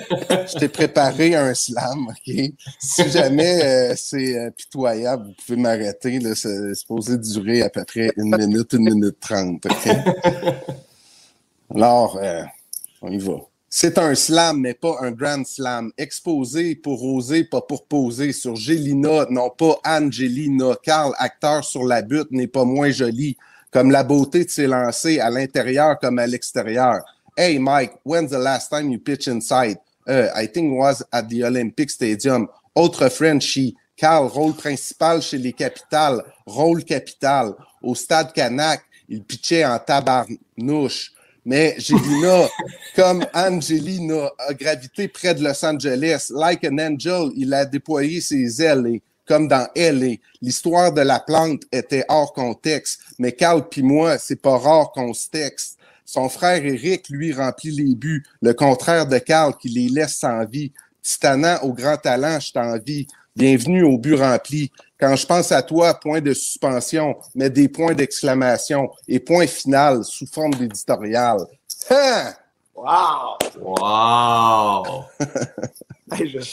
je 0.47 0.59
t'ai 0.59 0.69
préparé 0.69 1.35
un 1.35 1.55
slam, 1.55 2.09
OK? 2.09 2.35
Si 2.81 3.11
jamais 3.11 3.63
euh, 3.63 3.95
c'est 3.97 4.39
euh, 4.39 4.51
pitoyable, 4.51 5.27
vous 5.27 5.35
pouvez 5.47 5.59
m'arrêter. 5.59 6.19
C'est 6.35 6.75
supposé 6.75 7.19
durer 7.19 7.63
à 7.63 7.69
peu 7.71 7.85
près 7.85 8.11
une 8.17 8.37
minute, 8.37 8.73
une 8.73 8.85
minute 8.95 9.19
trente? 9.21 9.67
Alors, 11.75 12.19
euh, 12.21 12.43
on 13.03 13.11
y 13.11 13.19
va. 13.19 13.35
C'est 13.73 13.99
un 13.99 14.17
slam, 14.17 14.59
mais 14.59 14.75
pas 14.75 14.97
un 15.01 15.13
grand 15.13 15.47
slam. 15.47 15.93
Exposé 15.97 16.75
pour 16.75 17.05
oser, 17.05 17.45
pas 17.45 17.61
pour 17.61 17.87
poser. 17.87 18.33
Sur 18.33 18.57
Gélina, 18.57 19.27
non 19.31 19.49
pas 19.49 19.79
Angelina. 19.87 20.75
Carl, 20.83 21.13
acteur 21.19 21.65
sur 21.65 21.85
la 21.85 22.03
butte, 22.03 22.33
n'est 22.33 22.49
pas 22.49 22.65
moins 22.65 22.91
joli. 22.91 23.37
Comme 23.71 23.93
la 23.93 24.03
beauté 24.03 24.45
de 24.45 24.51
ses 24.51 24.67
lancers 24.67 25.25
à 25.25 25.31
l'intérieur 25.31 26.01
comme 26.01 26.19
à 26.19 26.27
l'extérieur. 26.27 27.05
Hey 27.37 27.61
Mike, 27.61 27.93
when's 28.05 28.31
the 28.31 28.41
last 28.41 28.71
time 28.71 28.91
you 28.91 28.99
pitch 28.99 29.29
inside? 29.29 29.79
Uh, 30.09 30.27
I 30.35 30.49
think 30.49 30.77
was 30.77 31.05
at 31.13 31.29
the 31.29 31.45
Olympic 31.45 31.91
Stadium. 31.91 32.49
Autre 32.75 33.09
Frenchie. 33.09 33.77
Carl, 33.97 34.27
rôle 34.27 34.55
principal 34.55 35.23
chez 35.23 35.39
les 35.39 35.53
capitales. 35.53 36.25
Rôle 36.45 36.83
capital. 36.83 37.55
Au 37.81 37.95
stade 37.95 38.33
Canac, 38.33 38.83
il 39.09 39.23
pitchait 39.23 39.65
en 39.65 39.79
tabarnouche. 39.79 41.13
Mais 41.45 41.75
Gélina, 41.79 42.49
comme 42.95 43.25
Angelina, 43.35 44.31
a 44.39 44.53
gravité 44.55 45.09
près 45.09 45.35
de 45.35 45.43
Los 45.43 45.65
Angeles. 45.65 46.31
Like 46.35 46.65
an 46.65 46.79
angel, 46.79 47.31
il 47.37 47.53
a 47.55 47.65
déployé 47.65 48.21
ses 48.21 48.63
ailes. 48.63 49.01
Comme 49.27 49.47
dans 49.47 49.69
L.A., 49.77 50.17
l'histoire 50.43 50.93
de 50.93 51.03
la 51.03 51.21
plante 51.21 51.63
était 51.71 52.05
hors 52.09 52.33
contexte. 52.33 53.01
Mais 53.19 53.33
Carl 53.33 53.69
puis 53.69 53.83
moi, 53.83 54.19
c'est 54.19 54.41
pas 54.41 54.59
rare 54.59 54.91
qu'on 54.93 55.15
se 55.15 55.29
texte. 55.31 55.79
Son 56.05 56.29
frère 56.29 56.67
Eric, 56.67 57.09
lui, 57.09 57.33
remplit 57.33 57.71
les 57.71 57.95
buts. 57.95 58.25
Le 58.43 58.53
contraire 58.53 59.07
de 59.07 59.19
Carl, 59.19 59.57
qui 59.57 59.69
les 59.69 59.89
laisse 59.89 60.17
sans 60.17 60.45
vie. 60.45 60.73
Titanant 61.01 61.59
au 61.63 61.73
grand 61.73 61.97
talent, 61.97 62.41
je 62.41 62.53
t'envie. 62.53 63.07
Bienvenue 63.37 63.85
au 63.85 63.97
but 63.97 64.17
rempli. 64.17 64.73
Quand 65.01 65.17
je 65.17 65.27
pense 65.27 65.51
à 65.51 65.63
toi, 65.63 65.95
point 65.95 66.21
de 66.21 66.35
suspension, 66.35 67.17
mais 67.35 67.49
des 67.49 67.69
points 67.69 67.95
d'exclamation 67.95 68.91
et 69.09 69.19
point 69.19 69.47
final 69.47 70.05
sous 70.05 70.27
forme 70.27 70.53
d'éditorial. 70.55 71.39
Hein? 71.91 72.35
Wow! 72.75 73.39
Wow! 73.61 75.05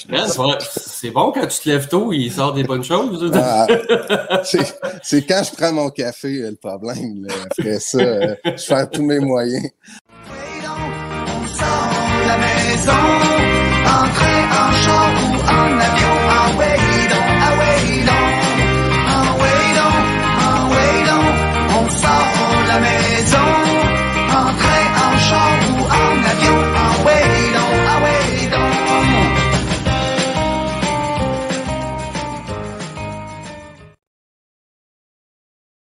Ben, 0.07 0.27
c'est 0.69 1.09
bon 1.09 1.31
quand 1.31 1.47
tu 1.47 1.59
te 1.59 1.67
lèves 1.69 1.87
tôt, 1.87 2.13
il 2.13 2.31
sort 2.31 2.53
des 2.53 2.63
bonnes 2.63 2.83
choses. 2.83 3.31
Ah, 3.33 3.65
c'est 5.01 5.25
quand 5.25 5.41
je 5.43 5.55
prends 5.55 5.73
mon 5.73 5.89
café 5.89 6.43
euh, 6.43 6.51
le 6.51 6.55
problème. 6.55 7.25
là. 7.25 7.33
Après 7.49 7.79
ça, 7.79 7.97
euh, 7.97 8.35
je 8.45 8.63
fais 8.63 8.87
tous 8.87 9.01
mes 9.01 9.17
moyens. 9.17 9.67
la 12.27 12.37
maison. 12.37 13.26